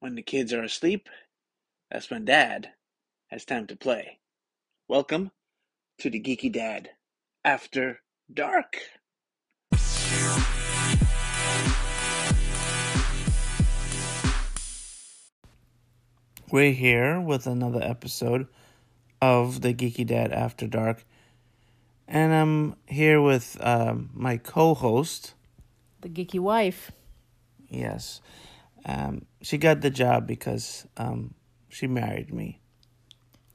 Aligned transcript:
When 0.00 0.14
the 0.14 0.22
kids 0.22 0.54
are 0.54 0.62
asleep, 0.62 1.10
that's 1.90 2.08
when 2.08 2.24
Dad 2.24 2.70
has 3.26 3.44
time 3.44 3.66
to 3.66 3.76
play. 3.76 4.18
Welcome 4.88 5.30
to 5.98 6.08
the 6.08 6.18
Geeky 6.18 6.50
Dad 6.50 6.88
After 7.44 8.00
Dark. 8.32 8.78
We're 16.50 16.72
here 16.72 17.20
with 17.20 17.46
another 17.46 17.82
episode 17.82 18.46
of 19.20 19.60
the 19.60 19.74
Geeky 19.74 20.06
Dad 20.06 20.32
After 20.32 20.66
Dark. 20.66 21.04
And 22.08 22.32
I'm 22.32 22.76
here 22.86 23.20
with 23.20 23.58
um, 23.60 24.08
my 24.14 24.38
co 24.38 24.72
host. 24.72 25.34
The 26.00 26.08
geeky 26.08 26.40
wife. 26.40 26.90
Yes. 27.68 28.22
Um, 28.86 29.26
she 29.42 29.58
got 29.58 29.80
the 29.80 29.90
job 29.90 30.26
because 30.26 30.86
um, 30.96 31.34
she 31.68 31.86
married 31.86 32.32
me. 32.32 32.60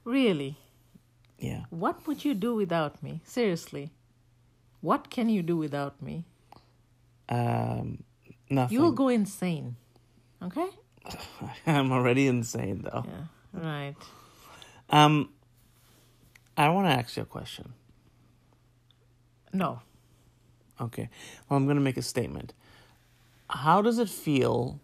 Really? 0.03 0.57
Yeah. 1.37 1.65
What 1.69 2.07
would 2.07 2.23
you 2.25 2.33
do 2.33 2.55
without 2.55 3.01
me? 3.03 3.21
Seriously. 3.25 3.91
What 4.81 5.09
can 5.09 5.29
you 5.29 5.41
do 5.41 5.57
without 5.57 6.01
me? 6.01 6.25
Um, 7.29 8.03
nothing. 8.49 8.77
You'll 8.77 8.91
go 8.91 9.09
insane. 9.09 9.75
Okay? 10.41 10.67
I'm 11.67 11.91
already 11.91 12.27
insane 12.27 12.83
though. 12.83 13.05
Yeah. 13.05 13.61
Right. 13.61 13.95
Um, 14.89 15.29
I 16.57 16.69
want 16.69 16.87
to 16.87 16.93
ask 16.93 17.17
you 17.17 17.23
a 17.23 17.25
question. 17.25 17.73
No. 19.51 19.81
Okay. 20.79 21.09
Well, 21.49 21.57
I'm 21.57 21.65
going 21.65 21.77
to 21.77 21.83
make 21.83 21.97
a 21.97 22.01
statement. 22.01 22.53
How 23.49 23.81
does 23.81 23.99
it 23.99 24.09
feel 24.09 24.79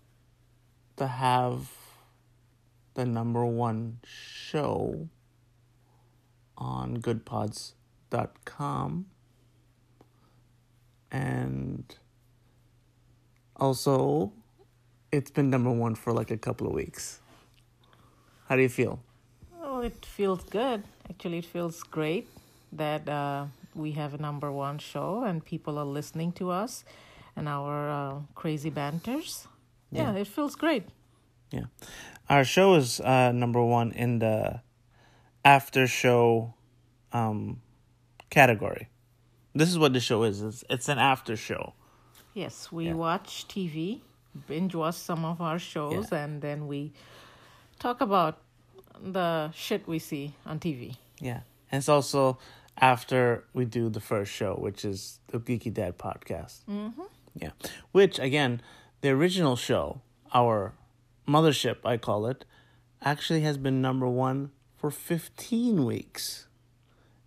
to 1.02 1.08
have 1.08 1.68
the 2.94 3.04
number 3.04 3.44
one 3.44 3.98
show 4.06 5.10
on 6.56 6.98
goodpods.com 6.98 9.08
and 11.12 11.96
also 13.56 14.32
it's 15.12 15.32
been 15.32 15.50
number 15.50 15.72
one 15.72 15.96
for 15.96 16.14
like 16.14 16.30
a 16.30 16.38
couple 16.38 16.68
of 16.68 16.74
weeks. 16.74 17.20
How 18.48 18.56
do 18.56 18.62
you 18.62 18.70
feel? 18.70 19.00
Oh, 19.64 19.80
it 19.80 20.06
feels 20.06 20.44
good. 20.44 20.84
Actually, 21.10 21.40
it 21.40 21.46
feels 21.46 21.82
great 21.82 22.28
that 22.74 23.10
uh, 23.10 23.46
we 23.74 23.94
have 23.94 24.14
a 24.14 24.20
number 24.20 24.52
one 24.52 24.78
show 24.78 25.24
and 25.24 25.44
people 25.44 25.80
are 25.80 25.92
listening 26.00 26.32
to 26.34 26.52
us 26.52 26.86
and 27.36 27.50
our 27.50 27.90
uh, 27.90 28.20
crazy 28.36 28.70
banters. 28.70 29.48
Yeah. 29.92 30.14
yeah, 30.14 30.20
it 30.22 30.28
feels 30.28 30.56
great. 30.56 30.84
Yeah. 31.52 31.66
Our 32.30 32.44
show 32.46 32.76
is 32.76 33.00
uh, 33.02 33.32
number 33.34 33.62
one 33.64 33.92
in 33.92 34.20
the 34.20 34.62
after 35.44 35.88
show 35.88 36.54
um, 37.12 37.62
category. 38.30 38.88
This 39.54 39.70
is 39.70 39.78
what 39.78 39.92
the 39.94 40.00
show 40.00 40.24
is. 40.24 40.42
It's, 40.42 40.64
it's 40.70 40.88
an 40.88 40.98
after 40.98 41.36
show. 41.36 41.74
Yes, 42.34 42.72
we 42.72 42.86
Yeah. 42.88 42.94
watch 42.94 43.46
TV, 43.50 44.00
binge 44.48 44.74
watch 44.76 44.96
some 44.96 45.26
of 45.26 45.42
our 45.42 45.60
shows, 45.60 46.08
Yeah. 46.12 46.24
and 46.24 46.42
then 46.42 46.68
we 46.68 46.94
talk 47.80 48.00
about 48.00 48.40
the 49.04 49.52
shit 49.54 49.86
we 49.88 50.00
see 50.00 50.34
on 50.46 50.60
TV. 50.60 50.96
Yeah. 51.20 51.42
And 51.72 51.80
it's 51.80 51.90
also 51.90 52.38
after 52.78 53.44
we 53.54 53.66
do 53.66 53.90
the 53.90 54.00
first 54.00 54.32
show, 54.32 54.56
which 54.56 54.86
is 54.86 55.20
the 55.28 55.40
Geeky 55.40 55.74
Dad 55.74 55.98
podcast. 55.98 56.64
Mm-hmm. 56.70 57.02
Yeah. 57.36 57.52
Which, 57.92 58.20
again, 58.20 58.62
the 59.02 59.10
original 59.10 59.56
show, 59.56 60.02
our 60.34 60.74
mothership, 61.28 61.78
I 61.84 61.98
call 61.98 62.28
it, 62.28 62.46
actually 63.02 63.42
has 63.42 63.58
been 63.58 63.82
number 63.82 64.08
one 64.08 64.52
for 64.78 64.92
15 64.92 65.86
weeks 65.86 66.48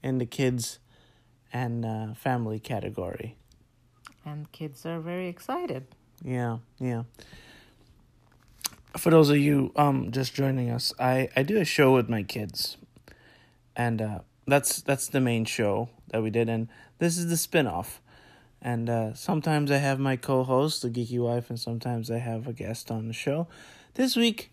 in 0.02 0.18
the 0.18 0.26
kids 0.26 0.78
and 1.52 1.84
uh, 1.84 2.14
family 2.14 2.58
category. 2.58 3.36
And 4.24 4.50
kids 4.52 4.86
are 4.86 5.00
very 5.00 5.28
excited. 5.28 5.86
Yeah, 6.24 6.58
yeah. 6.78 7.02
For 8.96 9.10
those 9.10 9.28
of 9.28 9.36
you 9.36 9.72
um 9.76 10.12
just 10.12 10.34
joining 10.34 10.70
us, 10.70 10.94
I 10.98 11.28
I 11.36 11.42
do 11.42 11.58
a 11.60 11.64
show 11.64 11.92
with 11.94 12.08
my 12.08 12.22
kids, 12.22 12.76
and 13.76 14.00
uh, 14.00 14.18
that's 14.46 14.80
that's 14.80 15.08
the 15.08 15.20
main 15.20 15.44
show 15.44 15.90
that 16.08 16.22
we 16.22 16.30
did, 16.30 16.48
and 16.48 16.68
this 16.98 17.18
is 17.18 17.28
the 17.28 17.36
spin-off. 17.36 18.00
And 18.64 18.88
uh, 18.88 19.12
sometimes 19.12 19.70
I 19.70 19.76
have 19.76 20.00
my 20.00 20.16
co-host, 20.16 20.80
the 20.80 20.88
geeky 20.88 21.18
wife, 21.18 21.50
and 21.50 21.60
sometimes 21.60 22.10
I 22.10 22.16
have 22.16 22.48
a 22.48 22.52
guest 22.54 22.90
on 22.90 23.08
the 23.08 23.12
show. 23.12 23.46
This 23.92 24.16
week, 24.16 24.50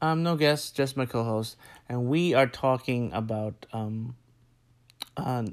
um, 0.00 0.22
no 0.22 0.36
guest, 0.36 0.74
just 0.74 0.96
my 0.96 1.04
co-host, 1.04 1.56
and 1.86 2.06
we 2.06 2.32
are 2.32 2.46
talking 2.46 3.12
about 3.12 3.66
um, 3.74 4.16
uh, 5.18 5.44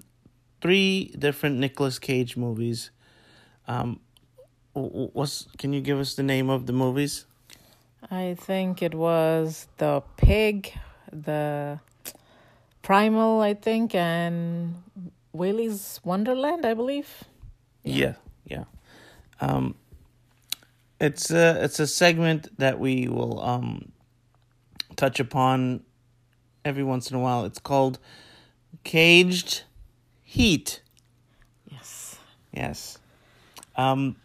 three 0.62 1.14
different 1.20 1.58
Nicolas 1.58 2.00
Cage 2.00 2.38
movies. 2.38 2.90
Um, 3.68 4.00
what's 4.74 5.48
can 5.58 5.74
you 5.74 5.81
give 5.81 6.00
us 6.00 6.16
the 6.16 6.24
name 6.24 6.50
of 6.50 6.68
the 6.68 6.74
movies? 6.74 7.26
I 8.10 8.38
think 8.40 8.81
it 8.81 8.96
was 8.96 9.68
the 9.78 10.02
pig, 10.16 10.72
the 11.12 11.81
primal, 12.81 13.42
I 13.42 13.56
think, 13.56 13.94
and 13.94 14.81
Willy's 15.34 16.00
Wonderland, 16.04 16.66
I 16.66 16.74
believe. 16.74 17.26
Yeah, 17.90 18.14
yeah. 18.46 18.66
Um, 19.42 19.76
it's 21.00 21.32
a 21.32 21.64
it's 21.64 21.80
a 21.80 21.88
segment 21.88 22.58
that 22.58 22.80
we 22.80 23.08
will 23.08 23.40
um 23.40 23.92
touch 24.96 25.20
upon 25.20 25.84
every 26.66 26.84
once 26.84 27.10
in 27.10 27.16
a 27.16 27.20
while. 27.20 27.46
It's 27.46 27.60
called 27.60 28.00
Caged 28.84 29.64
Heat. 30.24 30.82
Yes. 31.72 32.18
Yes. 32.52 32.98
Um, 33.76 34.18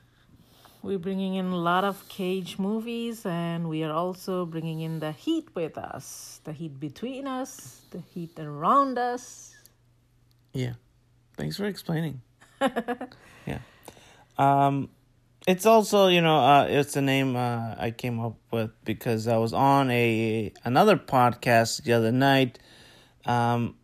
We're 0.83 0.99
bringing 0.99 1.37
in 1.37 1.47
a 1.47 1.57
lot 1.57 1.85
of 1.85 2.07
cage 2.09 2.59
movies, 2.59 3.25
and 3.25 3.69
we 3.69 3.85
are 3.85 3.93
also 3.93 4.45
bringing 4.45 4.81
in 4.81 4.99
the 4.99 5.13
heat 5.13 5.49
with 5.55 5.79
us 5.79 6.41
the 6.45 6.53
heat 6.53 6.79
between 6.79 7.27
us, 7.27 7.83
the 7.91 8.01
heat 8.01 8.39
around 8.39 8.99
us. 8.99 9.55
Yeah. 10.53 10.75
Thanks 11.37 11.57
for 11.57 11.65
explaining. 11.65 12.21
Yeah. 12.61 13.59
Um 14.39 14.91
it's 15.47 15.67
also, 15.67 16.09
you 16.09 16.21
know, 16.21 16.39
uh 16.39 16.67
it's 16.69 16.97
a 16.97 17.03
name 17.03 17.37
uh 17.37 17.75
I 17.79 17.91
came 17.91 18.21
up 18.21 18.37
with 18.51 18.71
because 18.85 19.29
I 19.29 19.37
was 19.37 19.53
on 19.53 19.91
a 19.91 20.53
another 20.65 20.97
podcast 20.97 21.83
the 21.85 21.93
other 21.93 22.13
night. 22.13 22.59
Um 23.27 23.77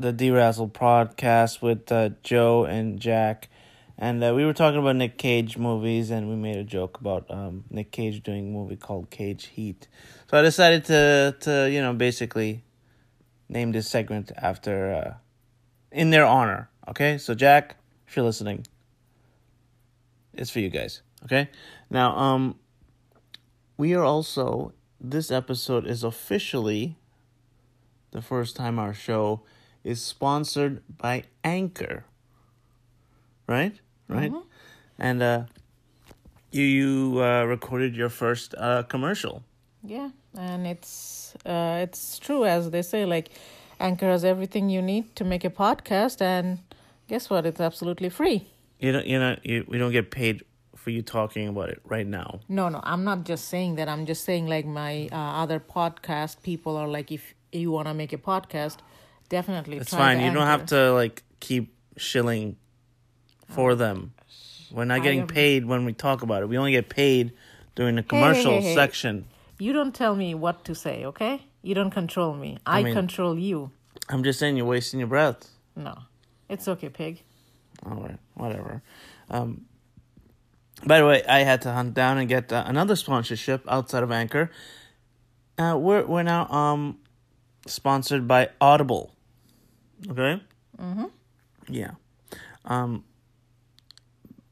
the 0.00 0.12
Derazzle 0.14 0.72
podcast 0.72 1.60
with 1.60 1.92
uh, 1.92 2.08
Joe 2.22 2.64
and 2.64 2.98
Jack. 2.98 3.50
And 3.98 4.24
uh, 4.24 4.32
we 4.34 4.46
were 4.46 4.54
talking 4.54 4.80
about 4.80 4.96
Nick 4.96 5.18
Cage 5.18 5.58
movies, 5.58 6.10
and 6.10 6.30
we 6.30 6.36
made 6.36 6.56
a 6.56 6.64
joke 6.64 6.98
about 6.98 7.30
um, 7.30 7.64
Nick 7.68 7.92
Cage 7.92 8.22
doing 8.22 8.48
a 8.48 8.50
movie 8.50 8.76
called 8.76 9.10
Cage 9.10 9.48
Heat. 9.48 9.88
So 10.30 10.38
I 10.38 10.42
decided 10.42 10.86
to, 10.86 11.36
to 11.40 11.70
you 11.70 11.82
know, 11.82 11.92
basically 11.92 12.64
name 13.50 13.72
this 13.72 13.88
segment 13.88 14.32
after 14.38 14.90
uh, 14.94 15.14
in 15.92 16.08
their 16.08 16.24
honor. 16.24 16.70
Okay, 16.88 17.18
so 17.18 17.34
Jack, 17.34 17.76
if 18.10 18.16
you're 18.16 18.24
listening, 18.24 18.66
it's 20.34 20.50
for 20.50 20.58
you 20.58 20.68
guys. 20.68 21.02
Okay, 21.24 21.48
now 21.90 22.16
um, 22.16 22.56
we 23.76 23.94
are 23.94 24.02
also 24.02 24.72
this 25.00 25.30
episode 25.30 25.86
is 25.86 26.02
officially 26.02 26.96
the 28.10 28.20
first 28.20 28.56
time 28.56 28.80
our 28.80 28.92
show 28.92 29.42
is 29.84 30.02
sponsored 30.02 30.82
by 30.98 31.22
Anchor. 31.44 32.04
Right, 33.46 33.78
right, 34.08 34.32
and 34.98 35.22
uh, 35.22 35.44
you 36.50 36.64
you 36.64 37.22
uh, 37.22 37.44
recorded 37.44 37.94
your 37.94 38.08
first 38.08 38.56
uh, 38.58 38.82
commercial. 38.82 39.44
Yeah, 39.84 40.10
and 40.36 40.66
it's 40.66 41.36
uh, 41.46 41.78
it's 41.80 42.18
true 42.18 42.44
as 42.44 42.70
they 42.70 42.82
say. 42.82 43.04
Like, 43.04 43.28
Anchor 43.78 44.06
has 44.06 44.24
everything 44.24 44.68
you 44.68 44.82
need 44.82 45.14
to 45.14 45.22
make 45.22 45.44
a 45.44 45.50
podcast, 45.50 46.20
and 46.20 46.58
guess 47.10 47.28
what? 47.28 47.44
It's 47.44 47.60
absolutely 47.60 48.08
free. 48.08 48.46
You 48.78 48.92
don't 48.92 49.06
you 49.06 49.18
know 49.18 49.36
you, 49.42 49.64
we 49.68 49.76
don't 49.78 49.90
get 49.92 50.10
paid 50.12 50.44
for 50.76 50.90
you 50.90 51.02
talking 51.02 51.48
about 51.48 51.68
it 51.68 51.80
right 51.84 52.06
now. 52.06 52.40
No, 52.48 52.68
no, 52.68 52.80
I'm 52.84 53.04
not 53.04 53.24
just 53.24 53.48
saying 53.48 53.74
that. 53.74 53.88
I'm 53.88 54.06
just 54.06 54.24
saying 54.24 54.46
like 54.46 54.64
my 54.64 55.08
uh, 55.12 55.42
other 55.42 55.58
podcast 55.60 56.42
people 56.42 56.76
are 56.76 56.88
like, 56.88 57.10
if 57.12 57.34
you 57.52 57.72
want 57.72 57.88
to 57.88 57.94
make 57.94 58.12
a 58.12 58.16
podcast, 58.16 58.76
definitely. 59.28 59.76
It's 59.78 59.92
fine. 59.92 60.20
You 60.20 60.32
don't 60.32 60.46
have 60.46 60.66
to 60.66 60.92
like 60.92 61.24
keep 61.40 61.74
shilling 61.96 62.56
for 63.48 63.74
them. 63.74 64.14
We're 64.70 64.84
not 64.84 65.02
getting 65.02 65.26
paid 65.26 65.66
when 65.66 65.84
we 65.84 65.92
talk 65.92 66.22
about 66.22 66.42
it. 66.42 66.48
We 66.48 66.56
only 66.56 66.70
get 66.70 66.88
paid 66.88 67.32
during 67.74 67.96
the 67.96 68.04
commercial 68.04 68.52
hey, 68.52 68.68
hey. 68.68 68.74
section. 68.76 69.26
You 69.58 69.72
don't 69.72 69.92
tell 69.92 70.14
me 70.14 70.36
what 70.36 70.64
to 70.66 70.76
say, 70.76 71.04
okay? 71.06 71.42
You 71.62 71.74
don't 71.74 71.90
control 71.90 72.34
me. 72.34 72.58
I, 72.64 72.84
mean- 72.84 72.94
control 72.94 73.36
you. 73.36 73.72
I'm 74.08 74.22
just 74.22 74.38
saying 74.38 74.56
you're 74.56 74.66
wasting 74.66 75.00
your 75.00 75.08
breath. 75.08 75.48
No, 75.76 75.96
it's 76.50 76.68
okay, 76.68 76.88
pig. 76.88 77.22
All 77.86 77.96
right, 78.02 78.18
whatever. 78.34 78.82
Um, 79.30 79.64
by 80.84 80.98
the 80.98 81.06
way, 81.06 81.22
I 81.24 81.40
had 81.40 81.62
to 81.62 81.72
hunt 81.72 81.94
down 81.94 82.18
and 82.18 82.28
get 82.28 82.52
uh, 82.52 82.64
another 82.66 82.96
sponsorship 82.96 83.64
outside 83.68 84.02
of 84.02 84.10
Anchor. 84.10 84.50
Uh, 85.58 85.76
we're 85.78 86.04
we're 86.06 86.22
now 86.22 86.48
um 86.48 86.98
sponsored 87.66 88.26
by 88.26 88.48
Audible. 88.60 89.14
Okay. 90.08 90.42
Mm-hmm. 90.78 91.04
Yeah. 91.68 91.92
Um. 92.64 93.04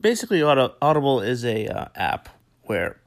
Basically, 0.00 0.42
Aud- 0.42 0.74
Audible 0.80 1.20
is 1.20 1.44
a 1.44 1.66
uh, 1.66 1.86
app 1.94 2.28
where 2.62 3.00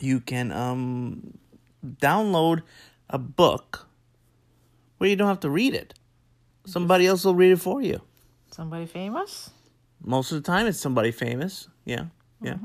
you 0.00 0.20
can 0.20 0.52
um 0.52 1.38
download 1.84 2.62
a 3.10 3.18
book 3.18 3.88
where 4.98 5.10
you 5.10 5.16
don't 5.16 5.28
have 5.28 5.40
to 5.40 5.50
read 5.50 5.74
it. 5.74 5.94
Somebody 6.66 7.06
else 7.06 7.24
will 7.24 7.34
read 7.34 7.52
it 7.52 7.60
for 7.60 7.82
you. 7.82 8.00
Somebody 8.50 8.86
famous? 8.86 9.50
Most 10.02 10.32
of 10.32 10.42
the 10.42 10.46
time, 10.46 10.66
it's 10.66 10.78
somebody 10.78 11.10
famous. 11.10 11.68
Yeah, 11.84 12.06
yeah. 12.40 12.56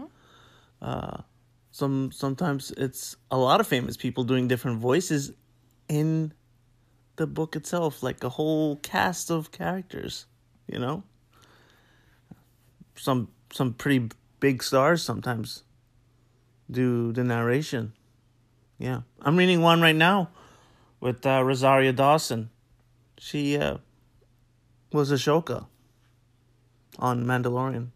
Uh, 0.81 1.21
some 1.71 2.11
sometimes 2.11 2.71
it's 2.77 3.15
a 3.31 3.37
lot 3.37 3.59
of 3.59 3.67
famous 3.67 3.97
people 3.97 4.23
doing 4.23 4.47
different 4.47 4.79
voices 4.79 5.33
in 5.87 6.33
the 7.17 7.27
book 7.27 7.55
itself, 7.55 8.01
like 8.01 8.23
a 8.23 8.29
whole 8.29 8.77
cast 8.77 9.29
of 9.29 9.51
characters. 9.51 10.25
You 10.67 10.79
know, 10.79 11.03
some 12.95 13.29
some 13.51 13.73
pretty 13.73 14.09
big 14.39 14.63
stars 14.63 15.01
sometimes 15.03 15.63
do 16.69 17.11
the 17.11 17.23
narration. 17.23 17.93
Yeah, 18.77 19.01
I'm 19.21 19.35
reading 19.35 19.61
one 19.61 19.81
right 19.81 19.95
now 19.95 20.29
with 20.99 21.25
uh, 21.25 21.43
Rosario 21.43 21.91
Dawson. 21.91 22.49
She 23.17 23.57
uh, 23.57 23.77
was 24.91 25.11
Ahsoka 25.11 25.67
on 26.97 27.25
Mandalorian. 27.25 27.89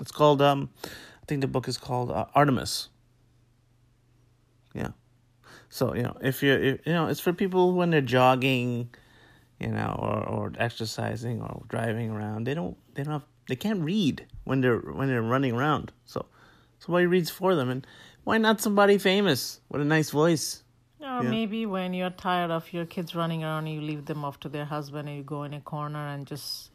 It's 0.00 0.12
called 0.12 0.42
um 0.42 0.70
I 0.84 1.24
think 1.26 1.40
the 1.40 1.48
book 1.48 1.68
is 1.68 1.78
called 1.78 2.10
uh, 2.10 2.26
Artemis. 2.34 2.88
Yeah. 4.74 4.90
So, 5.68 5.94
you 5.94 6.02
know, 6.02 6.16
if 6.20 6.42
you're 6.42 6.62
if, 6.62 6.86
you 6.86 6.92
know, 6.92 7.08
it's 7.08 7.20
for 7.20 7.32
people 7.32 7.72
when 7.72 7.90
they're 7.90 8.00
jogging, 8.00 8.90
you 9.58 9.68
know, 9.68 9.96
or 9.98 10.22
or 10.24 10.52
exercising 10.58 11.40
or 11.40 11.62
driving 11.68 12.10
around. 12.10 12.44
They 12.44 12.54
don't 12.54 12.76
they 12.94 13.02
don't 13.02 13.14
have 13.14 13.24
they 13.48 13.56
can't 13.56 13.82
read 13.82 14.26
when 14.44 14.60
they're 14.60 14.78
when 14.78 15.08
they're 15.08 15.22
running 15.22 15.54
around. 15.54 15.92
So 16.04 16.26
somebody 16.78 17.06
reads 17.06 17.30
for 17.30 17.54
them 17.54 17.70
and 17.70 17.86
why 18.24 18.38
not 18.38 18.60
somebody 18.60 18.98
famous 18.98 19.60
with 19.68 19.80
a 19.80 19.84
nice 19.84 20.10
voice? 20.10 20.62
Or 21.00 21.22
Yeah. 21.22 21.30
maybe 21.30 21.66
when 21.66 21.92
you're 21.94 22.10
tired 22.10 22.50
of 22.50 22.72
your 22.72 22.86
kids 22.86 23.14
running 23.14 23.44
around, 23.44 23.66
you 23.66 23.80
leave 23.80 24.06
them 24.06 24.24
off 24.24 24.40
to 24.40 24.48
their 24.48 24.64
husband 24.64 25.08
and 25.08 25.16
you 25.18 25.22
go 25.22 25.42
in 25.42 25.52
a 25.54 25.60
corner 25.60 26.06
and 26.08 26.26
just, 26.26 26.70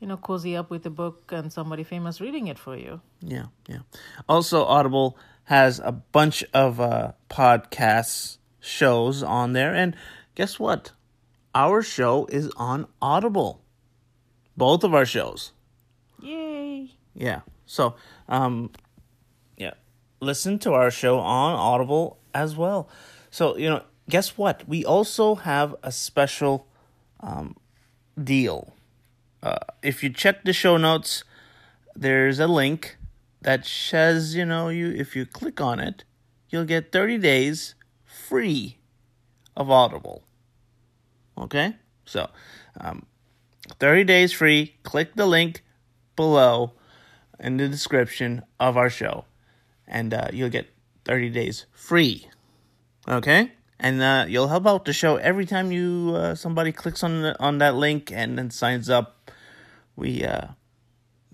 you 0.00 0.06
know, 0.06 0.16
cozy 0.16 0.56
up 0.56 0.70
with 0.70 0.86
a 0.86 0.90
book 0.90 1.32
and 1.32 1.52
somebody 1.52 1.82
famous 1.82 2.20
reading 2.20 2.46
it 2.46 2.58
for 2.58 2.76
you. 2.76 3.00
Yeah, 3.20 3.46
yeah. 3.68 3.80
Also, 4.28 4.64
Audible 4.64 5.18
has 5.44 5.80
a 5.80 5.90
bunch 5.90 6.44
of 6.54 6.80
uh, 6.80 7.12
podcasts 7.28 8.38
shows 8.60 9.22
on 9.22 9.52
there, 9.52 9.74
and 9.74 9.96
guess 10.34 10.58
what? 10.60 10.92
Our 11.54 11.82
show 11.82 12.26
is 12.26 12.50
on 12.56 12.86
Audible. 13.02 13.62
Both 14.56 14.84
of 14.84 14.94
our 14.94 15.06
shows. 15.06 15.52
Yay! 16.20 16.92
Yeah. 17.14 17.40
So, 17.66 17.94
um, 18.28 18.70
yeah, 19.56 19.74
listen 20.20 20.58
to 20.60 20.72
our 20.74 20.90
show 20.90 21.18
on 21.18 21.54
Audible 21.54 22.18
as 22.32 22.56
well. 22.56 22.88
So, 23.30 23.56
you 23.56 23.68
know, 23.68 23.82
guess 24.08 24.36
what? 24.36 24.68
We 24.68 24.84
also 24.84 25.36
have 25.36 25.74
a 25.82 25.92
special 25.92 26.66
um, 27.20 27.56
deal. 28.22 28.74
Uh, 29.42 29.58
if 29.82 30.02
you 30.02 30.10
check 30.10 30.44
the 30.44 30.52
show 30.52 30.76
notes, 30.76 31.24
there's 31.94 32.38
a 32.38 32.46
link 32.46 32.96
that 33.40 33.64
says, 33.66 34.34
you 34.34 34.44
know, 34.44 34.68
you 34.68 34.90
if 34.90 35.16
you 35.16 35.24
click 35.24 35.60
on 35.60 35.80
it, 35.80 36.04
you'll 36.50 36.64
get 36.64 36.92
30 36.92 37.18
days 37.18 37.74
free 38.04 38.78
of 39.56 39.70
Audible. 39.70 40.22
Okay? 41.38 41.76
So, 42.04 42.28
um, 42.78 43.06
30 43.78 44.04
days 44.04 44.32
free. 44.32 44.74
Click 44.82 45.14
the 45.14 45.26
link 45.26 45.62
below 46.16 46.72
in 47.38 47.56
the 47.56 47.68
description 47.68 48.42
of 48.58 48.76
our 48.76 48.90
show, 48.90 49.24
and 49.86 50.12
uh, 50.12 50.28
you'll 50.32 50.50
get 50.50 50.68
30 51.04 51.30
days 51.30 51.66
free. 51.72 52.28
Okay? 53.10 53.52
And 53.80 54.00
uh, 54.02 54.26
you'll 54.28 54.48
help 54.48 54.66
out 54.66 54.84
the 54.84 54.92
show 54.92 55.16
every 55.16 55.46
time 55.46 55.72
you 55.72 56.12
uh, 56.14 56.34
somebody 56.34 56.70
clicks 56.70 57.02
on 57.02 57.22
the, 57.22 57.40
on 57.40 57.58
that 57.58 57.74
link 57.74 58.12
and 58.12 58.38
then 58.38 58.50
signs 58.50 58.88
up. 58.88 59.30
We 59.96 60.24
uh, 60.24 60.48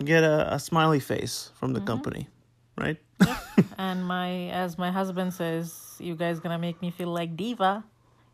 get 0.03 0.23
a, 0.23 0.55
a 0.55 0.59
smiley 0.59 0.99
face 0.99 1.51
from 1.55 1.73
the 1.73 1.81
company, 1.81 2.27
right? 2.77 2.97
And 3.79 4.05
my, 4.05 4.49
as 4.49 4.77
my 4.77 4.91
husband 4.91 5.33
says, 5.33 5.95
you 5.99 6.15
guys 6.15 6.39
gonna 6.39 6.57
make 6.57 6.81
me 6.81 6.89
feel 6.89 7.09
like 7.09 7.37
diva. 7.37 7.83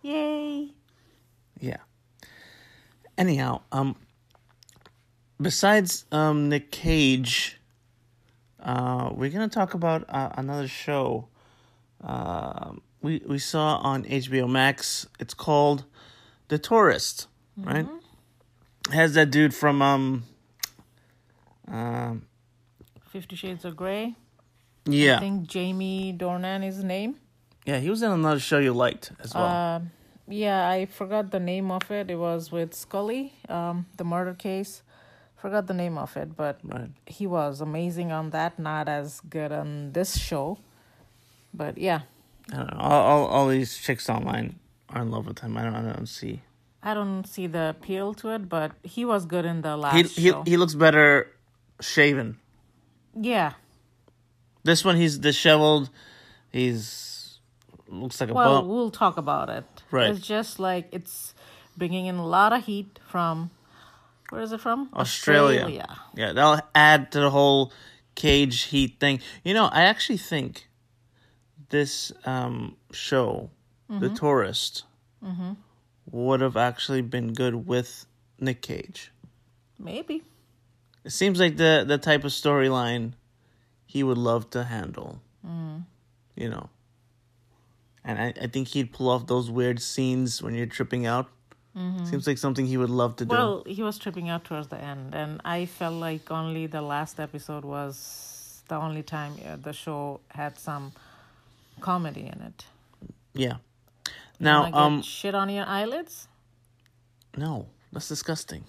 Yay! 0.02 0.70
Yeah. 1.60 1.78
Anyhow, 3.18 3.62
um, 3.72 3.96
besides 5.42 6.06
um 6.12 6.50
Nick 6.50 6.72
Cage, 6.72 7.60
uh, 8.62 9.12
we're 9.14 9.30
gonna 9.30 9.50
talk 9.50 9.74
about 9.74 10.06
uh, 10.10 10.30
another 10.38 10.68
show. 10.68 11.28
Uh, 12.02 12.74
we 13.04 13.22
we 13.28 13.38
saw 13.38 13.76
on 13.78 14.06
HBO 14.06 14.50
Max. 14.50 15.06
It's 15.20 15.36
called 15.36 15.84
The 16.48 16.58
Tourist, 16.58 17.28
right? 17.58 17.86
It 18.88 18.94
has 18.94 19.14
that 19.14 19.30
dude 19.30 19.54
from 19.54 19.82
um, 19.82 20.24
um, 21.68 22.26
Fifty 23.10 23.36
Shades 23.36 23.66
of 23.66 23.76
Grey. 23.76 24.16
Yeah, 24.86 25.18
I 25.18 25.20
think 25.20 25.48
Jamie 25.48 26.16
Dornan 26.18 26.66
is 26.68 26.78
his 26.78 26.84
name. 26.84 27.18
yeah. 27.66 27.80
He 27.80 27.90
was 27.90 28.02
in 28.02 28.12
another 28.12 28.40
show 28.40 28.58
you 28.58 28.74
liked 28.74 29.12
as 29.20 29.34
well. 29.36 29.44
Uh, 29.44 29.80
yeah, 30.28 30.68
I 30.68 30.86
forgot 30.86 31.32
the 31.32 31.40
name 31.40 31.72
of 31.72 31.92
it. 31.92 32.10
It 32.10 32.16
was 32.16 32.52
with 32.52 32.74
Scully, 32.74 33.34
um, 33.50 33.86
the 33.98 34.04
murder 34.04 34.34
case. 34.34 34.82
Forgot 35.36 35.68
the 35.68 35.74
name 35.74 35.98
of 35.98 36.16
it, 36.16 36.38
but 36.38 36.60
right. 36.64 36.90
he 37.06 37.28
was 37.28 37.60
amazing 37.60 38.14
on 38.14 38.30
that. 38.30 38.58
Not 38.58 38.88
as 38.88 39.20
good 39.20 39.52
on 39.52 39.92
this 39.92 40.18
show, 40.18 40.58
but 41.54 41.78
yeah, 41.78 42.02
I 42.52 42.56
don't 42.58 42.72
know. 42.74 42.78
All, 42.80 43.02
all 43.02 43.26
all 43.28 43.48
these 43.48 43.78
chicks 43.78 44.10
online 44.10 44.60
are 44.90 45.02
in 45.02 45.12
love 45.12 45.26
with 45.28 45.40
him. 45.40 45.58
I 45.58 45.64
don't 45.64 45.76
I 45.76 45.94
don't 45.94 46.08
see. 46.08 46.42
I 46.82 46.94
don't 46.94 47.24
see 47.26 47.48
the 47.48 47.70
appeal 47.70 48.14
to 48.16 48.30
it. 48.36 48.50
But 48.50 48.74
he 48.84 49.06
was 49.06 49.26
good 49.26 49.46
in 49.46 49.62
the 49.62 49.78
last 49.78 49.96
He 49.96 50.04
he 50.04 50.30
show. 50.32 50.44
he 50.44 50.58
looks 50.58 50.76
better 50.76 51.28
shaven. 51.82 52.38
yeah, 53.16 53.54
This 54.64 54.84
one, 54.86 54.96
he's 54.98 55.18
disheveled. 55.18 55.90
He's 56.52 57.40
looks 57.88 58.20
like 58.22 58.30
a 58.30 58.34
well, 58.34 58.62
bum. 58.62 58.70
we'll 58.70 58.92
talk 58.92 59.18
about 59.18 59.50
it. 59.50 59.66
Right. 59.92 60.10
It's 60.10 60.26
just 60.26 60.60
like 60.60 60.88
it's 60.92 61.34
bringing 61.78 62.06
in 62.08 62.16
a 62.16 62.26
lot 62.28 62.52
of 62.54 62.66
heat 62.66 63.00
from. 63.08 63.52
Where 64.30 64.42
is 64.42 64.52
it 64.52 64.62
from? 64.62 64.90
Australia. 64.96 65.68
Yeah. 65.70 65.86
Yeah, 66.16 66.34
that'll 66.34 66.60
add 66.74 67.12
to 67.12 67.20
the 67.20 67.30
whole 67.30 67.72
cage 68.16 68.64
heat 68.64 69.00
thing. 69.00 69.20
You 69.44 69.54
know, 69.54 69.66
I 69.66 69.84
actually 69.84 70.18
think 70.18 70.68
this 71.70 72.12
um, 72.26 72.76
show, 72.92 73.50
The 73.90 74.10
Tourist, 74.10 74.84
would 76.12 76.42
have 76.42 76.58
actually 76.58 77.02
been 77.02 77.34
good 77.34 77.68
with 77.68 78.06
Nick 78.40 78.62
Cage. 78.62 79.12
Maybe. 79.80 80.24
It 81.04 81.12
seems 81.12 81.40
like 81.40 81.58
the 81.58 81.84
the 81.86 81.98
type 81.98 82.24
of 82.24 82.32
storyline 82.32 83.14
he 83.86 84.04
would 84.04 84.18
love 84.18 84.50
to 84.52 84.64
handle. 84.64 85.22
You 86.36 86.50
know. 86.50 86.70
And 88.06 88.20
I, 88.20 88.34
I 88.42 88.48
think 88.48 88.70
he'd 88.70 88.92
pull 88.92 89.10
off 89.10 89.28
those 89.28 89.50
weird 89.50 89.82
scenes 89.82 90.42
when 90.42 90.56
you're 90.56 90.66
tripping 90.66 91.06
out. 91.06 91.30
Seems 91.76 92.28
like 92.28 92.38
something 92.38 92.68
he 92.68 92.78
would 92.78 92.92
love 92.92 93.16
to 93.16 93.26
do. 93.26 93.30
Well, 93.30 93.64
he 93.66 93.82
was 93.82 93.98
tripping 93.98 94.30
out 94.30 94.44
towards 94.44 94.68
the 94.68 94.78
end, 94.78 95.16
and 95.16 95.42
I 95.44 95.66
felt 95.66 95.96
like 95.96 96.30
only 96.30 96.68
the 96.68 96.84
last 96.84 97.20
episode 97.20 97.66
was 97.66 98.62
the 98.68 98.76
only 98.76 99.02
time 99.02 99.34
uh, 99.44 99.56
the 99.56 99.74
show 99.74 100.20
had 100.30 100.60
some 100.60 100.92
comedy 101.82 102.22
in 102.22 102.42
it. 102.42 102.66
yeah. 103.34 103.58
Now, 104.40 104.70
um, 104.74 105.02
shit 105.02 105.36
on 105.36 105.50
your 105.50 105.66
eyelids. 105.66 106.28
no, 107.38 107.68
that's 107.92 108.10
disgusting. 108.10 108.66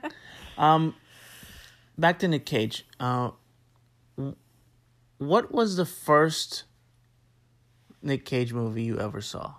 um, 0.58 0.94
back 1.98 2.18
to 2.20 2.28
Nick 2.28 2.46
Cage. 2.46 2.86
Uh, 2.98 3.30
what 5.18 5.52
was 5.52 5.76
the 5.76 5.84
first 5.84 6.64
Nick 8.02 8.24
Cage 8.24 8.52
movie 8.52 8.84
you 8.84 8.98
ever 8.98 9.20
saw? 9.20 9.54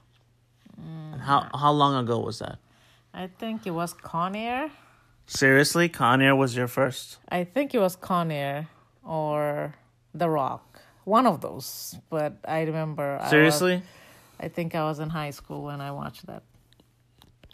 And 0.77 1.22
how 1.22 1.50
how 1.53 1.72
long 1.72 1.96
ago 2.03 2.20
was 2.20 2.39
that? 2.39 2.58
I 3.13 3.27
think 3.27 3.68
it 3.68 3.72
was 3.72 3.94
Con 3.94 4.36
Air. 4.36 4.72
Seriously, 5.25 5.89
Con 5.89 6.22
Air 6.22 6.36
was 6.36 6.56
your 6.56 6.68
first. 6.68 7.18
I 7.29 7.44
think 7.44 7.75
it 7.75 7.79
was 7.79 7.96
Con 7.96 8.32
Air 8.32 8.70
or 9.03 9.75
The 10.13 10.29
Rock. 10.29 10.68
One 11.09 11.25
of 11.25 11.41
those. 11.41 11.97
But 12.09 12.33
I 12.45 12.61
remember. 12.61 13.17
I 13.19 13.21
was- 13.23 13.29
Seriously, 13.29 13.81
I 14.39 14.47
think 14.47 14.75
I 14.75 14.83
was 14.83 14.99
in 14.99 15.09
high 15.09 15.31
school 15.31 15.63
when 15.63 15.81
I 15.81 15.91
watched 15.91 16.25
that. 16.27 16.43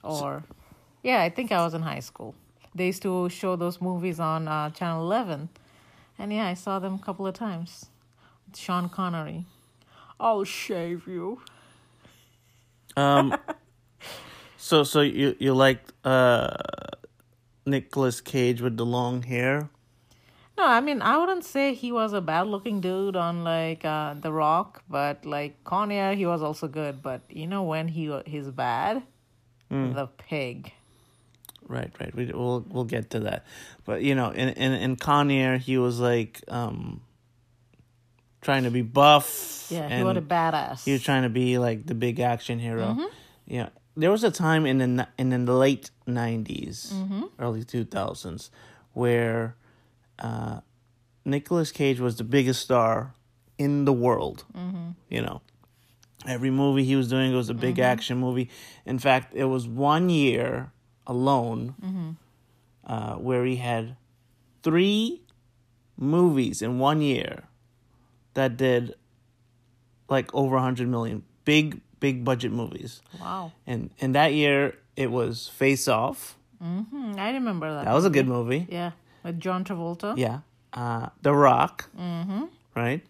Or, 0.04 0.44
yeah, 1.04 1.22
I 1.28 1.30
think 1.30 1.52
I 1.52 1.64
was 1.66 1.74
in 1.74 1.82
high 1.82 2.02
school. 2.02 2.36
They 2.76 2.88
used 2.88 3.02
to 3.04 3.30
show 3.30 3.56
those 3.56 3.80
movies 3.82 4.20
on 4.20 4.48
uh, 4.48 4.70
Channel 4.70 5.02
11. 5.02 5.50
And 6.20 6.34
yeah, 6.34 6.48
I 6.48 6.54
saw 6.56 6.80
them 6.80 6.94
a 6.96 7.00
couple 7.00 7.26
of 7.26 7.34
times. 7.34 7.86
Sean 8.56 8.90
Connery. 8.90 9.46
I'll 10.20 10.44
shave 10.44 11.08
you. 11.08 11.40
um, 12.98 13.36
so 14.58 14.84
so 14.84 15.02
you 15.02 15.36
you 15.40 15.54
liked 15.54 15.92
uh, 16.06 16.56
Nicolas 17.66 18.22
Cage 18.22 18.62
with 18.62 18.78
the 18.78 18.86
long 18.86 19.24
hair? 19.24 19.70
No, 20.58 20.66
I 20.66 20.80
mean, 20.80 21.02
I 21.02 21.18
wouldn't 21.18 21.44
say 21.44 21.74
he 21.74 21.92
was 21.92 22.14
a 22.14 22.22
bad 22.22 22.48
looking 22.48 22.80
dude 22.80 23.16
on 23.18 23.44
like 23.44 23.84
uh, 23.84 24.14
The 24.14 24.32
Rock, 24.32 24.84
but 24.90 25.26
like 25.26 25.62
Con 25.66 25.92
Air, 25.92 26.16
he 26.16 26.26
was 26.26 26.42
also 26.42 26.68
good. 26.68 27.02
But 27.02 27.22
you 27.30 27.46
know 27.48 27.64
when 27.64 27.88
he 27.90 28.12
he's 28.26 28.50
bad? 28.52 29.04
The 29.70 30.08
pig. 30.18 30.72
Right, 31.68 31.92
right. 32.00 32.16
We 32.16 32.28
we'll 32.28 32.64
we'll 32.70 32.86
get 32.86 33.10
to 33.10 33.20
that, 33.22 33.46
but 33.84 34.02
you 34.04 34.16
know, 34.16 34.30
in 34.30 34.50
in 34.50 34.72
in 34.74 34.96
Con 34.96 35.30
Air, 35.32 35.58
he 35.58 35.78
was 35.78 36.00
like 36.00 36.42
um, 36.48 37.02
trying 38.42 38.64
to 38.64 38.72
be 38.72 38.82
buff. 38.84 39.68
Yeah, 39.70 39.90
he 39.98 40.04
was 40.04 40.16
a 40.18 40.22
badass. 40.22 40.86
He 40.86 40.94
was 40.94 41.02
trying 41.04 41.24
to 41.24 41.30
be 41.30 41.58
like 41.58 41.88
the 41.88 41.96
big 41.96 42.20
action 42.20 42.60
hero. 42.60 42.86
Mm-hmm. 42.94 43.04
Yeah, 43.48 43.70
there 43.98 44.12
was 44.12 44.24
a 44.24 44.32
time 44.32 44.66
in 44.66 44.78
the 44.78 45.08
in 45.18 45.30
the 45.30 45.54
late 45.54 45.90
90s 46.08 46.94
Mm-hmm. 46.94 47.24
early 47.40 47.64
two 47.64 47.84
thousands, 47.84 48.52
where 48.94 49.56
uh, 50.20 50.60
Nicolas 51.26 51.72
Cage 51.72 52.00
was 52.00 52.16
the 52.18 52.24
biggest 52.24 52.62
star 52.62 53.14
in 53.58 53.86
the 53.86 53.94
world. 53.94 54.46
Mm-hmm. 54.56 54.92
You 55.10 55.22
know, 55.22 55.42
every 56.28 56.52
movie 56.52 56.84
he 56.84 56.96
was 56.96 57.08
doing 57.10 57.34
was 57.36 57.50
a 57.50 57.54
big 57.54 57.76
Mm-hmm. 57.76 57.84
action 57.94 58.18
movie. 58.20 58.50
In 58.86 59.00
fact, 59.00 59.34
it 59.36 59.46
was 59.46 59.68
one 59.68 60.10
year 60.10 60.72
alone 61.08 61.76
Mm-hmm. 61.84 62.10
uh, 62.86 63.16
where 63.16 63.46
he 63.46 63.56
had 63.58 63.96
three 64.64 65.22
movies 65.98 66.62
in 66.62 66.80
one 66.80 67.02
year 67.02 67.44
that 68.34 68.58
did 68.58 68.96
like 70.10 70.34
over 70.34 70.58
a 70.58 70.62
hundred 70.62 70.88
million 70.88 71.24
big 71.46 71.80
big 72.00 72.24
budget 72.26 72.52
movies 72.52 73.02
wow. 73.22 73.52
and 73.66 73.90
in 74.00 74.12
that 74.12 74.34
year 74.34 74.76
it 74.96 75.10
was 75.12 75.48
face 75.48 75.88
off 75.88 76.38
Hmm, 76.62 77.14
I 77.18 77.32
remember 77.32 77.72
that. 77.74 77.86
that 77.86 77.94
was 77.94 78.06
a 78.06 78.10
good 78.10 78.28
movie 78.28 78.66
Yeah, 78.70 78.92
with 79.26 79.40
John 79.46 79.64
Travolta. 79.66 80.14
yeah 80.18 80.40
uh 80.74 81.10
the 81.22 81.34
rock 81.34 81.90
mm-hmm. 81.98 82.44
right 82.76 83.02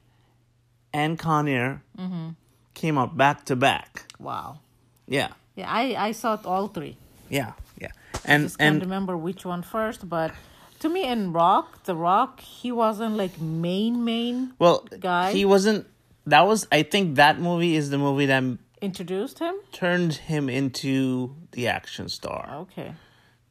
and 0.93 1.19
con 1.19 1.47
air 1.47 1.81
Mm-hmm. 1.99 2.29
came 2.73 2.97
out 2.97 3.15
back 3.17 3.45
to 3.45 3.55
back 3.55 4.05
Wow. 4.19 4.59
yeah 5.07 5.29
Yeah, 5.55 5.69
I 5.81 5.83
I 6.09 6.11
saw 6.13 6.37
all 6.45 6.67
three. 6.67 6.95
yeah 7.29 7.51
yeah 7.83 7.91
and 8.25 8.43
Just 8.45 8.57
can't 8.57 8.73
and 8.75 8.81
remember 8.81 9.15
which 9.27 9.45
one 9.45 9.61
first, 9.63 10.07
but 10.09 10.31
to 10.79 10.89
me 10.89 11.01
in 11.13 11.31
Rock, 11.31 11.83
The 11.85 11.95
Rock, 11.95 12.39
he 12.41 12.71
wasn't 12.71 13.15
like 13.17 13.39
main 13.39 14.03
main 14.03 14.53
well 14.59 14.79
guy. 14.99 15.31
he 15.33 15.45
wasn't 15.45 15.85
that 16.33 16.43
was 16.47 16.67
i 16.71 16.81
think 16.83 17.15
that 17.15 17.39
movie 17.39 17.75
is 17.79 17.89
the 17.89 17.97
movie 17.97 18.25
that 18.33 18.43
introduced 18.81 19.39
him. 19.39 19.55
turned 19.71 20.13
him 20.31 20.49
into 20.49 21.33
the 21.51 21.67
action 21.67 22.09
star 22.09 22.43
Okay, 22.65 22.89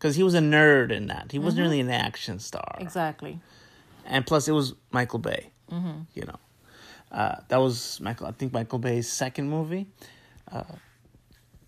because 0.04 0.16
he 0.16 0.22
was 0.22 0.34
a 0.34 0.38
nerd 0.40 0.90
in 0.92 1.06
that. 1.06 1.32
He 1.32 1.38
Mm-hmm. 1.38 1.46
wasn't 1.46 1.62
really 1.62 1.80
an 1.80 1.88
action 1.88 2.38
star, 2.38 2.76
exactly. 2.78 3.40
and 4.04 4.26
plus 4.26 4.46
it 4.48 4.52
was 4.52 4.74
Michael 4.90 5.18
Bay. 5.18 5.50
Mm-hmm. 5.72 6.00
You 6.12 6.24
know, 6.26 6.38
uh, 7.10 7.36
that 7.48 7.56
was 7.56 7.98
Michael. 8.02 8.26
I 8.26 8.32
think 8.32 8.52
Michael 8.52 8.78
Bay's 8.78 9.10
second 9.10 9.48
movie. 9.48 9.86
Uh, 10.52 10.64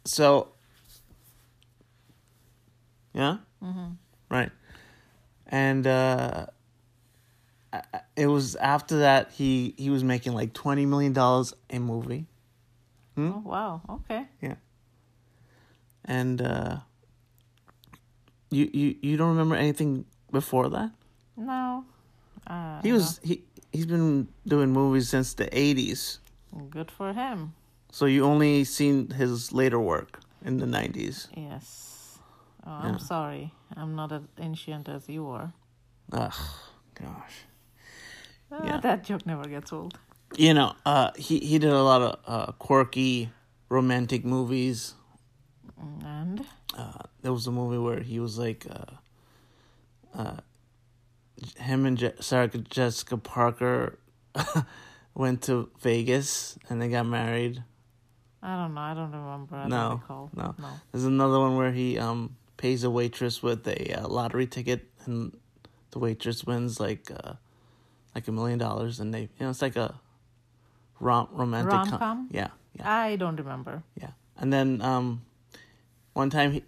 so, 0.05 0.49
yeah, 3.14 3.38
Mm-hmm. 3.64 3.93
right, 4.28 4.50
and 5.47 5.87
uh, 5.87 6.47
it 8.16 8.26
was 8.26 8.55
after 8.57 8.99
that 8.99 9.31
he 9.33 9.75
he 9.78 9.88
was 9.88 10.05
making 10.05 10.35
like 10.35 10.52
twenty 10.52 10.85
million 10.85 11.14
dollars 11.14 11.55
a 11.71 11.78
movie. 11.78 12.26
Hmm? 13.14 13.33
Oh 13.33 13.43
wow. 13.47 13.81
Okay. 13.88 14.26
Yeah. 14.43 14.57
And 16.05 16.43
uh 16.43 16.76
you 18.50 18.71
you 18.73 18.95
you 19.03 19.17
don't 19.17 19.31
remember 19.31 19.55
anything 19.57 20.05
before 20.31 20.69
that? 20.71 20.91
No. 21.37 21.85
Uh, 22.47 22.81
He 22.83 22.93
was 22.93 23.21
he 23.23 23.43
he's 23.73 23.87
been 23.87 24.29
doing 24.47 24.73
movies 24.73 25.09
since 25.09 25.35
the 25.35 25.47
80s. 25.47 26.19
good 26.71 26.91
for 26.91 27.12
him. 27.12 27.53
So 27.93 28.07
you 28.07 28.25
only 28.25 28.65
seen 28.65 29.11
his 29.11 29.53
later 29.53 29.79
work 29.81 30.21
in 30.45 30.59
the 30.59 30.67
90s. 30.67 31.29
Yes. 31.37 32.19
Oh, 32.67 32.71
I'm 32.71 32.99
sorry. 32.99 33.53
I'm 33.76 33.95
not 33.95 34.12
as 34.12 34.23
ancient 34.38 34.88
as 34.88 35.09
you 35.09 35.29
are. 35.29 35.53
Ugh, 36.12 36.35
gosh. 36.95 37.37
Uh, 38.50 38.61
Yeah. 38.65 38.81
That 38.81 39.05
joke 39.05 39.26
never 39.26 39.49
gets 39.49 39.73
old. 39.73 39.99
You 40.37 40.55
know, 40.55 40.73
uh 40.85 41.11
he 41.17 41.38
he 41.38 41.59
did 41.59 41.73
a 41.73 41.83
lot 41.83 42.03
of 42.03 42.12
uh 42.26 42.53
quirky 42.59 43.31
romantic 43.69 44.25
movies. 44.25 44.95
And 45.80 46.45
Uh 46.76 47.02
there 47.23 47.33
was 47.33 47.47
a 47.47 47.52
movie 47.52 47.78
where 47.78 48.00
he 48.00 48.18
was 48.21 48.38
like 48.38 48.66
uh 48.71 48.95
uh 50.18 50.37
him 51.59 51.85
and 51.87 51.99
Je- 51.99 52.14
Sarah 52.21 52.49
Jessica 52.49 53.16
Parker 53.18 53.99
went 55.14 55.42
to 55.42 55.68
Vegas 55.80 56.59
and 56.68 56.80
they 56.80 56.88
got 56.88 57.06
married. 57.06 57.62
I 58.42 58.56
don't 58.56 58.75
know. 58.75 58.80
I 58.80 58.95
don't 58.95 59.11
remember. 59.12 59.56
I 59.56 59.66
No, 59.68 60.02
don't 60.09 60.37
no. 60.37 60.54
No. 60.59 60.71
There's 60.92 61.04
another 61.04 61.38
one 61.40 61.56
where 61.56 61.73
he 61.73 61.99
um 61.99 62.37
pays 62.56 62.85
a 62.85 62.90
waitress 62.90 63.42
with 63.42 63.66
a 63.68 64.00
uh, 64.00 64.09
lottery 64.09 64.47
ticket, 64.47 64.88
and 65.04 65.37
the 65.90 65.99
waitress 65.99 66.45
wins 66.45 66.80
like 66.80 67.11
uh 67.11 67.35
like 68.14 68.28
a 68.28 68.33
million 68.33 68.59
dollars, 68.59 69.00
and 69.00 69.12
they 69.12 69.23
you 69.23 69.40
know 69.40 69.50
it's 69.50 69.62
like 69.62 69.76
a 69.76 70.00
rom 71.00 71.28
romantic 71.33 71.73
Rom-com? 71.73 72.28
yeah 72.30 72.49
yeah 72.78 72.88
I 72.90 73.16
don't 73.16 73.37
remember. 73.37 73.83
yeah. 74.00 74.12
And 74.38 74.52
then 74.52 74.80
um 74.80 75.23
one 76.17 76.31
time 76.31 76.53
he 76.53 76.65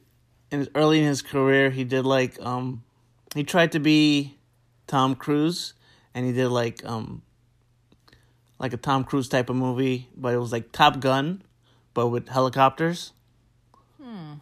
in 0.50 0.60
his, 0.60 0.68
early 0.74 0.98
in 1.00 1.06
his 1.06 1.22
career 1.22 1.70
he 1.70 1.84
did 1.84 2.04
like 2.04 2.40
um 2.44 2.82
he 3.34 3.44
tried 3.44 3.72
to 3.72 3.78
be 3.80 4.36
Tom 4.86 5.14
Cruise, 5.14 5.74
and 6.14 6.24
he 6.26 6.32
did 6.32 6.48
like 6.48 6.84
um 6.84 7.22
like 8.58 8.72
a 8.72 8.76
Tom 8.76 9.04
Cruise 9.04 9.28
type 9.28 9.50
of 9.50 9.56
movie, 9.56 10.08
but 10.16 10.34
it 10.34 10.38
was 10.38 10.52
like 10.52 10.72
Top 10.72 11.00
Gun, 11.00 11.42
but 11.94 12.08
with 12.08 12.28
helicopters. 12.28 13.12
Hmm. 14.02 14.34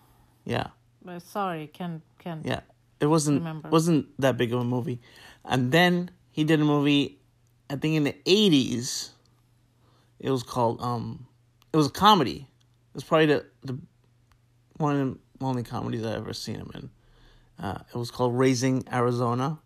Yeah, 0.45 0.69
But 1.05 1.23
sorry, 1.23 1.67
can 1.73 2.03
can 2.19 2.43
yeah. 2.45 2.61
It 3.01 3.07
wasn't 3.07 3.39
Remember. 3.41 3.69
wasn't 3.69 4.07
that 4.21 4.37
big 4.37 4.53
of 4.55 4.61
a 4.61 4.65
movie, 4.65 5.01
and 5.45 5.71
then 5.73 6.11
he 6.31 6.45
did 6.45 6.61
a 6.61 6.65
movie, 6.65 7.19
I 7.69 7.77
think 7.77 7.95
in 7.97 8.05
the 8.05 8.15
eighties. 8.27 9.11
It 10.19 10.31
was 10.31 10.43
called 10.43 10.81
um, 10.81 11.27
it 11.73 11.77
was 11.77 11.89
a 11.89 11.91
comedy. 11.91 12.47
It 12.91 12.95
was 12.95 13.05
probably 13.05 13.27
the 13.27 13.47
the 13.63 13.79
one 14.79 14.97
of 14.97 15.19
the 15.39 15.45
only 15.45 15.63
comedies 15.63 16.05
I've 16.05 16.17
ever 16.17 16.33
seen 16.33 16.57
him 16.57 16.71
in. 16.75 16.91
Uh, 17.65 17.79
it 17.95 17.97
was 17.97 18.11
called 18.11 18.37
Raising 18.37 18.85
Arizona. 18.93 19.59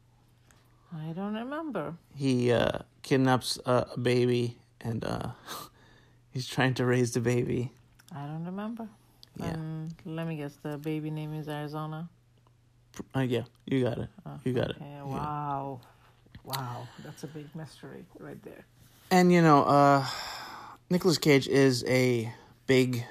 I 0.96 1.12
don't 1.12 1.34
remember. 1.34 1.94
he 2.16 2.50
uh, 2.52 2.80
kidnaps 3.02 3.58
a, 3.66 3.86
a 3.94 3.98
baby 3.98 4.58
and 4.80 5.04
uh, 5.04 5.30
he's 6.30 6.46
trying 6.46 6.74
to 6.74 6.84
raise 6.84 7.12
the 7.12 7.20
baby. 7.20 7.72
I 8.14 8.26
don't 8.26 8.44
remember. 8.44 8.88
Yeah. 9.36 9.52
Um, 9.52 9.88
let 10.04 10.26
me 10.26 10.36
guess. 10.36 10.56
The 10.62 10.78
baby 10.78 11.10
name 11.10 11.32
is 11.34 11.48
Arizona. 11.48 12.08
Uh, 13.14 13.20
yeah, 13.20 13.42
you 13.66 13.84
got 13.84 13.98
it. 13.98 14.08
You 14.44 14.52
got 14.52 14.70
it. 14.70 14.76
Okay, 14.76 14.90
Yeah. 14.90 15.04
wow, 15.04 15.80
wow, 16.44 16.88
that's 17.04 17.22
a 17.22 17.28
big 17.28 17.46
mystery 17.54 18.04
right 18.18 18.42
there. 18.42 18.64
And 19.12 19.32
you 19.32 19.42
know, 19.42 19.62
uh, 19.62 20.04
Nicolas 20.90 21.18
Cage 21.18 21.46
is 21.46 21.84
a 21.86 22.32
big 22.66 23.04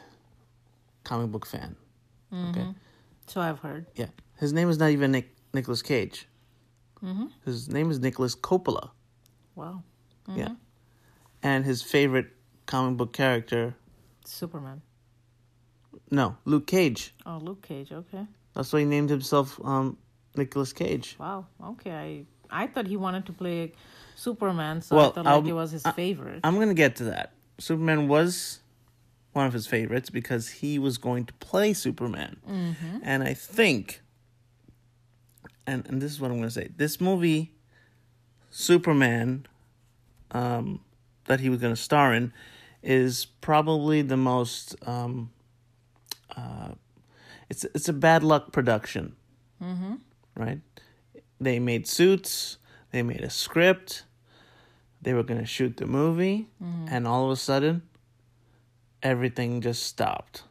comic 1.05 1.31
book 1.31 1.45
fan. 1.45 1.77
Okay, 2.33 2.67
So 3.27 3.41
I've 3.41 3.59
heard. 3.59 3.87
yeah, 3.95 4.07
his 4.37 4.53
name 4.53 4.69
is 4.69 4.77
not 4.77 4.89
even 4.91 5.11
Nick 5.11 5.33
Nicholas 5.53 5.81
Cage. 5.81 6.27
Mm-hmm. 7.03 7.25
His 7.45 7.69
name 7.69 7.89
is 7.91 7.99
Nicholas 7.99 8.35
Coppola. 8.35 8.91
Wow, 9.55 9.83
Yeah, 10.33 10.55
and 11.43 11.65
his 11.65 11.81
favorite 11.81 12.27
comic 12.65 12.97
book 12.97 13.13
character, 13.13 13.75
Superman. 14.25 14.81
no, 16.11 16.37
Luke 16.45 16.67
Cage. 16.67 17.13
Oh, 17.25 17.37
Luke 17.41 17.61
Cage. 17.61 17.91
Okay. 17.91 18.25
That's 18.53 18.71
why 18.73 18.79
he 18.79 18.85
named 18.85 19.09
himself 19.09 19.59
um, 19.63 19.97
Nicolas 20.35 20.71
Cage. 20.73 21.15
Wow. 21.19 21.45
Okay. 21.63 21.91
I 22.51 22.63
I 22.63 22.67
thought 22.67 22.87
he 22.87 22.97
wanted 22.97 23.25
to 23.27 23.33
play 23.33 23.73
Superman, 24.15 24.81
so 24.81 24.95
Well, 24.95 25.09
I 25.09 25.11
thought 25.13 25.25
like 25.25 25.33
I'll- 25.33 25.47
it 25.47 25.53
was 25.53 25.71
his 25.71 25.83
favorite. 25.95 26.39
I'm 26.43 26.57
gonna 26.59 26.73
get 26.73 26.95
to 26.97 27.05
that. 27.05 27.33
Superman 27.59 28.07
was 28.07 28.59
one 29.33 29.45
of 29.45 29.53
his 29.53 29.67
favorites 29.67 30.09
because 30.09 30.49
he 30.49 30.79
was 30.79 30.97
going 30.97 31.25
to 31.25 31.33
play 31.35 31.73
Superman, 31.73 32.37
and 33.03 33.23
I 33.23 33.33
think, 33.33 34.01
and 35.67 35.85
and 35.87 36.01
this 36.01 36.11
is 36.11 36.19
what 36.19 36.31
I'm 36.31 36.37
gonna 36.37 36.49
say. 36.49 36.69
This 36.75 36.99
movie, 36.99 37.51
Superman, 38.49 39.45
um, 40.31 40.81
that 41.25 41.39
he 41.39 41.49
was 41.49 41.59
gonna 41.59 41.75
star 41.75 42.13
in, 42.13 42.33
is 42.83 43.25
probably 43.25 44.01
the 44.01 44.17
most. 44.17 44.75
Um, 44.87 45.31
uh, 46.35 46.69
it's 47.49 47.65
it's 47.75 47.89
a 47.89 47.93
bad 47.93 48.23
luck 48.23 48.51
production, 48.51 49.15
mm-hmm. 49.61 49.95
right? 50.35 50.59
They 51.39 51.59
made 51.59 51.87
suits. 51.87 52.57
They 52.91 53.03
made 53.03 53.21
a 53.21 53.29
script 53.29 54.03
they 55.01 55.13
were 55.13 55.23
going 55.23 55.39
to 55.39 55.45
shoot 55.45 55.77
the 55.77 55.85
movie 55.85 56.47
and 56.89 57.07
all 57.07 57.25
of 57.25 57.31
a 57.31 57.35
sudden 57.35 57.81
everything 59.03 59.61
just 59.61 59.83
stopped 59.83 60.43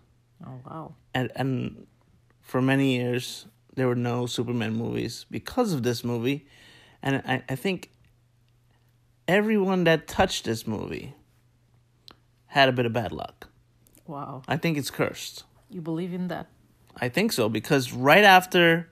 oh 0.46 0.60
wow. 0.66 0.94
and 1.14 1.30
and 1.36 1.86
for 2.40 2.62
many 2.62 2.96
years 2.96 3.46
there 3.74 3.86
were 3.86 3.94
no 3.94 4.26
superman 4.26 4.72
movies 4.74 5.26
because 5.30 5.72
of 5.72 5.82
this 5.82 6.02
movie 6.04 6.46
and 7.02 7.22
i, 7.26 7.42
I 7.48 7.54
think 7.54 7.90
everyone 9.26 9.84
that 9.84 10.06
touched 10.08 10.44
this 10.44 10.66
movie 10.66 11.14
had 12.46 12.68
a 12.68 12.72
bit 12.72 12.86
of 12.86 12.92
bad 12.92 13.12
luck 13.12 13.48
Wow. 14.06 14.42
i 14.48 14.56
think 14.56 14.78
it's 14.78 14.90
cursed 14.90 15.44
You 15.70 15.82
believe 15.82 16.14
in 16.14 16.28
that? 16.28 16.46
I 16.96 17.08
think 17.10 17.32
so 17.32 17.48
because 17.50 17.92
right 17.92 18.24
after 18.24 18.88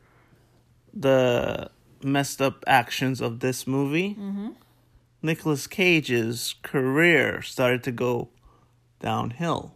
the 0.92 1.70
messed 2.02 2.40
up 2.42 2.62
actions 2.66 3.20
of 3.20 3.40
this 3.40 3.66
movie, 3.66 4.10
mm-hmm. 4.14 4.50
Nicolas 5.22 5.66
Cage's 5.66 6.54
career 6.62 7.40
started 7.42 7.82
to 7.84 7.92
go 7.92 8.28
downhill. 9.00 9.74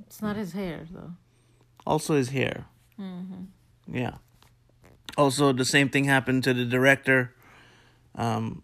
It's 0.00 0.22
not 0.22 0.36
his 0.36 0.52
hair 0.52 0.86
though. 0.90 1.12
Also, 1.86 2.14
his 2.14 2.30
hair. 2.30 2.66
Yeah. 3.86 4.14
Also, 5.16 5.52
the 5.52 5.64
same 5.64 5.88
thing 5.88 6.04
happened 6.04 6.44
to 6.44 6.54
the 6.54 6.64
director. 6.64 7.34
Um, 8.14 8.62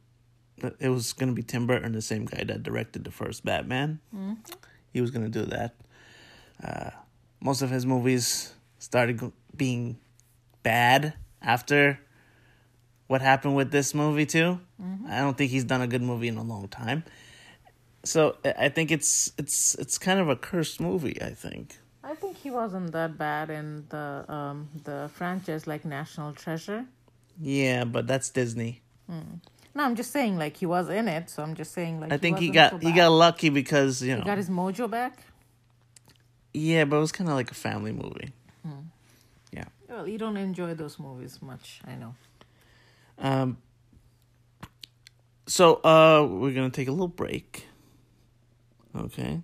it 0.78 0.88
was 0.88 1.12
going 1.12 1.28
to 1.28 1.34
be 1.34 1.42
Tim 1.42 1.66
Burton, 1.66 1.92
the 1.92 2.02
same 2.02 2.24
guy 2.24 2.44
that 2.44 2.62
directed 2.62 3.04
the 3.04 3.10
first 3.10 3.44
Batman. 3.44 4.00
He 4.92 5.00
was 5.00 5.10
going 5.10 5.30
to 5.30 5.30
do 5.30 5.44
that. 5.46 5.74
Uh, 6.62 6.90
most 7.40 7.62
of 7.62 7.70
his 7.70 7.86
movies 7.86 8.54
started 8.78 9.32
being 9.56 9.98
bad 10.62 11.14
after 11.42 12.00
what 13.06 13.22
happened 13.22 13.56
with 13.56 13.70
this 13.70 13.94
movie 13.94 14.26
too. 14.26 14.60
I 15.08 15.20
don't 15.20 15.36
think 15.36 15.50
he's 15.50 15.64
done 15.64 15.80
a 15.82 15.86
good 15.86 16.02
movie 16.02 16.28
in 16.28 16.36
a 16.36 16.42
long 16.42 16.68
time. 16.68 17.04
So 18.02 18.36
I 18.44 18.68
think 18.70 18.90
it's 18.90 19.32
it's 19.36 19.74
it's 19.76 19.98
kind 19.98 20.20
of 20.20 20.28
a 20.28 20.36
cursed 20.36 20.80
movie. 20.80 21.20
I 21.20 21.30
think. 21.30 21.78
I 22.02 22.14
think 22.14 22.38
he 22.38 22.50
wasn't 22.50 22.92
that 22.92 23.18
bad 23.18 23.50
in 23.50 23.84
the 23.90 24.24
um 24.28 24.68
the 24.84 25.10
franchise 25.12 25.66
like 25.66 25.84
National 25.84 26.32
Treasure. 26.32 26.86
Yeah, 27.40 27.84
but 27.84 28.06
that's 28.06 28.30
Disney. 28.30 28.80
No, 29.74 29.84
I'm 29.84 29.96
just 29.96 30.10
saying 30.10 30.36
like 30.38 30.56
he 30.56 30.66
was 30.66 30.88
in 30.88 31.08
it, 31.08 31.30
so 31.30 31.42
I'm 31.42 31.54
just 31.54 31.72
saying 31.72 32.00
like 32.00 32.12
I 32.12 32.16
think 32.18 32.38
he 32.38 32.50
got 32.50 32.72
so 32.72 32.78
he 32.78 32.92
got 32.92 33.10
lucky 33.10 33.50
because 33.50 34.02
you 34.02 34.14
know. 34.14 34.22
He 34.22 34.26
got 34.26 34.38
his 34.38 34.48
mojo 34.48 34.90
back. 34.90 35.22
yeah, 36.52 36.84
but 36.84 36.96
it 36.96 37.00
was 37.00 37.12
kind 37.12 37.28
of 37.30 37.36
like 37.36 37.50
a 37.50 37.54
family 37.54 37.92
movie. 37.92 38.32
Yeah. 39.52 39.64
Well, 39.88 40.06
you 40.08 40.16
don't 40.18 40.36
enjoy 40.36 40.74
those 40.74 40.98
movies 40.98 41.40
much, 41.42 41.80
I 41.86 41.94
know. 41.96 42.14
Um. 43.18 43.58
So 45.46 45.74
uh, 45.82 46.26
we're 46.30 46.52
gonna 46.54 46.70
take 46.70 46.88
a 46.88 46.92
little 46.92 47.08
break. 47.08 47.66
Okay, 48.96 49.40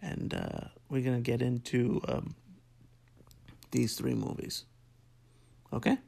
and 0.00 0.32
uh, 0.34 0.68
we're 0.88 1.02
gonna 1.02 1.20
get 1.20 1.42
into 1.42 2.00
um, 2.08 2.34
these 3.70 3.96
three 3.96 4.14
movies. 4.14 4.64
Okay. 5.72 5.98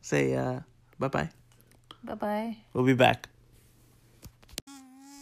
Say 0.00 0.34
uh, 0.34 0.60
bye 0.98 1.08
bye. 1.08 1.30
Bye 2.02 2.14
bye. 2.14 2.56
We'll 2.72 2.84
be 2.84 2.94
back. 2.94 3.28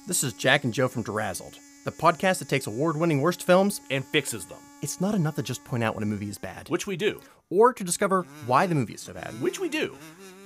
This 0.07 0.25
is 0.25 0.33
Jack 0.33 0.65
and 0.65 0.73
Joe 0.73 0.89
from 0.89 1.05
Derazzled, 1.05 1.57
the 1.85 1.93
podcast 1.93 2.39
that 2.39 2.49
takes 2.49 2.67
award 2.67 2.97
winning 2.97 3.21
worst 3.21 3.43
films. 3.45 3.81
and 3.91 4.05
fixes 4.05 4.47
them, 4.47 4.59
It's 4.83 5.01
not 5.01 5.15
enough 5.15 5.37
to 5.37 5.43
just 5.43 5.63
point 5.65 5.85
out 5.85 5.95
when 5.95 6.03
a 6.03 6.07
movie 6.07 6.29
is 6.29 6.39
bad, 6.39 6.69
which 6.69 6.87
we 6.87 6.97
do. 6.97 7.21
or 7.51 7.73
to 7.75 7.85
discover 7.85 8.23
why 8.47 8.67
the 8.67 8.75
movie 8.75 8.95
is 8.95 9.03
so 9.03 9.13
bad. 9.13 9.39
Which 9.41 9.61
we 9.61 9.69
do. 9.69 9.95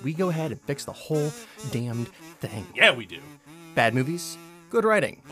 We 0.02 0.12
go 0.12 0.28
ahead 0.28 0.50
and 0.50 0.60
fix 0.62 0.84
the 0.84 0.92
whole 0.92 1.30
damned 1.70 2.08
thing. 2.40 2.66
Yeah, 2.74 2.92
we 2.94 3.06
do. 3.06 3.20
Bad 3.74 3.94
movies, 3.94 4.36
good 4.74 4.84
writing, 4.84 5.22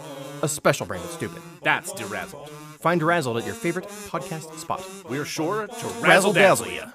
a 0.43 0.49
special 0.49 0.87
brand 0.87 1.03
of 1.03 1.11
stupid. 1.11 1.43
That's 1.65 1.93
Derazzled. 1.95 2.49
Find 2.79 3.01
Derazzled 3.01 3.41
at 3.41 3.45
your 3.45 3.57
favorite 3.57 3.89
podcast 4.07 4.55
spot. 4.57 4.89
We're 5.11 5.25
sure 5.25 5.67
to 5.67 5.87
Razzle 5.99 6.33
razzle 6.33 6.33
dazzle 6.33 6.67
dazzle 6.67 6.71
ya. 6.71 6.87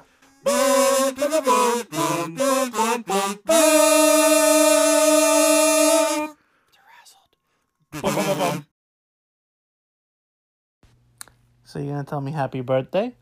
you. 7.91 8.63
So 11.65 11.79
you're 11.79 11.91
gonna 11.91 12.05
tell 12.05 12.21
me 12.21 12.31
happy 12.31 12.61
birthday? 12.61 13.13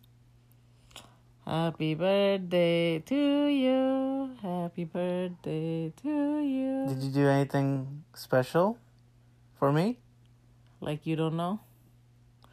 Happy 1.47 1.95
birthday 1.95 2.99
to 2.99 3.47
you. 3.47 4.29
Happy 4.43 4.83
birthday 4.83 5.91
to 6.03 6.39
you. 6.41 6.85
Did 6.89 7.01
you 7.01 7.09
do 7.09 7.27
anything 7.27 8.03
special 8.13 8.77
for 9.65 9.71
me? 9.71 9.97
Like 10.79 11.07
you 11.07 11.15
don't 11.15 11.37
know? 11.37 11.59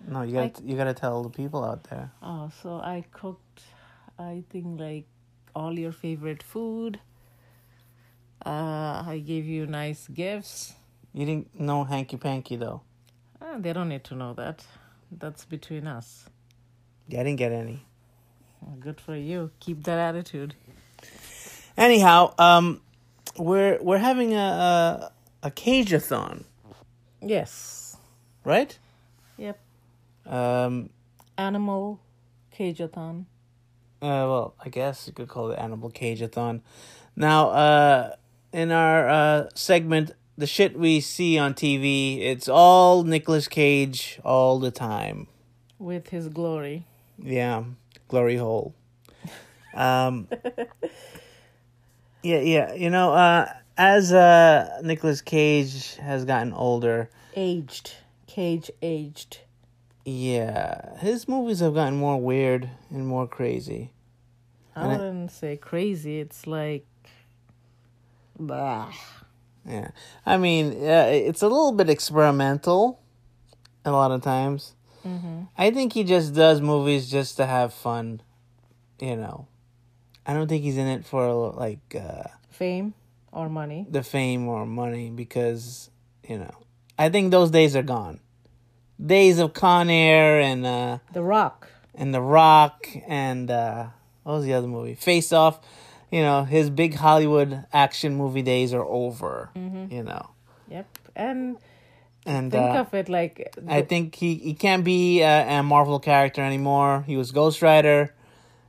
No, 0.08 0.22
you 0.22 0.32
gotta 0.32 0.62
you 0.64 0.76
gotta 0.76 0.94
tell 0.94 1.22
the 1.22 1.28
people 1.28 1.62
out 1.62 1.84
there. 1.90 2.10
Oh, 2.22 2.50
so 2.62 2.76
I 2.76 3.04
cooked 3.12 3.60
I 4.18 4.44
think 4.48 4.80
like 4.80 5.06
all 5.54 5.78
your 5.78 5.92
favorite 5.92 6.42
food. 6.42 7.00
Uh 8.46 9.04
I 9.12 9.22
gave 9.26 9.44
you 9.44 9.66
nice 9.66 10.08
gifts. 10.08 10.72
You 11.12 11.26
didn't 11.26 11.60
know 11.60 11.84
hanky 11.84 12.16
panky 12.16 12.56
though. 12.56 12.80
Uh, 13.42 13.58
they 13.58 13.74
don't 13.74 13.90
need 13.90 14.04
to 14.04 14.14
know 14.14 14.32
that. 14.34 14.64
That's 15.10 15.44
between 15.44 15.86
us. 15.86 16.30
Yeah, 17.08 17.20
I 17.20 17.24
didn't 17.24 17.40
get 17.44 17.52
any. 17.52 17.84
Good 18.80 19.00
for 19.00 19.16
you. 19.16 19.50
Keep 19.60 19.84
that 19.84 19.98
attitude. 19.98 20.54
Anyhow, 21.76 22.32
um, 22.38 22.80
we're 23.36 23.78
we're 23.82 23.98
having 23.98 24.32
a 24.32 24.48
a, 25.42 25.48
a 25.48 25.50
cageathon, 25.50 26.44
Yes. 27.22 27.96
right? 28.44 28.78
Yep. 29.38 29.58
Um, 30.26 30.90
Animal 31.38 32.00
cageathon. 32.56 33.26
uh, 34.02 34.26
well, 34.28 34.54
I 34.64 34.68
guess 34.68 35.06
you 35.06 35.12
could 35.12 35.28
call 35.28 35.50
it 35.50 35.58
animal 35.58 35.90
cageathon. 35.90 36.60
Now, 37.16 37.48
uh, 37.50 38.14
in 38.52 38.70
our 38.70 39.08
uh 39.08 39.48
segment, 39.54 40.12
the 40.36 40.46
shit 40.46 40.78
we 40.78 41.00
see 41.00 41.38
on 41.38 41.54
TV, 41.54 42.20
it's 42.20 42.48
all 42.48 43.04
Nicolas 43.04 43.48
Cage 43.48 44.20
all 44.24 44.58
the 44.58 44.70
time. 44.70 45.26
with 45.78 46.08
his 46.10 46.28
glory. 46.28 46.86
Yeah, 47.18 47.64
glory 48.08 48.36
hole. 48.36 48.74
Um, 49.74 50.28
yeah, 52.22 52.40
yeah. 52.40 52.74
You 52.74 52.90
know, 52.90 53.12
uh, 53.12 53.52
as 53.76 54.12
uh, 54.12 54.80
Nicolas 54.82 55.20
Cage 55.20 55.96
has 55.96 56.24
gotten 56.24 56.52
older, 56.52 57.10
Aged. 57.34 57.94
Cage 58.26 58.70
aged. 58.80 59.38
yeah, 60.04 60.96
his 60.98 61.28
movies 61.28 61.60
have 61.60 61.74
gotten 61.74 61.96
more 61.98 62.20
weird 62.20 62.68
and 62.90 63.06
more 63.06 63.26
crazy. 63.26 63.92
I 64.74 64.82
And 64.86 64.92
wouldn't 64.92 65.30
say 65.32 65.56
crazy. 65.58 66.18
It's 66.20 66.46
like, 66.46 66.86
bah. 68.38 68.90
Yeah, 69.66 69.90
I 70.26 70.38
mean, 70.38 70.72
uh, 70.72 71.06
it's 71.12 71.42
a 71.42 71.46
little 71.48 71.72
bit 71.72 71.88
experimental. 71.88 73.00
A 73.84 73.90
lot 73.92 74.10
of 74.10 74.22
times, 74.22 74.74
I 75.58 75.70
think 75.72 75.92
he 75.92 76.04
just 76.04 76.34
does 76.34 76.60
movies 76.60 77.10
just 77.10 77.36
to 77.36 77.46
have 77.46 77.74
fun. 77.74 78.22
You 79.00 79.16
know, 79.16 79.46
I 80.26 80.32
don't 80.32 80.46
think 80.48 80.62
he's 80.62 80.76
in 80.78 80.86
it 80.86 81.04
for 81.04 81.32
like. 81.52 81.94
Uh, 81.94 82.24
Fame 82.50 82.94
or 83.32 83.48
money. 83.48 83.86
the 83.90 84.02
fame 84.02 84.46
or 84.48 84.66
money 84.66 85.10
because 85.10 85.90
you 86.28 86.38
know 86.38 86.54
I 86.98 87.08
think 87.08 87.30
those 87.30 87.50
days 87.50 87.74
are 87.74 87.82
gone. 87.82 88.20
Days 89.04 89.38
of 89.38 89.52
Con 89.54 89.90
Air 89.90 90.40
and 90.40 90.64
uh 90.66 90.98
The 91.12 91.22
Rock. 91.22 91.68
and 91.94 92.14
The 92.14 92.20
Rock 92.20 92.86
and 93.08 93.50
uh 93.50 93.86
what 94.22 94.34
was 94.34 94.44
the 94.44 94.54
other 94.54 94.68
movie? 94.68 94.94
Face 94.94 95.32
Off. 95.32 95.58
You 96.10 96.20
know, 96.22 96.44
his 96.44 96.68
big 96.70 96.94
Hollywood 96.94 97.64
action 97.72 98.14
movie 98.16 98.42
days 98.42 98.72
are 98.74 98.84
over. 98.84 99.50
You 99.54 100.02
know. 100.04 100.30
Yep. 100.68 100.86
And 101.16 101.56
And 102.26 102.52
think 102.52 102.74
uh, 102.76 102.80
of 102.80 102.94
it 102.94 103.08
like 103.08 103.52
I 103.66 103.82
think 103.82 104.14
he, 104.14 104.34
he 104.36 104.54
can't 104.54 104.84
be 104.84 105.22
a, 105.22 105.58
a 105.58 105.62
Marvel 105.62 105.98
character 105.98 106.42
anymore. 106.42 107.02
He 107.06 107.16
was 107.16 107.32
Ghost 107.32 107.62
Rider 107.62 108.14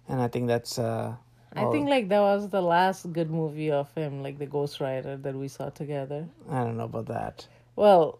and 0.08 0.22
I 0.22 0.28
think 0.30 0.48
that's 0.48 0.80
uh 0.80 1.16
I 1.56 1.66
think 1.72 1.90
like 1.90 2.10
that 2.10 2.20
was 2.20 2.50
the 2.50 2.62
last 2.62 3.12
good 3.14 3.30
movie 3.30 3.72
of 3.72 3.94
him, 3.94 4.24
like 4.24 4.40
the 4.40 4.46
Ghost 4.48 4.80
Rider 4.80 5.18
that 5.18 5.36
we 5.36 5.48
saw 5.48 5.70
together. 5.70 6.28
I 6.50 6.64
don't 6.64 6.78
know 6.78 6.86
about 6.86 7.08
that. 7.08 7.48
Well, 7.76 8.20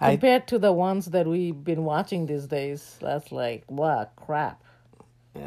I- 0.00 0.10
compared 0.12 0.46
to 0.48 0.58
the 0.58 0.72
ones 0.72 1.06
that 1.06 1.26
we've 1.26 1.62
been 1.64 1.84
watching 1.84 2.26
these 2.26 2.46
days, 2.46 2.98
that's 3.00 3.32
like 3.32 3.64
what 3.68 4.12
crap. 4.16 4.62
Uh, 5.34 5.40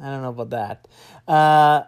I 0.00 0.04
don't 0.10 0.22
know 0.22 0.30
about 0.30 0.50
that. 0.50 0.88
Uh, 1.28 1.82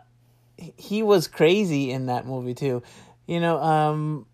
he- 0.76 1.02
was 1.02 1.26
crazy 1.28 1.90
in 1.90 2.06
that 2.06 2.26
movie 2.26 2.54
too. 2.54 2.82
You 3.26 3.40
know, 3.40 3.58
um, 3.58 4.26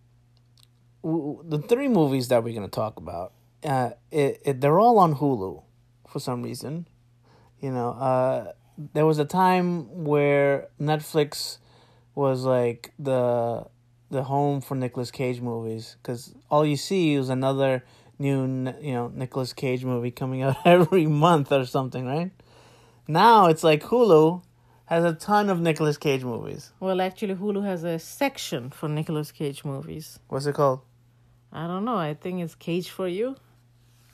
w- 1.03 1.43
the 1.47 1.59
three 1.59 1.89
movies 1.89 2.29
that 2.29 2.43
we're 2.43 2.55
gonna 2.55 2.69
talk 2.69 2.97
about, 2.99 3.33
uh, 3.65 3.91
it, 4.11 4.41
it 4.45 4.61
they're 4.61 4.79
all 4.81 4.99
on 4.99 5.15
Hulu 5.17 5.63
for 6.09 6.19
some 6.21 6.43
reason. 6.43 6.87
You 7.61 7.71
know, 7.73 7.91
uh, 7.91 8.53
there 8.95 9.05
was 9.05 9.19
a 9.19 9.25
time 9.25 10.05
where 10.05 10.69
Netflix 10.81 11.59
was 12.14 12.45
like 12.45 12.93
the 12.99 13.67
the 14.11 14.23
home 14.23 14.61
for 14.61 14.75
Nicolas 14.75 15.11
Cage 15.11 15.41
movies 15.41 15.97
because 16.03 16.35
all 16.51 16.64
you 16.64 16.77
see 16.77 17.14
is 17.14 17.29
another 17.29 17.85
new 18.19 18.73
you 18.81 18.93
know 18.93 19.09
Nicolas 19.14 19.53
Cage 19.53 19.85
movie 19.85 20.11
coming 20.11 20.43
out 20.47 20.57
every 20.64 21.07
month 21.07 21.53
or 21.53 21.67
something, 21.67 22.07
right? 22.07 22.31
Now 23.07 23.47
it's 23.47 23.64
like 23.64 23.83
Hulu 23.83 24.43
has 24.87 25.05
a 25.05 25.12
ton 25.12 25.51
of 25.51 25.61
Nicolas 25.61 25.99
Cage 25.99 26.25
movies. 26.25 26.73
Well, 26.81 27.01
actually, 27.01 27.35
Hulu 27.35 27.64
has 27.64 27.85
a 27.85 27.99
section 27.99 28.71
for 28.71 28.88
Nicolas 28.88 29.33
Cage 29.33 29.64
movies. 29.64 30.19
What's 30.29 30.47
it 30.47 30.55
called? 30.55 30.81
I 31.53 31.67
don't 31.67 31.85
know. 31.85 31.97
I 31.97 32.14
think 32.14 32.41
it's 32.41 32.55
Cage 32.55 32.91
for 32.91 33.09
You. 33.09 33.37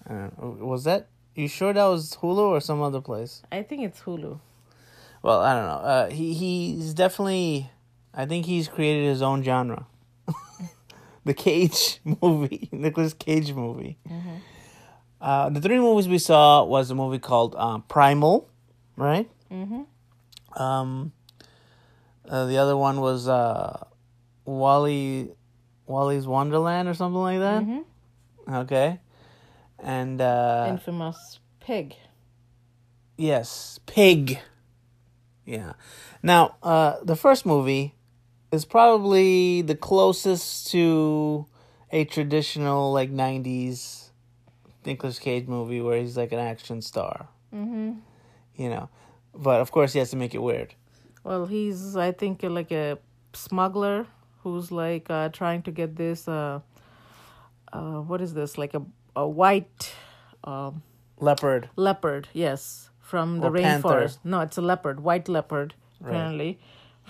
Uh, 0.09 0.29
was 0.41 0.85
that 0.85 1.09
you 1.35 1.49
sure 1.49 1.73
that 1.73 1.85
was 1.85 2.17
Hulu 2.17 2.39
or 2.39 2.61
some 2.61 2.83
other 2.83 3.01
place? 3.01 3.43
I 3.51 3.63
think 3.63 3.83
it's 3.83 4.01
Hulu. 4.01 4.41
Well, 5.25 5.41
I 5.41 5.55
don't 5.55 5.65
know. 5.65 5.89
Uh, 5.89 6.11
he 6.11 6.35
he's 6.35 6.93
definitely. 6.93 7.71
I 8.13 8.27
think 8.27 8.45
he's 8.45 8.69
created 8.69 9.09
his 9.09 9.23
own 9.23 9.43
genre. 9.43 9.87
the 11.25 11.33
Cage 11.33 11.99
movie, 12.21 12.69
Nicolas 12.73 13.15
Cage 13.15 13.55
movie. 13.55 13.97
Uh, 15.23 15.49
the 15.49 15.63
three 15.63 15.79
movies 15.79 16.09
we 16.09 16.19
saw 16.19 16.63
was 16.63 16.91
a 16.91 16.95
movie 16.95 17.19
called 17.19 17.55
uh, 17.57 17.79
Primal, 17.89 18.51
right? 18.99 19.31
Mm-hmm. 19.51 20.63
Um, 20.63 21.13
uh, 22.29 22.45
the 22.45 22.59
other 22.59 22.77
one 22.77 23.01
was 23.01 23.27
uh, 23.27 23.83
Wally, 24.45 25.31
Wally's 25.87 26.27
Wonderland 26.27 26.87
or 26.87 26.93
something 26.93 27.23
like 27.23 27.39
that. 27.39 27.85
Okay, 28.47 29.01
and 29.79 30.21
uh, 30.21 30.67
Infamous 30.69 31.39
Pig. 31.61 31.95
Yes, 33.17 33.81
Pig. 33.87 34.39
Yeah. 35.45 35.75
Now, 36.23 36.57
uh, 36.63 36.97
the 37.03 37.17
first 37.17 37.45
movie 37.45 37.95
is 38.51 38.65
probably 38.65 39.63
the 39.63 39.75
closest 39.75 40.71
to 40.73 41.47
a 41.93 42.05
traditional 42.05 42.93
like 42.93 43.11
'90s 43.11 44.11
Nicolas 44.87 45.19
Cage 45.19 45.47
movie 45.47 45.81
where 45.81 46.01
he's 46.01 46.17
like 46.17 46.33
an 46.33 46.39
action 46.39 46.83
star. 46.83 47.29
Mm-hmm. 47.55 47.93
You 48.57 48.69
know, 48.69 48.89
but 49.35 49.61
of 49.61 49.71
course 49.71 49.93
he 49.93 49.99
has 49.99 50.11
to 50.11 50.17
make 50.17 50.35
it 50.35 50.43
weird. 50.43 50.75
Well, 51.25 51.47
he's 51.47 51.97
I 51.97 52.13
think 52.13 52.43
like 52.43 52.73
a 52.73 52.99
smuggler 53.33 54.07
who's 54.43 54.71
like 54.71 55.11
uh, 55.11 55.29
trying 55.31 55.63
to 55.63 55.71
get 55.71 55.97
this. 55.97 56.29
Uh, 56.29 56.61
uh, 57.73 58.01
what 58.01 58.21
is 58.21 58.35
this? 58.35 58.57
Like 58.57 58.75
a 58.75 58.83
a 59.17 59.27
white 59.29 59.93
um, 60.45 60.83
Leopard. 61.19 61.71
leopard? 61.77 62.29
Yes, 62.33 62.91
from 63.15 63.39
the 63.41 63.49
Or 63.49 63.55
panther. 63.57 63.89
rainforest. 63.89 64.19
No, 64.25 64.41
it's 64.41 64.59
a 64.59 64.63
leopard, 64.73 65.01
white 65.09 65.29
leopard. 65.29 65.75
Apparently, 66.01 66.59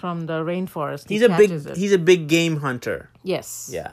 from 0.03 0.27
the 0.27 0.38
rainforest. 0.45 1.09
He 1.09 1.14
He's 1.14 1.23
a 1.23 1.33
big. 1.40 1.51
it. 1.51 1.77
He's 1.83 1.93
a 1.93 1.99
big 2.12 2.29
game 2.29 2.57
hunter. 2.67 3.11
yes. 3.35 3.71
Yeah. 3.73 3.93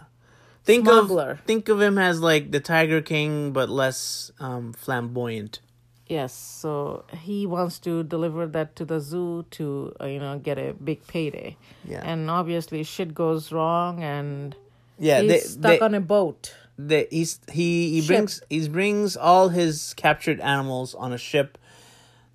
Think 0.63 0.85
Smuggler. 0.85 1.31
of 1.31 1.39
think 1.51 1.69
of 1.73 1.81
him 1.81 1.97
as 1.97 2.19
like 2.21 2.51
the 2.51 2.59
Tiger 2.59 3.01
King, 3.01 3.51
but 3.51 3.67
less 3.69 4.31
um, 4.39 4.73
flamboyant. 4.73 5.59
Yes, 6.07 6.33
so 6.33 7.05
he 7.27 7.37
wants 7.47 7.79
to 7.87 8.03
deliver 8.03 8.45
that 8.55 8.75
to 8.75 8.83
the 8.85 8.99
zoo 8.99 9.45
to 9.57 9.65
uh, 10.01 10.05
you 10.05 10.19
know 10.19 10.37
get 10.37 10.57
a 10.59 10.73
big 10.73 11.07
payday. 11.07 11.55
Yeah. 11.93 12.01
And 12.03 12.29
obviously 12.29 12.83
shit 12.83 13.15
goes 13.15 13.51
wrong 13.51 14.03
and 14.03 14.55
Yeah, 14.99 15.21
he's 15.21 15.31
they, 15.31 15.39
stuck 15.39 15.71
they, 15.71 15.79
on 15.79 15.95
a 15.95 16.01
boat. 16.15 16.53
the 16.77 17.07
he's 17.09 17.39
he 17.51 17.69
he 17.95 18.01
Ship. 18.01 18.07
brings 18.11 18.33
he 18.49 18.59
brings 18.69 19.17
all 19.17 19.49
his 19.49 19.93
captured 19.95 20.39
animals 20.41 20.93
on 20.93 21.09
a 21.13 21.17
ship 21.17 21.57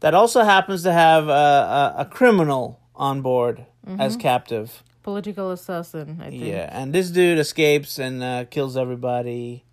that 0.07 0.15
also 0.15 0.45
happens 0.45 0.85
to 0.85 0.93
have 0.93 1.29
a 1.29 1.33
a, 1.33 1.95
a 1.99 2.05
criminal 2.05 2.79
on 2.95 3.23
board 3.23 3.67
as 3.99 4.17
captive. 4.17 4.85
Political 5.03 5.51
assassin, 5.51 6.21
I 6.21 6.31
think. 6.31 6.45
Yeah, 6.45 6.69
and 6.71 6.93
this 6.93 7.11
dude 7.11 7.39
escapes 7.39 7.99
and 7.99 8.23
uh, 8.23 8.45
kills 8.45 8.77
everybody, 8.77 9.65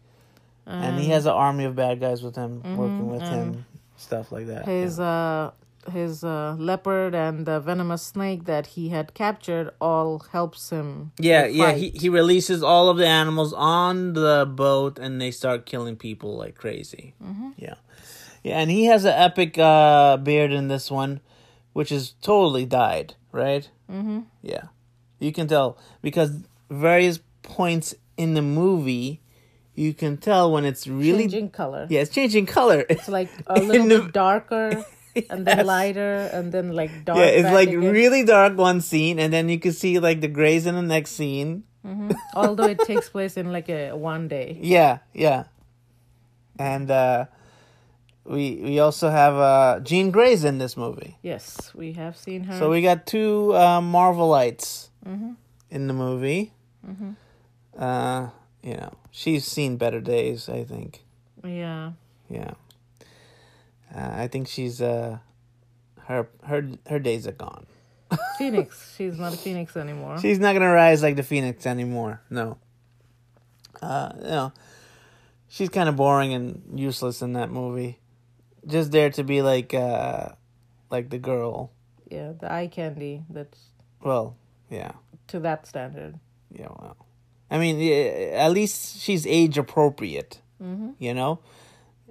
and 0.65 0.99
he 0.99 1.09
has 1.09 1.27
an 1.27 1.33
army 1.33 1.65
of 1.65 1.75
bad 1.75 1.99
guys 1.99 2.23
with 2.23 2.35
him 2.35 2.63
working 2.77 3.09
with 3.11 3.21
him, 3.21 3.65
stuff 3.95 4.31
like 4.31 4.47
that. 4.47 4.65
His 4.65 4.99
uh 4.99 5.51
his 5.91 6.23
uh, 6.23 6.55
leopard 6.57 7.13
and 7.13 7.45
the 7.45 7.59
venomous 7.59 8.01
snake 8.01 8.45
that 8.45 8.65
he 8.67 8.89
had 8.89 9.13
captured 9.13 9.69
all 9.81 10.19
helps 10.31 10.69
him. 10.71 11.11
Yeah, 11.19 11.45
yeah. 11.45 11.73
He 11.73 11.89
he 11.89 12.09
releases 12.09 12.63
all 12.63 12.89
of 12.89 12.97
the 12.97 13.07
animals 13.07 13.53
on 13.53 14.13
the 14.13 14.49
boat, 14.49 14.97
and 14.97 15.21
they 15.21 15.29
start 15.31 15.67
killing 15.67 15.95
people 15.95 16.37
like 16.37 16.55
crazy. 16.55 17.13
Yeah, 17.57 17.75
yeah. 18.43 18.59
And 18.59 18.69
he 18.71 18.85
has 18.85 19.05
an 19.05 19.13
epic 19.13 19.57
uh, 19.57 20.17
beard 20.17 20.51
in 20.51 20.67
this 20.67 20.91
one, 20.91 21.21
which 21.73 21.91
is 21.91 22.13
totally 22.21 22.65
dyed, 22.65 23.15
right? 23.31 23.69
Mm-hmm. 23.91 24.21
Yeah, 24.41 24.63
you 25.19 25.31
can 25.31 25.47
tell 25.47 25.77
because 26.01 26.31
various 26.69 27.19
points 27.41 27.95
in 28.17 28.33
the 28.35 28.41
movie, 28.41 29.21
you 29.75 29.93
can 29.93 30.17
tell 30.17 30.51
when 30.51 30.65
it's 30.65 30.87
really 30.87 31.23
changing 31.23 31.49
color. 31.49 31.87
yeah, 31.89 32.01
it's 32.01 32.11
changing 32.13 32.45
color. 32.45 32.85
It's 32.89 33.07
like 33.07 33.29
a 33.47 33.59
little 33.59 33.87
the- 33.87 33.99
bit 34.03 34.13
darker 34.13 34.85
and 35.29 35.45
then 35.45 35.65
lighter 35.65 36.29
and 36.33 36.51
then 36.51 36.71
like 36.73 37.05
dark. 37.05 37.19
yeah, 37.19 37.25
it's 37.25 37.51
like 37.53 37.69
again. 37.69 37.91
really 37.91 38.23
dark 38.25 38.57
one 38.57 38.81
scene, 38.81 39.19
and 39.19 39.31
then 39.33 39.49
you 39.49 39.59
can 39.59 39.71
see 39.73 39.99
like 39.99 40.21
the 40.21 40.27
grays 40.27 40.65
in 40.65 40.75
the 40.75 40.81
next 40.81 41.11
scene. 41.11 41.63
Although 42.33 42.67
it 42.71 42.79
takes 42.79 43.09
place 43.09 43.35
in 43.35 43.51
like 43.51 43.67
a 43.69 43.91
one 43.91 44.27
day. 44.29 44.57
Yeah, 44.61 44.99
yeah. 45.13 45.43
And 46.57 46.89
uh 46.89 47.25
we 48.25 48.55
we 48.63 48.79
also 48.79 49.09
have 49.09 49.35
uh 49.35 49.79
Jean 49.81 50.11
Grey's 50.11 50.43
in 50.43 50.57
this 50.57 50.77
movie. 50.77 51.17
Yes, 51.21 51.71
we 51.75 51.93
have 51.93 52.15
seen 52.17 52.43
her. 52.45 52.57
So 52.57 52.69
we 52.69 52.81
got 52.81 53.05
two 53.05 53.53
uh 53.53 53.81
Marvelites 53.81 54.89
in 55.69 55.87
the 55.87 55.93
movie. 55.93 56.53
Uh 57.77 58.29
you 58.61 58.75
know, 58.75 58.93
she's 59.11 59.45
seen 59.45 59.77
better 59.77 59.99
days, 59.99 60.47
I 60.49 60.63
think. 60.63 61.03
yeah. 61.43 61.91
Yeah. 62.29 62.53
Uh, 63.93 64.09
I 64.23 64.27
think 64.27 64.47
she's 64.47 64.81
uh 64.81 65.19
her 66.07 66.29
her 66.43 66.69
her 66.87 66.99
days 66.99 67.27
are 67.27 67.31
gone. 67.33 67.65
Phoenix. 68.37 68.93
She's 68.97 69.17
not 69.19 69.33
a 69.33 69.37
phoenix 69.37 69.75
anymore. 69.75 70.19
She's 70.19 70.39
not 70.39 70.53
gonna 70.53 70.71
rise 70.71 71.03
like 71.03 71.15
the 71.15 71.23
Phoenix 71.23 71.65
anymore. 71.65 72.21
No. 72.29 72.57
Uh, 73.81 74.11
you 74.17 74.23
know, 74.23 74.53
she's 75.49 75.69
kind 75.69 75.89
of 75.89 75.95
boring 75.95 76.33
and 76.33 76.79
useless 76.79 77.21
in 77.21 77.33
that 77.33 77.51
movie. 77.51 77.99
Just 78.67 78.91
there 78.91 79.09
to 79.11 79.23
be 79.23 79.41
like, 79.41 79.73
uh, 79.73 80.29
like 80.89 81.09
the 81.09 81.17
girl. 81.19 81.71
yeah, 82.09 82.31
the 82.39 82.51
eye 82.51 82.67
candy 82.67 83.23
that's 83.29 83.59
Well, 84.01 84.35
yeah, 84.69 84.91
to 85.27 85.39
that 85.41 85.67
standard. 85.67 86.19
yeah. 86.51 86.67
Well, 86.69 86.97
I 87.51 87.57
mean, 87.57 87.81
at 88.33 88.51
least 88.51 88.99
she's 89.01 89.27
age 89.27 89.57
appropriate. 89.57 90.39
You 90.97 91.13
know, 91.13 91.39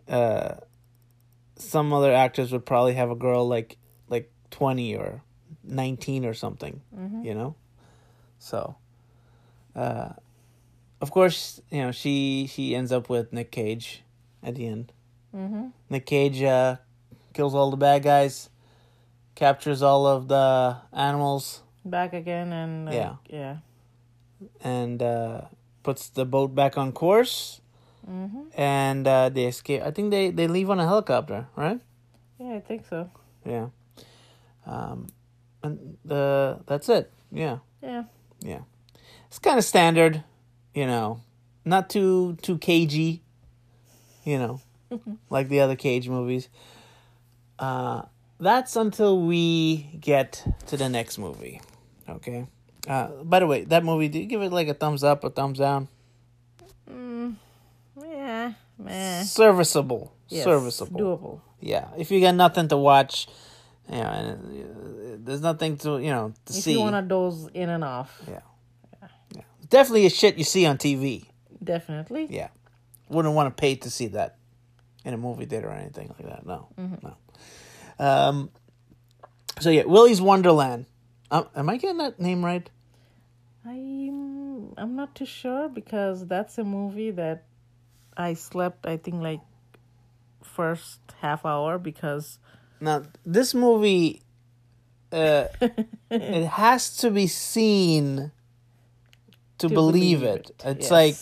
uh, 0.08 0.56
some 1.56 1.90
other 1.94 2.12
actors 2.12 2.52
would 2.52 2.66
probably 2.66 2.92
have 2.94 3.10
a 3.10 3.14
girl 3.16 3.48
like 3.48 3.78
like 4.10 4.30
twenty 4.50 4.94
or 4.94 5.22
nineteen 5.64 6.26
or 6.26 6.34
something. 6.34 6.82
You 7.24 7.34
know, 7.34 7.54
so. 8.38 8.76
Uh, 9.74 10.10
of 11.00 11.10
course, 11.10 11.62
you 11.70 11.80
know 11.80 11.92
she 11.92 12.46
she 12.52 12.74
ends 12.76 12.92
up 12.92 13.08
with 13.08 13.32
Nick 13.32 13.50
Cage 13.50 14.02
at 14.42 14.54
the 14.56 14.66
end. 14.66 14.92
Mm-hmm. 15.34 15.66
Nick 15.90 16.06
Cage 16.06 16.42
uh, 16.42 16.76
kills 17.32 17.54
all 17.54 17.70
the 17.70 17.76
bad 17.76 18.02
guys, 18.02 18.50
captures 19.34 19.82
all 19.82 20.06
of 20.06 20.28
the 20.28 20.76
animals, 20.92 21.62
Back 21.84 22.12
again 22.12 22.52
and 22.52 22.86
like, 22.86 22.94
Yeah. 22.94 23.14
yeah. 23.28 23.56
and 24.62 25.02
uh, 25.02 25.42
puts 25.82 26.08
the 26.10 26.24
boat 26.24 26.54
back 26.54 26.78
on 26.78 26.92
course. 26.92 27.60
And 28.56 29.06
uh, 29.06 29.28
they 29.28 29.44
escape. 29.46 29.82
I 29.82 29.90
think 29.92 30.10
they, 30.10 30.30
they 30.30 30.48
leave 30.48 30.68
on 30.70 30.80
a 30.80 30.84
helicopter, 30.84 31.46
right? 31.56 31.80
Yeah, 32.38 32.54
I 32.56 32.60
think 32.60 32.84
so. 32.90 33.08
Yeah. 33.46 33.68
Um, 34.66 35.06
and 35.62 35.96
the 36.04 36.58
that's 36.66 36.88
it. 36.88 37.12
Yeah. 37.30 37.58
Yeah. 37.80 38.04
Yeah. 38.40 38.60
It's 39.28 39.38
kind 39.38 39.56
of 39.56 39.64
standard, 39.64 40.24
you 40.74 40.84
know, 40.86 41.20
not 41.64 41.88
too 41.88 42.36
too 42.42 42.58
cagey, 42.58 43.22
you 44.24 44.36
know, 44.38 44.60
like 45.30 45.48
the 45.48 45.60
other 45.60 45.76
Cage 45.76 46.08
movies. 46.08 46.48
Uh, 47.58 48.02
that's 48.40 48.74
until 48.76 49.20
we 49.20 49.88
get 50.00 50.44
to 50.66 50.76
the 50.76 50.88
next 50.88 51.18
movie. 51.18 51.60
Okay. 52.08 52.46
Uh, 52.88 53.08
by 53.22 53.38
the 53.38 53.46
way, 53.46 53.64
that 53.64 53.84
movie, 53.84 54.08
do 54.08 54.18
you 54.18 54.26
give 54.26 54.42
it 54.42 54.52
like 54.52 54.66
a 54.68 54.74
thumbs 54.74 55.04
up 55.04 55.22
or 55.22 55.30
thumbs 55.30 55.58
down? 55.58 55.88
Yeah, 58.00 58.52
meh. 58.78 59.22
Serviceable. 59.24 60.12
Yes, 60.28 60.44
Serviceable. 60.44 61.00
doable. 61.00 61.40
Yeah. 61.60 61.88
If 61.96 62.10
you 62.10 62.20
got 62.20 62.34
nothing 62.34 62.68
to 62.68 62.76
watch, 62.76 63.28
you 63.90 63.96
know, 63.98 64.02
and 64.02 64.30
uh, 64.64 65.16
there's 65.22 65.42
nothing 65.42 65.76
to, 65.78 65.98
you 65.98 66.10
know, 66.10 66.32
to 66.46 66.52
If 66.56 66.62
see. 66.64 66.72
you 66.72 66.80
want 66.80 66.96
to 66.96 67.02
doze 67.02 67.48
in 67.54 67.68
and 67.68 67.84
off, 67.84 68.20
Yeah. 68.26 68.40
Yeah. 69.34 69.42
Definitely 69.68 70.06
a 70.06 70.10
shit 70.10 70.36
you 70.38 70.44
see 70.44 70.66
on 70.66 70.78
TV. 70.78 71.26
definitely. 71.62 72.26
Yeah. 72.30 72.48
Wouldn't 73.08 73.34
want 73.34 73.54
to 73.54 73.60
pay 73.60 73.74
to 73.76 73.90
see 73.90 74.06
that 74.08 74.36
in 75.04 75.14
a 75.14 75.16
movie 75.16 75.46
theater 75.46 75.68
or 75.68 75.72
anything 75.72 76.08
like 76.18 76.28
that. 76.28 76.46
No. 76.46 76.68
No. 76.78 77.16
Um 78.04 78.50
so 79.60 79.70
yeah, 79.70 79.84
Willy's 79.84 80.20
Wonderland. 80.20 80.86
Um, 81.30 81.46
am 81.54 81.68
I 81.68 81.76
getting 81.76 81.98
that 81.98 82.18
name 82.20 82.44
right? 82.44 82.68
I'm 83.64 84.72
I'm 84.76 84.96
not 84.96 85.14
too 85.14 85.26
sure 85.26 85.68
because 85.68 86.26
that's 86.26 86.58
a 86.58 86.64
movie 86.64 87.10
that 87.12 87.44
I 88.16 88.34
slept. 88.34 88.86
I 88.86 88.96
think 88.96 89.22
like 89.22 89.40
first 90.42 90.98
half 91.20 91.46
hour 91.46 91.78
because 91.78 92.38
Now, 92.80 93.04
this 93.24 93.54
movie 93.54 94.22
uh 95.12 95.46
it 96.10 96.46
has 96.46 96.96
to 96.98 97.10
be 97.10 97.26
seen 97.26 98.32
to, 99.58 99.68
believe, 99.68 100.20
believe 100.20 100.22
it. 100.24 100.50
it, 100.50 100.62
It's 100.66 100.90
yes. 100.90 100.90
like 100.90 101.16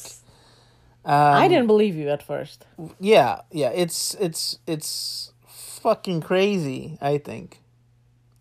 um, 1.04 1.14
I 1.14 1.48
didn't 1.48 1.66
believe 1.66 1.96
you 1.96 2.08
at 2.10 2.22
first. 2.22 2.66
yeah, 3.00 3.40
yeah, 3.50 3.70
it's 3.70 4.14
it's 4.14 4.58
it's 4.66 5.32
fucking 5.46 6.20
crazy, 6.20 6.98
I 7.00 7.18
think. 7.18 7.60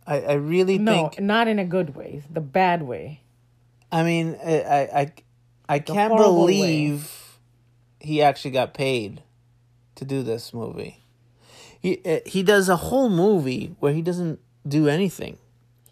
I 0.06 0.22
I 0.22 0.34
really 0.34 0.78
No, 0.78 1.10
think 1.10 1.22
not 1.22 1.48
in 1.48 1.60
a 1.60 1.66
good 1.66 1.96
way. 1.96 2.24
The 2.30 2.42
bad 2.42 2.84
way. 2.84 3.22
I 3.92 4.04
mean, 4.04 4.38
I 4.46 4.62
I 4.62 4.80
I, 5.02 5.14
I 5.70 5.80
can't 5.80 6.12
horrible 6.12 6.46
way. 6.46 6.52
believe 6.52 7.40
he 8.00 8.22
actually 8.22 8.52
got 8.52 8.74
paid 8.74 9.24
to 9.96 10.06
do 10.06 10.24
this 10.24 10.54
movie. 10.54 11.04
He 11.80 12.02
uh, 12.06 12.20
he 12.26 12.44
does 12.44 12.68
a 12.70 12.76
whole 12.76 13.10
movie 13.10 13.76
where 13.80 13.94
he 13.94 14.02
doesn't 14.02 14.40
do 14.68 14.88
anything. 14.90 15.38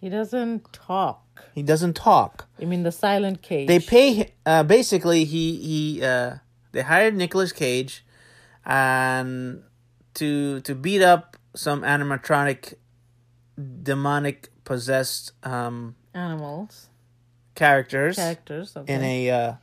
He 0.01 0.10
doesn't 0.10 0.71
talk. 0.73 1.23
He 1.56 1.63
doesn't 1.63 1.95
talk. 1.95 2.47
I 2.62 2.65
mean, 2.65 2.84
the 2.84 2.91
silent 2.91 3.41
cage. 3.41 3.67
They 3.67 3.80
pay 3.80 4.34
uh, 4.45 4.63
basically 4.63 5.23
he 5.25 5.56
he 5.58 6.03
uh, 6.03 6.36
they 6.77 6.83
hired 6.83 7.15
Nicolas 7.15 7.51
Cage 7.51 8.05
and 8.63 9.63
to 10.13 10.59
to 10.61 10.75
beat 10.75 11.01
up 11.01 11.35
some 11.55 11.81
animatronic 11.81 12.75
demonic 13.81 14.49
possessed 14.63 15.31
um 15.41 15.95
animals, 16.13 16.89
characters. 17.55 18.15
characters. 18.15 18.77
Okay. 18.77 18.93
in 18.93 19.01
a 19.03 19.29
uh, 19.31 19.53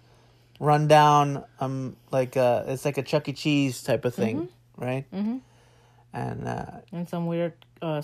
rundown 0.58 1.44
um 1.60 1.96
like 2.10 2.36
uh 2.36 2.64
it's 2.66 2.84
like 2.84 2.98
a 2.98 3.02
Chuck 3.04 3.28
E. 3.28 3.32
Cheese 3.32 3.84
type 3.84 4.04
of 4.04 4.12
thing, 4.12 4.48
right? 4.76 5.04
Mm-hmm. 5.12 5.38
And 6.12 6.48
uh, 6.48 6.66
in 6.90 7.06
some 7.06 7.28
weird 7.28 7.52
uh, 7.80 8.02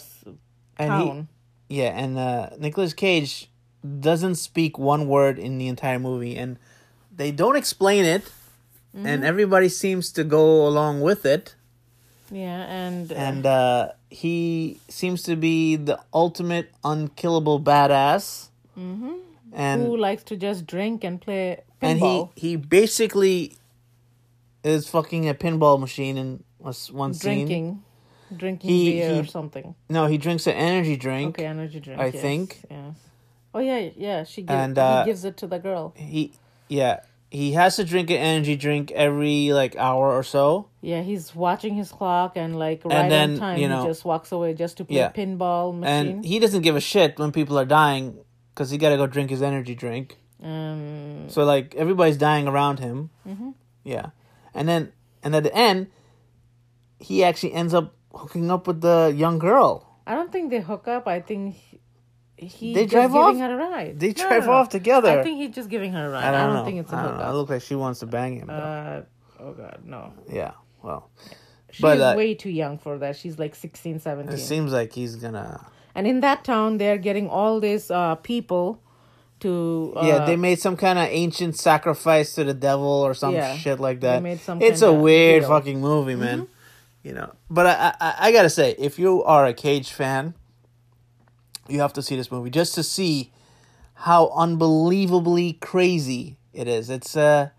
town. 0.79 1.29
he 1.69 1.81
yeah, 1.83 1.91
and 1.99 2.17
uh, 2.17 2.51
Nicolas 2.61 2.95
Cage 2.95 3.51
doesn't 3.83 4.37
speak 4.37 4.79
one 4.79 5.09
word 5.09 5.37
in 5.37 5.59
the 5.59 5.67
entire 5.67 5.99
movie, 5.99 6.37
and 6.37 6.59
they 7.11 7.33
don't 7.33 7.57
explain 7.57 8.05
it, 8.05 8.23
and 8.95 9.25
everybody 9.25 9.69
seems 9.69 10.13
to 10.13 10.25
go 10.25 10.67
along 10.67 11.01
with 11.01 11.25
it, 11.25 11.55
yeah, 12.31 12.63
and, 12.63 13.13
uh, 13.13 13.15
and 13.15 13.47
uh, 13.47 13.89
he 14.09 14.79
seems 14.89 15.23
to 15.25 15.37
be 15.37 15.77
the 15.77 16.01
ultimate 16.13 16.71
unkillable 16.85 17.61
badass. 17.61 18.49
Mm-hmm. 18.79 19.13
And 19.53 19.83
who 19.83 19.97
likes 19.97 20.23
to 20.25 20.37
just 20.37 20.67
drink 20.67 21.03
and 21.05 21.21
play 21.21 21.63
and 21.81 21.99
he 21.99 22.25
he 22.37 22.57
basically 22.57 23.57
is 24.63 24.89
fucking 24.89 25.29
a 25.29 25.35
pinball 25.35 25.81
machine 25.81 26.17
in 26.17 26.45
was 26.59 26.93
one 26.93 27.15
scene. 27.15 27.47
drinking, 27.47 27.83
drinking 28.37 28.71
He- 28.71 28.91
beer 28.93 29.15
he- 29.15 29.21
or 29.21 29.25
something. 29.25 29.75
No, 29.89 30.07
he 30.07 30.19
drinks 30.19 30.47
an 30.47 30.55
energy 30.55 30.97
drink. 30.97 31.39
Okay, 31.39 31.47
energy 31.47 31.81
drink. 31.81 32.01
I 32.01 32.07
yes, 32.07 32.21
think. 32.23 32.61
Yes. 32.71 32.95
Oh 33.55 33.59
yeah, 33.59 33.91
yeah. 33.97 34.25
She 34.25 34.43
gives, 34.43 34.53
And, 34.53 34.79
uh, 34.79 35.03
he 35.05 35.11
gives 35.11 35.25
it 35.25 35.37
to 35.39 35.47
the 35.47 35.59
girl. 35.59 35.95
He 35.97 36.33
yeah, 36.69 37.01
he 37.31 37.53
has 37.53 37.77
to 37.77 37.85
drink 37.85 38.11
an 38.11 38.17
energy 38.17 38.57
drink 38.57 38.91
every 38.91 39.53
like 39.53 39.77
hour 39.77 40.13
or 40.13 40.23
so. 40.23 40.69
Yeah, 40.83 41.03
he's 41.03 41.35
watching 41.35 41.75
his 41.75 41.93
clock 41.93 42.37
and 42.37 42.59
like 42.59 42.85
right 42.85 42.93
And 42.95 43.11
then, 43.13 43.31
on 43.35 43.39
time. 43.39 43.59
you 43.59 43.69
know- 43.69 43.83
he 43.83 43.89
just 43.89 44.05
walks 44.05 44.33
away 44.33 44.55
just 44.55 44.77
to 44.79 44.85
play 44.85 44.97
Yeah. 44.97 45.11
pinball 45.13 45.79
machine. 45.79 46.09
And 46.17 46.25
he 46.25 46.39
doesn't 46.41 46.63
give 46.63 46.75
a 46.77 46.81
shit 46.81 47.19
when 47.19 47.31
people 47.33 47.59
are 47.59 47.65
dying 47.65 48.19
cuz 48.55 48.71
he 48.71 48.79
got 48.79 48.91
to 48.91 48.97
go 48.97 49.07
drink 49.07 49.31
his 49.31 49.43
energy 49.43 49.75
drink. 49.75 50.19
um, 50.43 51.29
So 51.29 51.45
like 51.45 51.75
everybody's 51.77 52.17
dying 52.17 52.49
around 52.49 52.79
him. 52.81 53.11
Mm-hmm. 53.29 53.51
Yeah. 53.85 54.07
And 54.55 54.69
then 54.69 54.93
and 55.23 55.37
at 55.37 55.45
the 55.45 55.55
end 55.55 55.89
he 56.99 57.23
actually 57.25 57.53
ends 57.53 57.73
up 57.75 57.95
hooking 58.15 58.51
up 58.51 58.67
with 58.67 58.81
the 58.81 59.13
young 59.17 59.39
girl. 59.39 59.87
I 60.07 60.15
don't 60.15 60.33
think 60.33 60.51
they 60.51 60.61
hook 60.61 60.89
up. 60.89 61.07
I 61.07 61.21
think 61.21 61.55
he, 61.55 61.80
he 62.41 62.75
They 62.75 62.87
drive 62.87 63.11
giving 63.11 63.17
off? 63.23 63.37
her 63.37 63.53
a 63.55 63.57
ride. 63.57 64.01
They 64.01 64.13
drive 64.13 64.43
no, 64.47 64.53
no. 64.53 64.53
off 64.53 64.69
together. 64.69 65.21
I 65.21 65.23
think 65.23 65.39
he's 65.39 65.55
just 65.55 65.69
giving 65.69 65.93
her 65.93 66.07
a 66.07 66.11
ride. 66.11 66.25
I 66.25 66.47
don't, 66.47 66.55
know. 66.55 66.65
think 66.65 66.81
it's 66.81 66.93
a 66.93 66.97
I 66.97 67.03
don't 67.03 67.13
hookup. 67.15 67.29
It 67.31 67.35
looks 67.35 67.51
like 67.51 67.63
she 67.63 67.75
wants 67.75 68.01
to 68.01 68.07
bang 68.07 68.37
him. 68.37 68.49
Uh, 68.51 69.01
oh 69.39 69.53
god, 69.53 69.81
no. 69.85 70.13
yeah. 70.31 70.53
Well, 70.83 71.11
She's 71.73 71.83
But, 71.83 72.01
uh, 72.01 72.15
way 72.17 72.35
too 72.35 72.51
young 72.51 72.79
for 72.79 72.99
that. 72.99 73.15
She's 73.17 73.39
like 73.39 73.55
16, 73.55 74.01
17. 74.01 74.33
it 74.35 74.39
seems 74.39 74.73
like 74.73 74.93
he's 74.93 75.17
gonna. 75.17 75.65
and 75.95 76.07
in 76.07 76.21
that 76.21 76.43
town, 76.45 76.79
they're 76.79 76.99
getting 76.99 77.29
all 77.29 77.61
these 77.61 77.91
uh, 77.91 78.17
people 78.17 78.81
to. 79.41 79.93
Uh, 79.97 80.05
yeah, 80.07 80.25
they 80.27 80.37
made 80.37 80.59
some 80.61 80.77
kind 80.77 80.99
of 80.99 81.07
ancient 81.09 81.57
sacrifice 81.57 82.35
to 82.35 82.45
the 82.45 82.55
devil 82.55 82.87
or 82.89 83.15
some 83.15 83.35
Yeah, 83.35 83.55
shit 83.57 83.79
like 83.81 84.01
that. 84.01 84.23
made 84.23 84.41
some 84.41 84.61
it's 84.61 84.83
a 84.83 84.93
weird 84.93 85.43
deal. 85.43 85.51
Mm-hmm. 85.51 85.59
fucking 85.59 85.81
movie, 85.81 86.15
man. 86.17 86.49
You 87.03 87.15
know, 87.15 87.33
but 87.49 87.67
I, 87.67 87.95
I 88.01 88.15
I 88.29 88.33
gotta 88.33 88.51
say, 88.51 88.75
if 88.79 88.99
you 88.99 89.25
are 89.25 89.47
a 89.47 89.55
Cage 89.55 89.91
fan, 89.93 90.35
you 91.71 91.81
have 91.81 91.93
to 91.95 92.03
see 92.03 92.17
this 92.17 92.31
movie 92.31 92.51
just 92.51 92.75
to 92.75 92.83
see 92.83 93.33
how 93.95 94.29
unbelievably 94.35 95.55
crazy 95.55 96.37
it 96.53 96.67
is. 96.69 96.91
It's 96.91 97.17
uh 97.17 97.51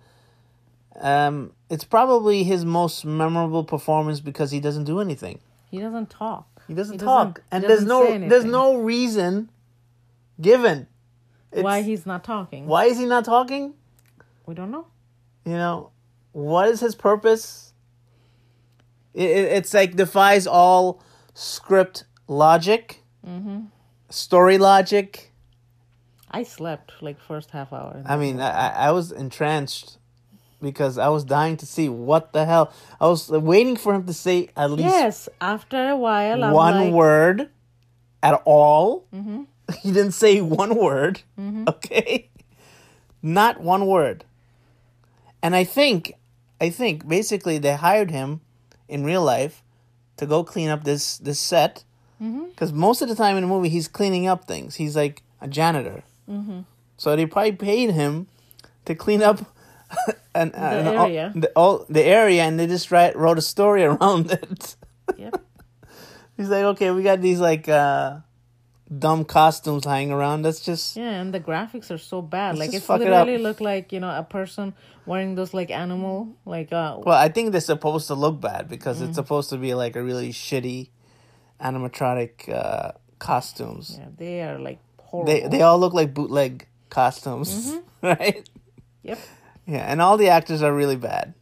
um 0.99 1.53
it's 1.69 1.83
probably 1.83 2.43
his 2.43 2.65
most 2.65 3.05
memorable 3.05 3.63
performance 3.63 4.19
because 4.19 4.51
he 4.51 4.59
doesn't 4.59 4.83
do 4.83 4.99
anything. 4.99 5.39
He 5.69 5.79
doesn't 5.79 6.09
talk. 6.09 6.61
He 6.67 6.73
doesn't 6.73 6.95
He 6.99 7.05
talk, 7.05 7.35
doesn't- 7.35 7.43
and 7.51 7.63
there's 7.63 7.85
doesn't 7.85 7.87
no 8.21 8.29
there's 8.29 8.45
no 8.45 8.75
reason 8.77 9.49
given. 10.39 10.87
It's- 11.51 11.63
Why 11.63 11.81
he's 11.81 12.05
not 12.05 12.23
talking? 12.23 12.65
why 12.67 12.85
is 12.85 12.97
he 12.97 13.05
not 13.05 13.25
talking? 13.25 13.73
We 14.45 14.53
don't 14.55 14.71
know. 14.71 14.87
You 15.45 15.53
know, 15.53 15.91
what 16.33 16.67
is 16.69 16.79
his 16.81 16.95
purpose? 16.95 17.73
It, 19.13 19.29
it, 19.29 19.51
it's 19.53 19.73
like 19.73 19.95
defies 19.95 20.47
all 20.47 21.01
script 21.33 22.05
logic, 22.27 22.97
Mm-hmm. 23.27 23.65
Story 24.11 24.57
logic. 24.57 25.31
I 26.29 26.43
slept 26.43 26.93
like 27.01 27.19
first 27.19 27.51
half 27.51 27.73
hour. 27.73 28.03
I 28.05 28.15
mean, 28.17 28.39
I, 28.39 28.87
I 28.87 28.91
was 28.91 29.11
entranced 29.11 29.97
because 30.61 30.97
I 30.97 31.09
was 31.09 31.23
dying 31.23 31.57
to 31.57 31.65
see 31.65 31.89
what 31.89 32.33
the 32.33 32.45
hell. 32.45 32.71
I 32.99 33.07
was 33.07 33.29
waiting 33.29 33.75
for 33.75 33.93
him 33.93 34.05
to 34.05 34.13
say 34.13 34.49
at 34.55 34.71
least 34.71 34.89
yes, 34.89 35.29
after 35.41 35.89
a 35.89 35.97
while, 35.97 36.43
I'm 36.43 36.53
one 36.53 36.79
like, 36.85 36.93
word 36.93 37.49
at 38.23 38.41
all. 38.45 39.05
Mm-hmm. 39.13 39.43
He 39.81 39.91
didn't 39.93 40.11
say 40.11 40.41
one 40.41 40.75
word. 40.75 41.21
Mm-hmm. 41.39 41.63
Okay, 41.67 42.29
not 43.21 43.61
one 43.61 43.85
word. 43.87 44.25
And 45.41 45.55
I 45.55 45.63
think, 45.63 46.15
I 46.59 46.69
think 46.69 47.07
basically 47.07 47.57
they 47.57 47.75
hired 47.75 48.11
him 48.11 48.41
in 48.87 49.03
real 49.03 49.23
life 49.23 49.63
to 50.17 50.25
go 50.25 50.43
clean 50.43 50.69
up 50.69 50.83
this 50.83 51.17
this 51.17 51.39
set 51.39 51.83
because 52.49 52.71
most 52.71 53.01
of 53.01 53.09
the 53.09 53.15
time 53.15 53.35
in 53.37 53.41
the 53.41 53.47
movie 53.47 53.69
he's 53.69 53.87
cleaning 53.87 54.27
up 54.27 54.45
things. 54.45 54.75
He's 54.75 54.95
like 54.95 55.23
a 55.41 55.47
janitor. 55.47 56.03
So 56.97 57.15
they 57.15 57.25
probably 57.25 57.53
paid 57.53 57.91
him 57.91 58.27
to 58.85 58.93
clean 58.95 59.21
up 59.23 59.39
an, 60.35 60.51
an- 60.53 60.87
all- 60.97 61.05
area. 61.07 61.33
the, 61.35 61.51
all, 61.55 61.85
the 61.89 62.03
area, 62.03 62.43
and 62.43 62.59
they 62.59 62.67
just 62.67 62.91
write, 62.91 63.15
wrote 63.17 63.37
a 63.37 63.41
story 63.41 63.83
around 63.91 64.31
it. 64.31 64.75
Yep. 65.17 65.41
He's 66.37 66.49
like, 66.49 66.63
okay, 66.63 66.91
we 66.91 67.03
got 67.03 67.19
these 67.21 67.39
like 67.39 67.67
uh 67.67 68.19
dumb 68.97 69.25
costumes 69.25 69.85
hanging 69.85 70.11
around. 70.11 70.43
Let's 70.43 70.59
just 70.61 70.95
Yeah, 70.95 71.19
and 71.21 71.33
the 71.33 71.39
graphics 71.39 71.91
are 71.91 71.97
so 71.97 72.21
bad. 72.21 72.57
like 72.57 72.71
just 72.71 72.83
it 72.83 72.87
fuck 72.87 73.01
it 73.01 73.05
literally 73.09 73.37
look 73.37 73.61
like 73.61 73.91
you 73.91 73.99
know 73.99 74.09
a 74.17 74.23
person 74.23 74.73
wearing 75.05 75.35
those 75.35 75.53
like 75.53 75.71
animal 75.71 76.35
like 76.45 76.71
uh 76.71 76.97
well, 76.99 77.17
I 77.17 77.29
think 77.29 77.51
they're 77.51 77.61
supposed 77.61 78.07
to 78.07 78.15
look 78.15 78.39
bad 78.41 78.67
because 78.69 79.01
it's 79.01 79.15
supposed 79.15 79.49
to 79.49 79.57
be 79.57 79.73
like 79.73 79.95
a 79.95 80.03
really 80.03 80.31
shitty 80.31 80.89
animatronic 81.61 82.49
uh 82.49 82.91
costumes. 83.19 83.97
yeah, 83.99 84.07
they 84.17 84.41
are 84.41 84.57
like 84.59 84.79
horrible. 84.99 85.31
They 85.33 85.47
they 85.47 85.61
all 85.61 85.79
look 85.79 85.93
like 85.93 86.13
bootleg 86.13 86.67
costumes, 86.89 87.75
right? 88.01 88.47
yep. 89.03 89.19
Yeah, 89.67 89.85
and 89.91 90.01
all 90.01 90.17
the 90.17 90.29
actors 90.29 90.61
are 90.63 90.73
really 90.73 90.95
bad. 90.97 91.33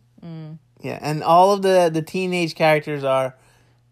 Yeah, 0.82 0.98
and 1.02 1.24
all 1.24 1.52
of 1.52 1.62
the 1.62 1.90
the 1.92 2.02
teenage 2.02 2.56
characters 2.56 3.04
are 3.04 3.36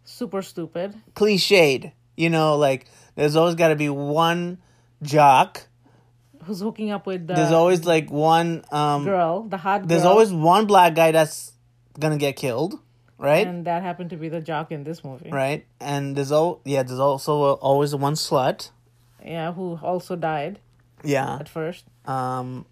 Super 0.06 0.42
stupid. 0.42 0.96
cliched. 1.16 1.92
You 2.16 2.30
know, 2.30 2.56
like 2.58 2.86
there's 3.16 3.36
always 3.36 3.56
got 3.56 3.70
to 3.70 3.76
be 3.76 3.90
one 3.90 4.60
jock. 5.04 5.68
Who's 6.46 6.62
hooking 6.62 6.92
up 6.92 7.06
with 7.06 7.28
the 7.28 7.34
There's 7.34 7.52
always 7.52 7.84
like 7.86 8.10
one. 8.10 8.63
Um, 8.72 9.04
girl, 9.04 9.44
the 9.44 9.58
hot 9.58 9.82
girl. 9.82 9.88
there's 9.88 10.06
always 10.06 10.32
one 10.32 10.66
black 10.66 10.96
guy 10.96 11.12
that's 11.12 11.52
gonna 12.00 12.18
get 12.18 12.38
killed, 12.38 12.80
right? 13.17 13.47
and 13.47 13.65
that 13.65 13.82
happened 13.84 14.10
to 14.12 14.17
be 14.17 14.30
the 14.30 14.41
jock 14.41 14.71
in 14.71 14.84
this 14.84 15.03
movie. 15.03 15.30
right. 15.32 15.65
And 15.80 16.15
there's 16.15 16.32
al- 16.32 16.62
yeah, 16.65 16.84
there's 16.84 16.99
also 16.99 17.53
always 17.56 17.93
one 17.95 18.13
slut. 18.13 18.69
Yeah, 19.25 19.51
who 19.53 19.77
also 19.82 20.15
died 20.15 20.60
Yeah. 21.03 21.38
at 21.39 21.49
first. 21.49 21.86
Um, 22.06 22.65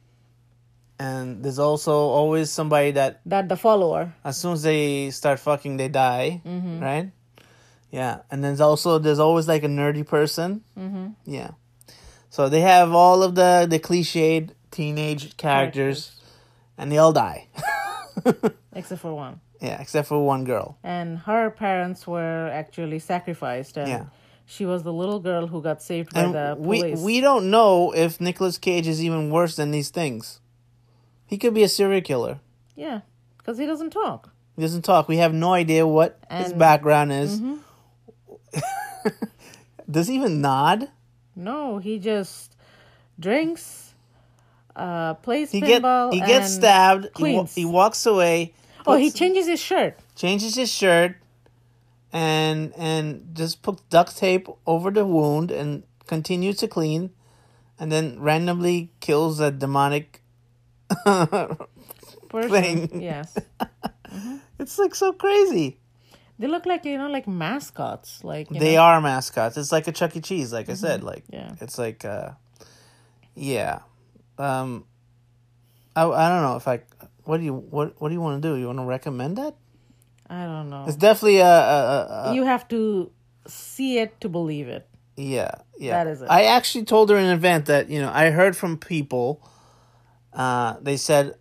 and 0.98 1.44
there's 1.44 1.60
also 1.60 1.92
always 1.94 2.50
somebody 2.52 2.92
that 2.92 3.20
That 3.26 3.50
the 3.50 3.58
follower. 3.58 4.14
as 4.24 4.38
soon 4.38 4.54
as 4.54 4.64
they 4.64 5.10
start 5.12 5.40
fucking, 5.40 5.78
they 5.78 5.90
die, 5.90 6.42
Mm-hmm. 6.46 6.80
right? 6.80 7.12
Yeah, 7.92 8.22
and 8.32 8.44
there's 8.44 8.62
also 8.62 9.00
there's 9.00 9.20
always 9.20 9.48
like 9.48 9.64
a 9.64 9.68
nerdy 9.68 10.06
person. 10.06 10.64
Mm-hmm. 10.78 11.08
Yeah, 11.26 11.52
so 12.30 12.50
they 12.50 12.62
have 12.62 12.92
all 12.94 13.24
of 13.24 13.36
the 13.36 13.68
the 13.70 13.80
cliched 13.80 14.52
teenage 14.72 15.38
characters, 15.38 16.12
and 16.78 16.92
they 16.92 16.98
all 16.98 17.14
die. 17.14 17.48
except 18.74 19.02
for 19.02 19.14
one. 19.14 19.40
Yeah, 19.66 19.82
except 19.82 20.08
for 20.08 20.24
one 20.26 20.44
girl. 20.44 20.78
And 20.84 21.20
her 21.20 21.50
parents 21.50 22.06
were 22.08 22.50
actually 22.54 23.00
sacrificed, 23.00 23.78
and 23.78 23.88
Yeah. 23.90 24.06
she 24.46 24.66
was 24.66 24.84
the 24.84 24.94
little 24.94 25.20
girl 25.20 25.48
who 25.48 25.62
got 25.62 25.82
saved 25.82 26.14
by 26.14 26.22
And 26.22 26.34
the 26.34 26.56
we 26.58 26.80
police. 26.82 27.02
we 27.02 27.22
don't 27.22 27.50
know 27.50 27.92
if 27.94 28.20
Nicolas 28.22 28.58
Cage 28.58 28.88
is 28.88 29.04
even 29.04 29.30
worse 29.32 29.56
than 29.56 29.72
these 29.72 29.90
things. 29.90 30.40
He 31.26 31.38
could 31.38 31.54
be 31.54 31.64
a 31.64 31.70
serial 31.70 32.02
killer. 32.02 32.40
yeah, 32.76 33.02
because 33.38 33.58
he 33.58 33.66
doesn't 33.66 33.90
talk. 33.92 34.30
He 34.56 34.62
doesn't 34.62 34.84
talk. 34.84 35.08
We 35.10 35.18
have 35.18 35.34
no 35.34 35.54
idea 35.54 35.86
what 35.86 36.18
his 36.32 36.54
background 36.54 37.12
is. 37.12 37.42
Does 39.90 40.08
he 40.08 40.16
even 40.16 40.42
nod? 40.42 40.90
No, 41.36 41.78
he 41.78 42.00
just 42.00 42.56
drinks, 43.20 43.94
uh, 44.76 45.14
plays 45.16 45.52
He 45.52 45.60
get 45.62 45.84
pinball. 45.84 46.12
he 46.14 46.20
gets 46.22 46.54
stabbed. 46.54 47.10
He, 47.18 47.44
he 47.54 47.66
walks 47.66 48.06
away. 48.06 48.54
Oh, 48.88 48.98
he 48.98 49.10
changes 49.12 49.48
his 49.48 49.60
shirt. 49.60 49.98
changes 50.16 50.56
his 50.56 50.72
shirt, 50.72 51.16
and 52.14 52.74
and 52.78 53.30
just 53.34 53.62
puts 53.62 53.82
duct 53.90 54.16
tape 54.18 54.48
over 54.66 54.92
the 54.92 55.06
wound 55.06 55.52
and 55.52 55.84
continues 56.08 56.58
to 56.58 56.68
clean, 56.68 57.10
and 57.80 57.92
then 57.92 58.20
randomly 58.20 58.92
kills 59.00 59.40
a 59.40 59.52
demonic. 59.52 60.22
Thing. 62.32 63.02
Yes, 63.02 63.38
It's 64.60 64.78
like 64.78 64.94
so 64.94 65.14
crazy. 65.14 65.78
they 66.38 66.48
look 66.48 66.66
like 66.66 66.84
you 66.86 66.98
know, 66.98 67.08
like 67.10 67.28
mascots. 67.28 68.24
Like 68.24 68.50
They 68.50 68.76
know, 68.76 68.82
are 68.82 69.02
mascots. 69.02 69.58
It's 69.58 69.72
like 69.72 69.88
a 69.88 69.92
Chuck 69.94 70.16
E. 70.18 70.22
Cheese, 70.22 70.52
like 70.52 70.70
I 70.70 70.74
said. 70.74 71.02
Like 71.04 71.24
Yeah. 71.30 71.56
it's 71.62 71.78
like 71.78 72.04
uh, 72.04 72.32
yeah. 73.36 73.80
Um, 74.38 74.84
I 75.96 76.04
I 76.04 76.30
don't 76.30 76.42
know 76.44 76.58
if 76.58 76.68
I. 76.68 76.82
What 77.26 77.38
do 77.38 77.44
you 77.44 77.54
what 77.54 78.00
What 78.00 78.10
do 78.10 78.14
you 78.14 78.22
want 78.22 78.42
to 78.42 78.48
do? 78.48 78.56
You 78.56 78.68
want 78.68 78.80
to 78.80 78.86
recommend 78.86 79.38
that? 79.38 79.56
I 80.30 80.46
don't 80.46 80.70
know. 80.70 80.86
It's 80.88 80.96
definitely 80.96 81.40
a, 81.40 81.46
a, 81.46 82.30
a, 82.30 82.36
you 82.36 82.44
have 82.44 82.68
to 82.70 83.12
see 83.48 84.00
it 84.00 84.20
to 84.22 84.30
believe 84.30 84.68
it. 84.68 84.88
Yeah, 85.18 85.52
yeah. 85.78 86.04
That 86.04 86.12
is 86.12 86.22
it. 86.22 86.30
I 86.30 86.44
actually 86.46 86.86
told 86.86 87.10
her 87.10 87.18
in 87.18 87.26
advance 87.26 87.68
that 87.68 87.90
you 87.90 88.02
know 88.02 88.12
I 88.14 88.32
heard 88.32 88.56
from 88.56 88.78
people. 88.78 89.42
Uh, 90.34 90.76
they 90.82 90.98
said, 90.98 91.36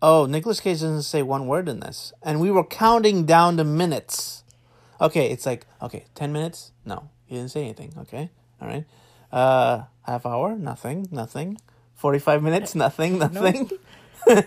"Oh, 0.00 0.26
Nicolas 0.26 0.60
Cage 0.60 0.80
doesn't 0.80 1.02
say 1.02 1.22
one 1.22 1.46
word 1.46 1.68
in 1.68 1.80
this," 1.80 2.12
and 2.22 2.40
we 2.40 2.50
were 2.50 2.64
counting 2.64 3.24
down 3.26 3.56
the 3.56 3.64
minutes. 3.64 4.44
Okay, 5.00 5.30
it's 5.30 5.46
like 5.46 5.66
okay, 5.82 6.04
ten 6.14 6.32
minutes. 6.32 6.72
No, 6.84 7.08
he 7.24 7.36
didn't 7.36 7.50
say 7.50 7.62
anything. 7.62 7.92
Okay, 7.98 8.30
all 8.60 8.68
right. 8.68 8.84
Uh, 9.32 9.84
half 10.02 10.24
hour, 10.24 10.56
nothing, 10.56 11.08
nothing. 11.10 11.58
Forty-five 11.94 12.42
minutes, 12.42 12.74
nothing, 12.74 13.18
nothing. 13.18 13.70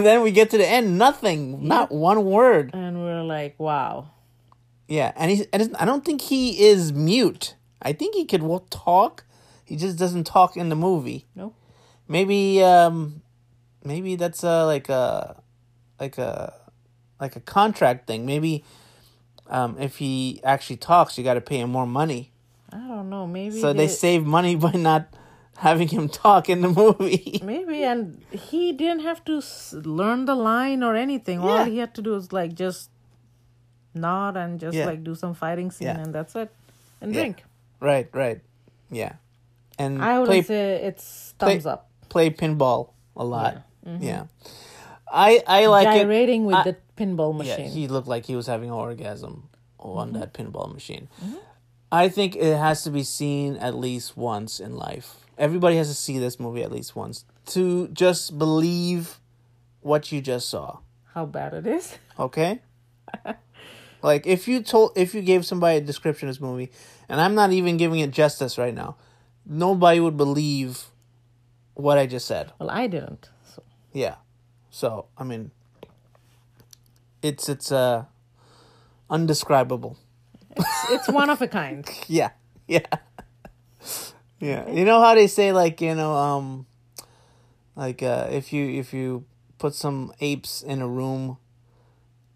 then 0.04 0.22
we 0.22 0.30
get 0.30 0.50
to 0.50 0.58
the 0.58 0.66
end, 0.66 0.98
nothing, 0.98 1.66
not 1.66 1.90
one 1.90 2.24
word. 2.24 2.70
And 2.72 3.02
we're 3.02 3.22
like, 3.22 3.58
wow. 3.58 4.10
Yeah, 4.88 5.12
and 5.14 5.30
he 5.30 5.46
and 5.52 5.76
I 5.78 5.84
don't 5.84 6.04
think 6.04 6.20
he 6.20 6.66
is 6.66 6.92
mute. 6.92 7.54
I 7.80 7.92
think 7.92 8.16
he 8.16 8.24
could 8.24 8.42
talk. 8.70 9.24
He 9.64 9.76
just 9.76 9.96
doesn't 9.96 10.24
talk 10.24 10.56
in 10.56 10.68
the 10.68 10.74
movie. 10.74 11.26
Nope. 11.36 11.54
Maybe 12.08 12.60
um 12.60 13.22
maybe 13.84 14.16
that's 14.16 14.42
uh 14.42 14.66
like 14.66 14.88
a 14.88 15.40
like 16.00 16.18
a 16.18 16.52
like 17.20 17.36
a 17.36 17.40
contract 17.40 18.08
thing. 18.08 18.26
Maybe 18.26 18.64
um 19.46 19.76
if 19.78 19.98
he 19.98 20.40
actually 20.42 20.78
talks, 20.78 21.16
you 21.16 21.22
got 21.22 21.34
to 21.34 21.40
pay 21.40 21.60
him 21.60 21.70
more 21.70 21.86
money. 21.86 22.32
I 22.72 22.78
don't 22.78 23.10
know. 23.10 23.28
Maybe 23.28 23.60
So 23.60 23.72
they 23.72 23.86
save 23.86 24.26
money 24.26 24.56
by 24.66 24.72
not 24.72 25.14
having 25.60 25.88
him 25.88 26.08
talk 26.08 26.48
in 26.48 26.60
the 26.64 26.68
movie. 26.68 27.40
Maybe, 27.44 27.84
and 27.84 28.20
he 28.32 28.72
didn't 28.72 29.00
have 29.04 29.24
to 29.26 29.38
s- 29.38 29.74
learn 29.76 30.24
the 30.24 30.34
line 30.34 30.82
or 30.82 30.96
anything. 30.96 31.40
Yeah. 31.40 31.46
All 31.48 31.64
he 31.64 31.78
had 31.78 31.94
to 31.96 32.02
do 32.02 32.10
was 32.16 32.32
like 32.32 32.54
just 32.54 32.88
nod 33.94 34.36
and 34.36 34.58
just 34.60 34.76
Yeah. 34.76 34.86
like 34.86 35.04
do 35.04 35.14
some 35.14 35.34
fighting 35.34 35.70
scene, 35.70 35.88
Yeah. 35.88 35.98
and 36.00 36.14
that's 36.14 36.34
it. 36.36 36.50
And 37.00 37.12
drink. 37.12 37.44
right, 37.80 38.08
right. 38.12 38.40
Yeah. 38.90 39.14
And 39.78 40.02
I 40.02 40.18
would 40.18 40.26
play 40.26 40.42
say 40.42 40.80
it's 40.84 41.34
play- 41.38 41.54
thumbs 41.54 41.66
up. 41.66 41.88
play 42.08 42.30
pinball 42.30 42.90
a 43.16 43.24
lot. 43.24 43.62
Yeah. 43.86 44.26
I 45.12 45.42
I 45.46 45.66
like 45.66 45.88
it. 45.88 46.02
Gyrating 46.02 46.44
with 46.46 46.54
I- 46.56 46.62
the 46.64 46.76
pinball 46.96 47.32
Yeah, 47.32 47.56
machine. 47.56 47.70
he 47.70 47.88
looked 47.88 48.06
like 48.08 48.26
he 48.26 48.36
was 48.36 48.46
having 48.46 48.68
an 48.70 48.76
orgasm 48.76 49.48
on 49.78 50.08
Mm-hmm. 50.12 50.20
that 50.20 50.32
pinball 50.34 50.72
machine. 50.72 51.08
I 51.90 52.08
think 52.08 52.36
it 52.36 52.56
has 52.56 52.84
to 52.84 52.90
be 52.90 53.02
seen 53.02 53.56
at 53.56 53.74
least 53.74 54.16
once 54.16 54.60
in 54.60 54.76
life. 54.76 55.16
Everybody 55.40 55.76
has 55.76 55.88
to 55.88 55.94
see 55.94 56.18
this 56.18 56.38
movie 56.38 56.62
at 56.62 56.70
least 56.70 56.94
once 56.94 57.24
to 57.46 57.88
just 57.88 58.38
believe 58.38 59.18
what 59.80 60.12
you 60.12 60.20
just 60.20 60.48
saw. 60.48 60.78
How 61.14 61.26
bad 61.26 61.54
it 61.54 61.66
is. 61.66 61.98
Okay? 62.20 62.60
like 64.02 64.26
if 64.26 64.46
you 64.46 64.62
told 64.62 64.92
if 64.94 65.14
you 65.14 65.22
gave 65.22 65.46
somebody 65.46 65.78
a 65.78 65.80
description 65.80 66.28
of 66.28 66.34
this 66.34 66.40
movie, 66.40 66.70
and 67.08 67.18
I'm 67.18 67.34
not 67.34 67.50
even 67.50 67.78
giving 67.78 68.00
it 68.00 68.10
justice 68.10 68.58
right 68.58 68.74
now, 68.74 68.96
nobody 69.46 70.00
would 70.00 70.18
believe 70.18 70.84
what 71.72 71.96
I 71.96 72.06
just 72.06 72.26
said. 72.26 72.52
Well, 72.60 72.68
I 72.70 72.88
didn't. 72.88 73.30
So. 73.54 73.62
Yeah. 73.94 74.16
So, 74.70 75.06
I 75.16 75.24
mean 75.24 75.50
it's 77.22 77.48
it's 77.48 77.72
uh 77.72 78.04
undescribable. 79.08 79.96
It's 80.90 81.08
one 81.08 81.30
of 81.30 81.40
a 81.42 81.48
kind. 81.48 81.88
Yeah. 82.06 82.30
Yeah. 82.66 82.86
Yeah. 84.40 84.68
You 84.70 84.84
know 84.84 85.00
how 85.00 85.14
they 85.14 85.26
say 85.26 85.52
like, 85.52 85.80
you 85.80 85.94
know, 85.94 86.12
um 86.12 86.66
like 87.76 88.02
uh 88.02 88.28
if 88.30 88.52
you 88.52 88.68
if 88.68 88.92
you 88.92 89.24
put 89.58 89.74
some 89.74 90.12
apes 90.20 90.62
in 90.62 90.80
a 90.80 90.88
room 90.88 91.36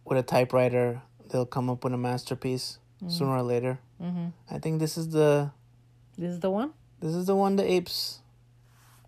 with 0.05 0.19
a 0.19 0.23
typewriter, 0.23 1.01
they'll 1.31 1.47
come 1.47 1.71
up 1.71 1.83
with 1.83 1.93
a 1.95 1.99
masterpiece 1.99 2.79
sooner 3.09 3.33
or 3.37 3.43
later. 3.43 3.79
Mm-hmm. 4.03 4.29
I 4.51 4.59
think 4.59 4.81
this 4.81 4.97
is 4.99 5.09
the 5.11 5.51
This 6.19 6.31
is 6.31 6.41
the 6.41 6.51
one. 6.51 6.73
this 7.01 7.15
is 7.15 7.27
the 7.27 7.35
one 7.35 7.57
the 7.57 7.65
apes 7.71 8.21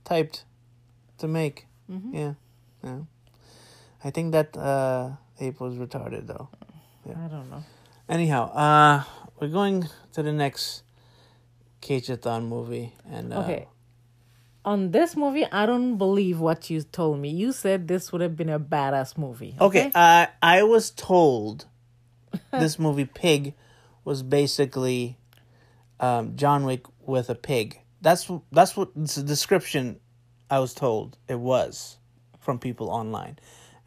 typed 0.05 0.45
to 1.19 1.29
make. 1.29 1.67
Yeah. 2.13 2.35
Yeah. 2.83 3.01
I 4.03 4.11
think 4.11 4.33
that 4.33 4.57
uh 4.57 5.11
ape 5.39 5.61
was 5.61 5.75
retarded 5.77 6.27
though. 6.27 6.49
I 7.07 7.29
don't 7.29 7.51
know. 7.51 7.63
Anyhow, 8.09 8.51
uh, 8.53 9.03
we're 9.39 9.49
going 9.49 9.87
to 10.13 10.23
the 10.23 10.33
next 10.33 10.83
Cage-a-thon 11.81 12.47
movie, 12.49 12.95
and 13.11 13.33
uh, 13.33 13.41
Okay. 13.41 13.69
On 14.65 14.91
this 14.91 15.15
movie, 15.15 15.47
I 15.53 15.65
don't 15.65 15.97
believe 15.97 16.41
what 16.41 16.71
you 16.71 16.83
told 16.83 17.21
me. 17.21 17.29
You 17.31 17.53
said 17.53 17.87
this 17.87 18.11
would 18.11 18.21
have 18.21 18.37
been 18.37 18.49
a 18.49 18.59
badass 18.59 19.17
movie. 19.17 19.55
okay, 19.61 19.93
uh, 19.95 20.27
I 20.43 20.65
was 20.65 20.91
told 20.91 21.67
this 22.51 22.77
movie 22.77 23.05
Pig 23.05 23.55
was 24.05 24.25
basically 24.25 25.19
um, 26.01 26.35
John 26.37 26.65
Wick 26.65 26.85
with 27.01 27.31
a 27.31 27.37
pig. 27.37 27.81
That's 28.01 28.29
that's 28.51 28.77
what 28.77 28.93
the 28.95 29.23
description 29.23 30.01
I 30.51 30.59
was 30.59 30.75
told 30.75 31.17
it 31.29 31.39
was 31.39 31.99
from 32.41 32.59
people 32.59 32.91
online, 32.91 33.39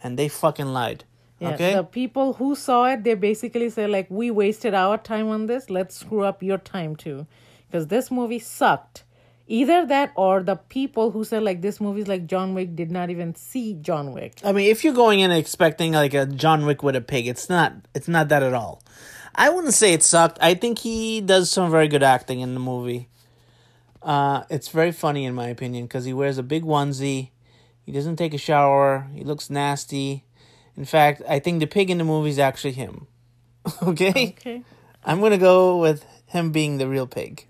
and 0.02 0.18
they 0.18 0.30
fucking 0.30 0.68
lied. 0.68 1.04
Yeah, 1.40 1.54
okay, 1.56 1.74
The 1.74 1.84
people 1.84 2.34
who 2.34 2.56
saw 2.56 2.86
it, 2.86 3.04
they 3.04 3.16
basically 3.16 3.70
said 3.70 3.90
like, 3.90 4.08
"We 4.10 4.32
wasted 4.32 4.74
our 4.74 4.98
time 4.98 5.28
on 5.28 5.46
this. 5.48 5.70
Let's 5.70 5.96
screw 5.96 6.24
up 6.24 6.42
your 6.42 6.58
time 6.58 6.96
too," 6.96 7.28
because 7.70 7.88
this 7.88 8.10
movie 8.10 8.40
sucked. 8.40 9.04
Either 9.48 9.84
that, 9.88 10.12
or 10.16 10.44
the 10.44 10.56
people 10.56 11.10
who 11.10 11.24
said 11.24 11.42
like 11.42 11.62
this 11.62 11.82
movie's 11.82 12.08
like 12.08 12.28
John 12.28 12.54
Wick 12.54 12.76
did 12.76 12.92
not 12.92 13.10
even 13.10 13.34
see 13.34 13.74
John 13.74 14.14
Wick. 14.14 14.40
I 14.44 14.52
mean, 14.52 14.70
if 14.70 14.84
you're 14.84 14.94
going 14.94 15.22
in 15.22 15.32
expecting 15.32 15.94
like 15.94 16.14
a 16.14 16.28
John 16.28 16.68
Wick 16.68 16.84
with 16.84 16.96
a 16.96 17.02
pig, 17.02 17.28
it's 17.28 17.50
not. 17.50 17.74
It's 17.96 18.08
not 18.08 18.30
that 18.30 18.44
at 18.44 18.54
all. 18.54 18.84
I 19.34 19.50
wouldn't 19.50 19.74
say 19.74 19.94
it 19.94 20.04
sucked. 20.04 20.38
I 20.42 20.54
think 20.54 20.80
he 20.80 21.22
does 21.22 21.50
some 21.50 21.72
very 21.72 21.88
good 21.88 22.04
acting 22.04 22.42
in 22.42 22.54
the 22.54 22.60
movie. 22.60 23.10
Uh, 24.04 24.44
it's 24.50 24.70
very 24.70 24.92
funny 24.92 25.26
in 25.26 25.34
my 25.34 25.48
opinion 25.48 25.86
because 25.86 26.06
he 26.06 26.14
wears 26.14 26.38
a 26.38 26.44
big 26.44 26.64
onesie. 26.64 27.32
He 27.82 27.92
doesn't 27.92 28.18
take 28.18 28.36
a 28.36 28.38
shower. 28.38 29.08
He 29.14 29.24
looks 29.24 29.50
nasty. 29.50 30.26
In 30.78 30.86
fact, 30.86 31.24
I 31.28 31.40
think 31.40 31.60
the 31.60 31.68
pig 31.68 31.90
in 31.90 31.98
the 31.98 32.04
movie 32.04 32.30
is 32.30 32.40
actually 32.40 32.74
him. 32.74 33.08
okay? 33.84 34.36
Okay. 34.38 34.64
I'm 35.04 35.22
gonna 35.22 35.38
go 35.38 35.78
with 35.78 36.06
him 36.28 36.52
being 36.52 36.78
the 36.78 36.88
real 36.88 37.08
pig. 37.08 37.48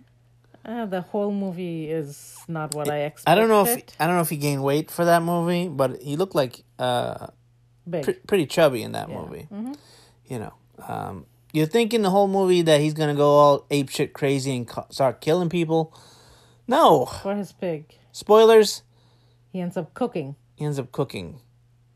Uh, 0.70 0.86
the 0.86 1.02
whole 1.02 1.32
movie 1.32 1.90
is 1.90 2.38
not 2.48 2.76
what 2.76 2.88
I 2.90 3.00
expected. 3.06 3.32
I 3.32 3.36
don't 3.36 3.50
know 3.50 3.66
if 3.66 3.84
I 4.00 4.06
don't 4.06 4.16
know 4.16 4.22
if 4.22 4.30
he 4.30 4.38
gained 4.38 4.64
weight 4.64 4.92
for 4.92 5.04
that 5.06 5.24
movie, 5.24 5.68
but 5.68 6.00
he 6.02 6.16
looked 6.16 6.36
like 6.36 6.64
uh 6.78 7.28
pre- 7.90 8.14
pretty 8.28 8.46
chubby 8.46 8.84
in 8.84 8.92
that 8.92 9.10
Yeah. 9.10 9.18
movie. 9.22 9.48
You 10.28 10.38
know, 10.40 10.54
um, 10.88 11.26
you're 11.54 11.66
thinking 11.66 12.04
the 12.04 12.12
whole 12.12 12.28
movie 12.28 12.62
that 12.62 12.82
he's 12.82 12.94
gonna 12.94 13.16
go 13.16 13.30
all 13.32 13.66
ape 13.72 13.90
shit 13.90 14.14
crazy 14.14 14.56
and 14.56 14.68
ca- 14.68 14.86
start 14.92 15.22
killing 15.22 15.50
people. 15.50 15.92
No, 16.68 17.06
For 17.08 17.36
his 17.36 17.52
pig, 17.52 17.86
spoilers. 18.12 18.84
he 19.52 19.60
ends 19.62 19.76
up 19.76 19.96
cooking. 19.96 20.36
He 20.56 20.66
ends 20.66 20.78
up 20.78 20.92
cooking 20.92 21.40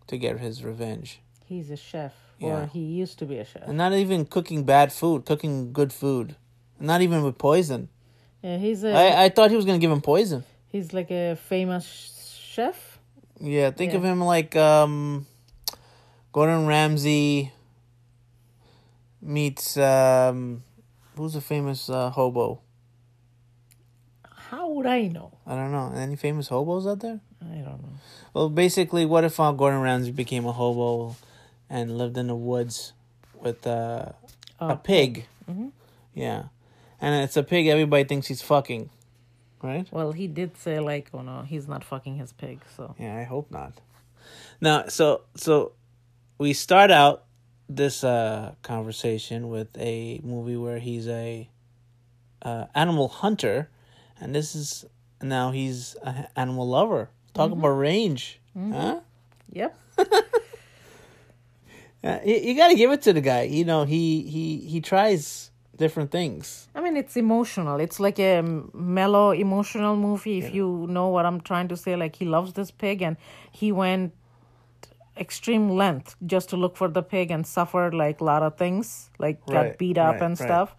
to 0.07 0.17
get 0.17 0.39
his 0.39 0.63
revenge, 0.63 1.21
He's 1.45 1.69
a 1.69 1.78
chef, 1.78 2.13
Yeah. 2.39 2.63
or 2.63 2.65
he 2.65 2.80
used 2.80 3.19
to 3.19 3.26
be 3.28 3.38
a 3.38 3.45
chef. 3.45 3.67
and 3.67 3.78
not 3.78 3.93
even 3.93 4.26
cooking 4.26 4.63
bad 4.63 4.91
food, 4.91 5.26
cooking 5.26 5.71
good 5.74 5.93
food, 5.93 6.36
not 6.80 7.01
even 7.03 7.21
with 7.24 7.38
poison. 7.38 7.89
Yeah, 8.43 8.57
he's 8.57 8.83
a 8.83 8.91
I 8.93 9.23
I 9.25 9.29
thought 9.29 9.49
he 9.49 9.55
was 9.55 9.65
gonna 9.65 9.79
give 9.79 9.91
him 9.91 10.01
poison. 10.01 10.43
he's 10.67 10.93
like 10.93 11.09
a 11.11 11.35
famous 11.35 11.85
chef. 12.43 12.99
Yeah, 13.39 13.71
think 13.71 13.93
of 13.93 14.03
him 14.03 14.21
like 14.21 14.55
um, 14.55 15.25
Gordon 16.31 16.67
Ramsay 16.67 17.51
meets 19.21 19.77
um, 19.77 20.63
who's 21.17 21.35
a 21.35 21.41
famous 21.41 21.89
uh, 21.89 22.09
hobo? 22.09 22.61
How 24.49 24.69
would 24.69 24.85
I 24.85 25.07
know? 25.07 25.31
I 25.47 25.55
don't 25.55 25.71
know. 25.71 25.91
Any 25.95 26.15
famous 26.15 26.47
hobos 26.47 26.85
out 26.85 26.99
there? 26.99 27.19
I 27.41 27.55
don't 27.55 27.81
know. 27.81 27.93
Well, 28.33 28.49
basically, 28.49 29.05
what 29.05 29.23
if 29.23 29.39
uh, 29.39 29.51
Gordon 29.51 29.81
Ramsay 29.81 30.11
became 30.11 30.45
a 30.45 30.51
hobo 30.51 31.15
and 31.69 31.97
lived 31.97 32.17
in 32.17 32.27
the 32.27 32.35
woods 32.35 32.93
with 33.41 33.65
uh, 33.65 34.11
a 34.59 34.75
pig? 34.75 35.25
Yeah, 36.13 36.43
and 37.04 37.24
it's 37.24 37.36
a 37.36 37.43
pig. 37.43 37.68
Everybody 37.68 38.06
thinks 38.06 38.28
he's 38.28 38.41
fucking, 38.41 38.89
right? 39.62 39.86
Well, 39.91 40.14
he 40.14 40.28
did 40.28 40.58
say 40.58 40.80
like, 40.80 41.10
oh 41.14 41.22
no, 41.22 41.41
he's 41.41 41.68
not 41.68 41.84
fucking 41.84 42.16
his 42.16 42.32
pig. 42.32 42.62
So 42.78 42.95
Yeah, 42.97 43.18
I 43.18 43.24
hope 43.24 43.51
not. 43.51 43.74
Now, 44.62 44.88
so 44.88 45.24
so 45.36 45.74
we 46.38 46.54
start 46.54 46.91
out 46.91 47.26
this 47.68 48.04
uh 48.04 48.56
conversation 48.62 49.49
with 49.49 49.78
a 49.78 50.22
movie 50.24 50.56
where 50.56 50.80
he's 50.80 51.08
a 51.10 51.49
uh, 52.41 52.66
animal 52.74 53.10
hunter, 53.10 53.70
and 54.20 54.34
this 54.34 54.56
is 54.56 54.86
now 55.22 55.51
he's 55.51 55.95
an 56.04 56.28
animal 56.38 56.68
lover. 56.68 57.10
Talk 57.34 57.51
about 57.51 57.70
range, 57.70 58.39
huh? 58.56 59.01
yep. 59.51 59.78
Uh, 62.04 62.20
you, 62.26 62.36
you 62.36 62.58
got 62.58 62.68
to 62.68 62.76
give 62.76 62.91
it 62.91 63.01
to 63.01 63.14
the 63.14 63.22
guy. 63.22 63.43
You 63.43 63.64
know, 63.64 63.86
he 63.86 64.24
he 64.24 64.58
he 64.58 64.82
tries 64.82 65.51
different 65.78 66.11
things. 66.11 66.67
I 66.76 66.82
mean, 66.82 66.95
it's 66.97 67.15
emotional. 67.17 67.80
It's 67.80 67.99
like 67.99 68.19
a 68.19 68.41
mellow, 68.74 69.32
emotional 69.32 69.95
movie. 69.95 70.38
If 70.39 70.53
you 70.53 70.86
know 70.89 71.07
what 71.09 71.26
I'm 71.26 71.41
trying 71.41 71.67
to 71.69 71.78
say, 71.78 71.95
like 71.95 72.15
he 72.15 72.26
loves 72.26 72.53
this 72.53 72.71
pig, 72.71 73.01
and 73.01 73.17
he 73.51 73.71
went 73.71 74.13
extreme 75.17 75.69
length 75.69 76.15
just 76.26 76.49
to 76.49 76.57
look 76.57 76.76
for 76.76 76.88
the 76.88 77.03
pig 77.03 77.30
and 77.32 77.45
suffered 77.45 77.93
like 77.93 78.19
a 78.21 78.24
lot 78.24 78.43
of 78.43 78.57
things, 78.57 79.09
like 79.19 79.45
got 79.45 79.78
beat 79.78 79.97
up 79.97 80.13
right, 80.13 80.21
and 80.24 80.39
right. 80.39 80.47
stuff. 80.47 80.76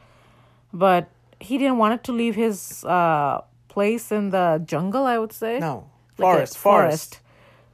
But 0.72 1.08
he 1.40 1.58
didn't 1.58 1.78
want 1.78 1.94
it 1.94 2.04
to 2.04 2.12
leave 2.12 2.34
his 2.34 2.84
uh, 2.84 3.42
place 3.68 4.10
in 4.10 4.30
the 4.30 4.62
jungle. 4.64 5.04
I 5.06 5.18
would 5.18 5.32
say 5.32 5.58
No, 5.58 5.88
Like 6.18 6.26
a 6.26 6.32
forest, 6.32 6.58
forest. 6.58 7.20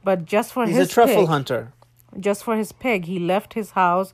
But 0.03 0.25
just 0.25 0.51
for 0.53 0.65
He's 0.65 0.75
his 0.75 0.87
a 0.87 0.91
truffle 0.91 1.15
pig, 1.21 1.27
hunter. 1.27 1.73
just 2.19 2.43
for 2.43 2.55
his 2.57 2.71
pig, 2.71 3.05
he 3.05 3.19
left 3.19 3.53
his 3.53 3.71
house 3.71 4.13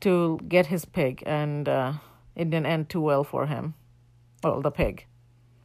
to 0.00 0.40
get 0.48 0.66
his 0.66 0.84
pig, 0.86 1.22
and 1.26 1.68
uh, 1.68 1.92
it 2.40 2.50
didn't 2.50 2.66
end 2.66 2.88
too 2.88 3.00
well 3.00 3.24
for 3.24 3.46
him. 3.46 3.74
Well, 4.42 4.60
the 4.62 4.70
pig. 4.70 5.04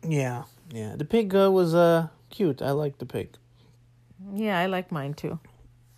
Yeah, 0.08 0.44
yeah. 0.72 0.96
The 0.98 1.06
pig 1.06 1.34
uh, 1.36 1.50
was 1.52 1.74
uh 1.74 2.08
cute. 2.30 2.62
I 2.62 2.72
like 2.72 2.98
the 2.98 3.06
pig. 3.06 3.38
Yeah, 4.34 4.60
I 4.60 4.66
like 4.68 4.92
mine 4.92 5.14
too. 5.14 5.40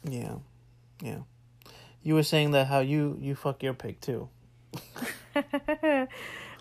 Yeah, 0.09 0.35
yeah. 1.01 1.19
You 2.03 2.15
were 2.15 2.23
saying 2.23 2.51
that 2.51 2.67
how 2.67 2.79
you 2.79 3.17
you 3.21 3.35
fuck 3.35 3.63
your 3.63 3.73
pig 3.73 3.99
too. 4.01 4.29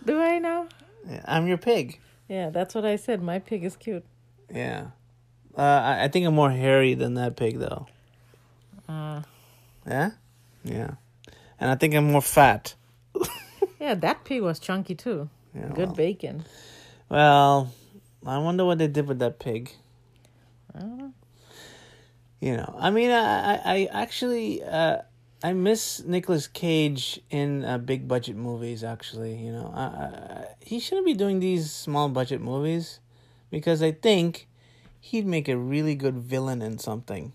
Do 0.05 0.21
I 0.21 0.39
know? 0.39 0.69
Yeah, 1.09 1.23
I'm 1.25 1.47
your 1.47 1.59
pig. 1.59 2.01
Yeah, 2.29 2.51
that's 2.51 2.75
what 2.75 2.85
I 2.85 2.97
said. 2.97 3.23
My 3.23 3.39
pig 3.39 3.65
is 3.65 3.77
cute. 3.77 4.05
Yeah. 4.53 4.87
Uh, 5.57 5.63
I, 5.63 6.05
I 6.05 6.09
think 6.09 6.27
I'm 6.27 6.35
more 6.35 6.51
hairy 6.51 6.95
than 6.95 7.15
that 7.15 7.37
pig 7.37 7.59
though. 7.59 7.87
Uh, 8.89 9.23
Yeah, 9.87 10.11
yeah. 10.65 10.91
And 11.61 11.71
I 11.71 11.77
think 11.77 11.95
I'm 11.95 12.11
more 12.13 12.23
fat. 12.23 12.75
Yeah, 13.87 13.95
that 13.95 14.25
pig 14.25 14.43
was 14.43 14.59
chunky 14.59 14.97
too. 14.97 15.29
Yeah, 15.55 15.69
Good 15.69 15.87
well. 15.89 15.95
bacon. 15.95 16.45
Well, 17.09 17.73
I 18.27 18.39
wonder 18.39 18.65
what 18.65 18.79
they 18.79 18.89
did 18.89 19.07
with 19.07 19.21
that 19.21 19.39
pig. 19.39 19.71
I 20.75 20.81
don't 20.81 20.99
know. 20.99 21.13
You 22.41 22.57
know, 22.57 22.75
I 22.79 22.91
mean, 22.91 23.11
I, 23.11 23.55
I, 23.55 23.61
I 23.65 23.89
actually, 23.93 24.63
uh, 24.63 24.99
I 25.43 25.53
miss 25.53 26.03
Nicolas 26.05 26.49
Cage 26.49 27.21
in 27.31 27.65
uh, 27.65 27.79
big 27.79 28.09
budget 28.09 28.37
movies. 28.37 28.83
Actually, 28.83 29.37
you 29.37 29.53
know, 29.53 29.73
I, 29.75 29.83
I, 29.85 30.45
he 30.61 30.81
shouldn't 30.81 31.07
be 31.07 31.15
doing 31.15 31.39
these 31.41 31.71
small 31.73 32.09
budget 32.09 32.41
movies 32.41 32.99
because 33.51 33.83
I 33.83 33.93
think 33.93 34.49
he'd 35.01 35.27
make 35.27 35.49
a 35.49 35.57
really 35.57 35.95
good 35.95 36.19
villain 36.19 36.61
in 36.61 36.79
something. 36.79 37.33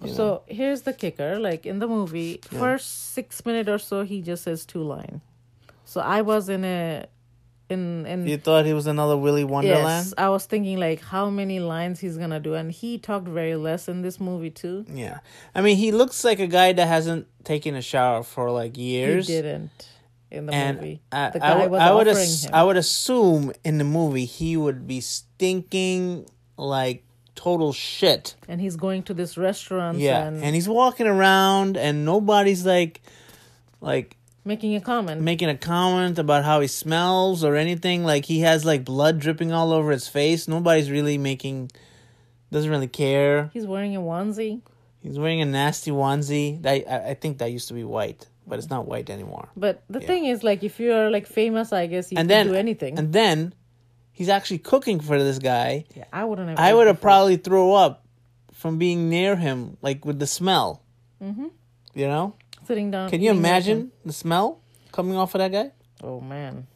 you 0.00 0.06
know? 0.06 0.14
So 0.14 0.42
here's 0.46 0.82
the 0.82 0.92
kicker: 0.94 1.38
like 1.38 1.66
in 1.66 1.80
the 1.80 1.88
movie, 1.88 2.40
first 2.48 3.12
six 3.12 3.44
minute 3.44 3.68
or 3.68 3.78
so, 3.78 4.04
he 4.04 4.22
just 4.22 4.44
says 4.44 4.64
two 4.64 4.82
line. 4.82 5.20
So 5.94 6.00
I 6.00 6.22
was 6.22 6.48
in 6.48 6.64
a, 6.64 7.06
in 7.70 8.04
in 8.06 8.26
You 8.26 8.36
thought 8.36 8.66
he 8.66 8.72
was 8.72 8.88
another 8.88 9.16
Willy 9.16 9.44
Wonderland? 9.44 10.06
yes, 10.06 10.14
I 10.18 10.28
was 10.28 10.44
thinking 10.44 10.78
like 10.78 11.00
how 11.00 11.30
many 11.30 11.60
lines 11.60 12.00
he's 12.00 12.18
gonna 12.18 12.40
do, 12.40 12.54
and 12.54 12.72
he 12.72 12.98
talked 12.98 13.28
very 13.28 13.54
less 13.54 13.86
in 13.86 14.02
this 14.02 14.18
movie 14.18 14.50
too. 14.50 14.84
Yeah. 14.92 15.18
I 15.54 15.60
mean, 15.60 15.76
he 15.76 15.92
looks 15.92 16.24
like 16.24 16.40
a 16.40 16.48
guy 16.48 16.72
that 16.72 16.88
hasn't 16.88 17.28
taken 17.44 17.76
a 17.76 17.80
shower 17.82 18.24
for 18.24 18.50
like 18.50 18.76
years. 18.76 19.28
He 19.28 19.34
didn't 19.34 19.70
in 20.32 20.46
the 20.46 20.52
And 20.52 20.78
movie. 20.78 21.00
I, 21.12 21.30
the 21.30 21.38
guy 21.38 21.58
would- 21.62 21.70
was 21.70 21.80
I 21.80 21.92
would, 21.92 22.08
ass-. 22.08 22.48
I 22.52 22.62
would 22.64 22.76
assume 22.76 23.52
in 23.62 23.78
the 23.78 23.84
movie 23.84 24.24
he 24.24 24.56
would 24.56 24.88
be 24.88 25.00
stinking 25.00 26.26
like 26.56 27.04
total 27.36 27.72
shit. 27.72 28.34
and 28.48 28.60
he's 28.60 28.74
going 28.76 29.02
to 29.04 29.14
this 29.14 29.36
restaurant 29.38 29.98
Yeah. 29.98 30.26
and, 30.26 30.42
And 30.42 30.54
he's 30.56 30.68
walking 30.68 31.06
around 31.06 31.76
and 31.76 32.04
nobody's 32.04 32.66
like 32.66 33.00
like 33.80 34.16
making 34.44 34.74
a 34.76 34.80
comment. 34.80 35.20
making 35.20 35.48
a 35.48 35.56
comment 35.56 36.18
about 36.18 36.44
how 36.44 36.60
he 36.60 36.68
smells 36.68 37.42
or 37.44 37.56
anything. 37.56 38.04
Like 38.04 38.24
he 38.26 38.40
has 38.40 38.64
like 38.64 38.84
blood 38.84 39.18
dripping 39.18 39.52
all 39.52 39.72
over 39.72 39.90
his 39.90 40.08
face. 40.08 40.48
Nobody's 40.48 40.90
really 40.90 41.18
making 41.18 41.70
doesn't 42.50 42.70
really 42.70 42.88
care. 42.88 43.50
he's 43.52 43.66
wearing 43.66 43.96
a 43.96 44.00
onesie, 44.00 44.60
He's 45.02 45.18
wearing 45.18 45.40
a 45.42 45.44
nasty 45.44 45.90
onesie. 45.90 46.62
That 46.62 46.84
I, 46.88 47.10
I 47.10 47.14
think 47.14 47.38
that 47.38 47.50
used 47.52 47.68
to 47.68 47.74
be 47.74 47.84
white, 47.84 48.26
but 48.46 48.58
it's 48.58 48.70
not 48.70 48.86
white 48.86 49.10
anymore. 49.10 49.48
but 49.56 49.82
the 49.90 50.00
thing 50.00 50.24
is, 50.26 50.42
like, 50.42 50.62
if 50.62 50.80
you're 50.80 51.10
like 51.10 51.26
famous, 51.26 51.72
I 51.72 51.86
guess 51.86 52.10
you 52.10 52.18
and 52.18 52.28
can 52.28 52.46
then 52.46 52.46
do 52.46 52.54
anything. 52.54 52.98
And 52.98 53.12
then 53.12 53.54
he's 54.12 54.28
actually 54.28 54.58
cooking 54.58 55.00
for 55.00 55.18
this 55.22 55.38
guy. 55.38 55.84
yeah, 55.94 56.04
I 56.12 56.24
wouldn't 56.24 56.48
have. 56.48 56.58
I 56.58 56.72
would 56.72 56.86
have 56.86 57.00
probably 57.00 57.36
throw 57.36 57.74
up 57.74 58.06
from 58.52 58.78
being 58.78 59.10
near 59.10 59.36
him, 59.36 59.76
like 59.82 60.04
with 60.06 60.18
the 60.18 60.26
smell. 60.26 60.82
Mm-hmm. 61.22 61.48
You 61.94 62.06
know? 62.08 62.34
Sitting 62.64 62.90
down. 62.90 63.10
Can 63.10 63.20
you 63.20 63.30
imagine 63.30 63.92
the 64.04 64.12
smell 64.12 64.60
coming 64.92 65.16
off 65.16 65.34
of 65.34 65.40
that 65.40 65.52
guy? 65.52 65.72
Oh 66.02 66.20
man, 66.20 66.66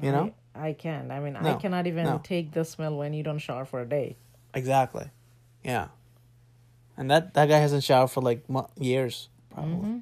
You 0.00 0.12
know? 0.12 0.34
I, 0.54 0.68
I 0.68 0.72
can't. 0.72 1.10
I 1.10 1.20
mean, 1.20 1.36
I 1.36 1.54
cannot 1.54 1.86
even 1.86 2.04
no. 2.04 2.20
take 2.22 2.52
the 2.52 2.64
smell 2.64 2.96
when 2.96 3.12
you 3.14 3.22
don't 3.22 3.38
shower 3.38 3.64
for 3.64 3.80
a 3.80 3.86
day. 3.86 4.16
Exactly. 4.54 5.10
Yeah. 5.64 5.88
And 6.96 7.10
that 7.10 7.34
that 7.34 7.48
guy 7.48 7.58
hasn't 7.58 7.84
showered 7.84 8.10
for 8.10 8.20
like 8.20 8.44
years, 8.78 9.28
probably. 9.50 9.74
Mm-hmm. 9.74 9.98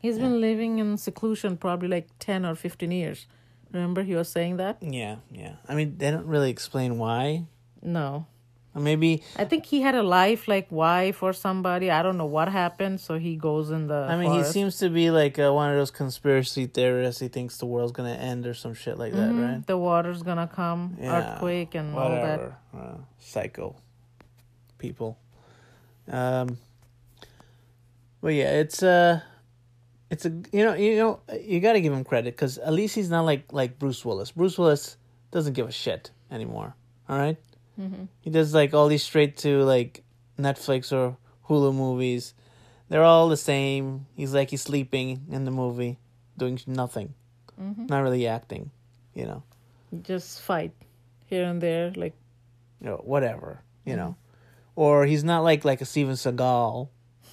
He's 0.00 0.18
been 0.18 0.40
living 0.40 0.78
in 0.78 0.96
seclusion 0.98 1.56
probably 1.56 1.88
like 1.88 2.08
ten 2.18 2.44
or 2.44 2.54
fifteen 2.54 2.92
years. 2.92 3.26
Remember, 3.72 4.02
he 4.02 4.14
was 4.14 4.28
saying 4.28 4.58
that. 4.58 4.78
Yeah, 4.82 5.16
yeah. 5.30 5.54
I 5.68 5.74
mean, 5.74 5.96
they 5.98 6.10
don't 6.10 6.26
really 6.26 6.50
explain 6.50 6.98
why. 6.98 7.46
No, 7.82 8.26
maybe 8.74 9.22
I 9.36 9.44
think 9.44 9.66
he 9.66 9.82
had 9.82 9.94
a 9.94 10.02
life 10.02 10.48
like 10.48 10.70
wife 10.72 11.22
or 11.22 11.32
somebody. 11.32 11.90
I 11.90 12.02
don't 12.02 12.16
know 12.16 12.26
what 12.26 12.48
happened. 12.48 13.00
So 13.00 13.18
he 13.18 13.36
goes 13.36 13.70
in 13.70 13.86
the. 13.88 14.06
I 14.08 14.16
mean, 14.16 14.30
forest. 14.30 14.48
he 14.48 14.52
seems 14.60 14.78
to 14.78 14.88
be 14.88 15.10
like 15.10 15.38
uh, 15.38 15.52
one 15.52 15.70
of 15.70 15.76
those 15.76 15.90
conspiracy 15.90 16.66
theorists. 16.66 17.20
He 17.20 17.28
thinks 17.28 17.58
the 17.58 17.66
world's 17.66 17.92
gonna 17.92 18.14
end 18.14 18.46
or 18.46 18.54
some 18.54 18.72
shit 18.74 18.98
like 18.98 19.12
that, 19.12 19.30
Mhm. 19.30 19.42
right? 19.56 19.66
The 19.66 19.76
water's 19.76 20.22
gonna 20.22 20.46
come, 20.48 20.96
Yeah, 21.00 21.34
earthquake 21.34 21.74
and 21.74 21.94
all 21.94 22.08
that. 22.10 22.20
Whatever, 22.40 22.56
uh, 22.76 22.94
psycho 23.18 23.76
people. 24.78 25.18
Um, 26.08 26.58
but 28.20 28.34
yeah, 28.34 28.52
it's 28.60 28.82
uh 28.82 29.20
it's 30.10 30.24
a 30.24 30.30
you 30.52 30.64
know 30.64 30.74
you 30.74 30.96
know 30.96 31.20
you 31.40 31.60
got 31.60 31.72
to 31.74 31.80
give 31.80 31.92
him 31.92 32.04
credit 32.04 32.34
because 32.34 32.58
at 32.58 32.72
least 32.72 32.94
he's 32.94 33.10
not 33.10 33.22
like 33.24 33.52
like 33.52 33.78
Bruce 33.78 34.04
Willis. 34.04 34.30
Bruce 34.32 34.58
Willis 34.58 34.96
doesn't 35.30 35.52
give 35.54 35.68
a 35.68 35.72
shit 35.72 36.10
anymore. 36.30 36.74
All 37.08 37.18
right? 37.18 37.36
Mm-hmm. 37.80 38.04
he 38.20 38.28
does 38.28 38.52
like 38.52 38.74
all 38.74 38.88
these 38.88 39.02
straight 39.02 39.38
to 39.38 39.62
like 39.64 40.04
Netflix 40.38 40.92
or 40.92 41.16
Hulu 41.48 41.74
movies. 41.74 42.34
They're 42.88 43.04
all 43.04 43.28
the 43.28 43.36
same. 43.36 44.06
He's 44.14 44.34
like 44.34 44.50
he's 44.50 44.62
sleeping 44.62 45.24
in 45.30 45.44
the 45.44 45.50
movie, 45.50 45.98
doing 46.36 46.60
nothing, 46.66 47.14
mm-hmm. 47.60 47.86
not 47.86 48.02
really 48.02 48.26
acting. 48.26 48.70
You 49.14 49.26
know, 49.26 49.42
Just 50.02 50.40
fight 50.42 50.72
here 51.26 51.44
and 51.44 51.60
there, 51.60 51.92
like 51.96 52.14
you 52.80 52.88
know, 52.88 53.00
whatever. 53.04 53.62
You 53.84 53.96
know, 53.96 54.16
mm-hmm. 54.16 54.80
or 54.80 55.06
he's 55.06 55.24
not 55.24 55.42
like 55.42 55.64
like 55.64 55.80
a 55.80 55.86
Steven 55.86 56.14
Seagal. 56.14 56.88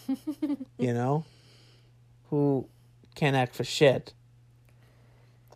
you 0.78 0.94
know, 0.94 1.26
who 2.30 2.68
can't 3.16 3.36
act 3.36 3.56
for 3.56 3.64
shit. 3.64 4.14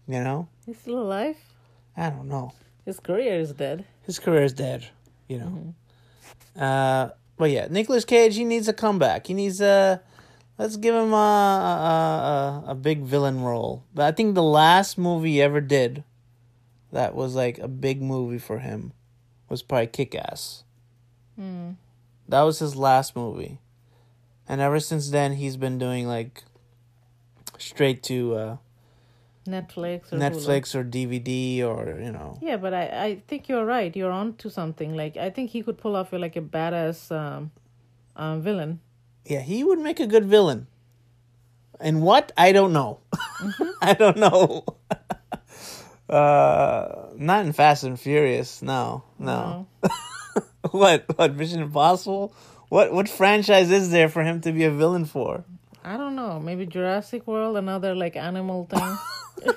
You 0.07 0.21
know, 0.21 0.49
he's 0.65 0.79
still 0.79 0.99
alive. 0.99 1.37
I 1.95 2.09
don't 2.09 2.27
know. 2.27 2.51
His 2.85 2.99
career 2.99 3.39
is 3.39 3.53
dead. 3.53 3.85
His 4.03 4.19
career 4.19 4.43
is 4.43 4.53
dead. 4.53 4.87
You 5.27 5.39
know. 5.39 6.61
Uh, 6.61 7.09
but 7.37 7.49
yeah, 7.49 7.67
Nicolas 7.69 8.05
Cage. 8.05 8.35
He 8.35 8.45
needs 8.45 8.67
a 8.67 8.73
comeback. 8.73 9.27
He 9.27 9.33
needs 9.33 9.59
a. 9.61 10.01
Let's 10.57 10.77
give 10.77 10.93
him 10.93 11.13
a 11.13 12.63
a, 12.65 12.67
a 12.67 12.71
a 12.71 12.75
big 12.75 13.01
villain 13.01 13.41
role. 13.41 13.83
But 13.93 14.05
I 14.05 14.11
think 14.11 14.35
the 14.35 14.43
last 14.43 14.97
movie 14.97 15.33
he 15.33 15.41
ever 15.41 15.61
did, 15.61 16.03
that 16.91 17.15
was 17.15 17.33
like 17.35 17.57
a 17.57 17.67
big 17.67 18.01
movie 18.01 18.37
for 18.37 18.59
him, 18.59 18.93
was 19.49 19.63
probably 19.63 19.87
Kick 19.87 20.13
Ass. 20.13 20.63
That 22.29 22.41
was 22.43 22.59
his 22.59 22.75
last 22.75 23.15
movie, 23.15 23.59
and 24.47 24.61
ever 24.61 24.79
since 24.79 25.09
then 25.09 25.33
he's 25.33 25.57
been 25.57 25.79
doing 25.79 26.07
like 26.07 26.43
straight 27.57 28.03
to 28.03 28.35
uh, 28.35 28.57
Netflix 29.45 30.13
or 30.13 30.19
Hulu. 30.19 30.75
Or 30.75 30.83
DVD 30.83 31.63
or 31.63 31.99
you 31.99 32.11
know. 32.11 32.37
Yeah, 32.41 32.57
but 32.57 32.73
I, 32.73 32.83
I 32.83 33.23
think 33.27 33.49
you're 33.49 33.65
right. 33.65 33.95
You're 33.95 34.11
on 34.11 34.35
to 34.37 34.49
something. 34.49 34.95
Like 34.95 35.17
I 35.17 35.29
think 35.29 35.51
he 35.51 35.61
could 35.63 35.77
pull 35.77 35.95
off 35.95 36.13
like 36.13 36.35
a 36.35 36.41
badass 36.41 37.11
um, 37.11 37.51
um, 38.15 38.41
villain. 38.41 38.79
Yeah, 39.25 39.41
he 39.41 39.63
would 39.63 39.79
make 39.79 39.99
a 39.99 40.07
good 40.07 40.25
villain. 40.25 40.67
And 41.79 42.01
what? 42.01 42.31
I 42.37 42.51
don't 42.51 42.71
know. 42.71 42.99
I 43.81 43.93
don't 43.93 44.17
know. 44.17 44.65
uh, 46.09 47.07
not 47.15 47.45
in 47.45 47.53
Fast 47.53 47.83
and 47.83 47.99
Furious. 47.99 48.61
No, 48.61 49.03
no. 49.19 49.67
what? 50.71 51.05
What? 51.17 51.35
Mission 51.35 51.61
Impossible? 51.61 52.33
What? 52.69 52.93
What 52.93 53.09
franchise 53.09 53.71
is 53.71 53.91
there 53.91 54.07
for 54.07 54.23
him 54.23 54.39
to 54.41 54.51
be 54.51 54.63
a 54.63 54.71
villain 54.71 55.05
for? 55.05 55.43
I 55.83 55.97
don't 55.97 56.15
know. 56.15 56.39
Maybe 56.39 56.65
Jurassic 56.65 57.27
World, 57.27 57.57
another 57.57 57.93
like 57.93 58.15
animal 58.15 58.65
thing. 58.65 58.97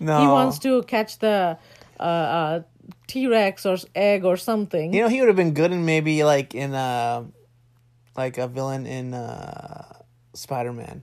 No. 0.00 0.20
He 0.20 0.26
wants 0.26 0.58
to 0.60 0.82
catch 0.84 1.18
the 1.18 1.58
uh, 1.98 2.02
uh, 2.02 2.62
T 3.06 3.26
Rex 3.26 3.66
or 3.66 3.76
egg 3.94 4.24
or 4.24 4.36
something. 4.36 4.92
You 4.92 5.02
know, 5.02 5.08
he 5.08 5.20
would 5.20 5.28
have 5.28 5.36
been 5.36 5.54
good 5.54 5.72
in 5.72 5.84
maybe 5.84 6.24
like 6.24 6.54
in 6.54 6.74
uh, 6.74 7.24
like 8.16 8.38
a 8.38 8.46
villain 8.46 8.86
in 8.86 9.14
uh, 9.14 9.84
Spider 10.34 10.72
Man. 10.72 11.02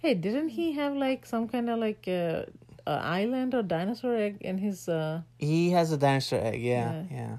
Hey, 0.00 0.14
didn't 0.14 0.50
he 0.50 0.72
have 0.72 0.94
like 0.94 1.24
some 1.24 1.48
kind 1.48 1.70
of 1.70 1.78
like 1.78 2.04
uh, 2.06 2.44
uh, 2.86 3.00
island 3.02 3.54
or 3.54 3.62
dinosaur 3.62 4.14
egg 4.14 4.36
in 4.40 4.58
his? 4.58 4.88
Uh... 4.88 5.22
He 5.38 5.70
has 5.70 5.92
a 5.92 5.96
dinosaur 5.96 6.40
egg. 6.40 6.60
Yeah, 6.60 7.04
yeah. 7.10 7.36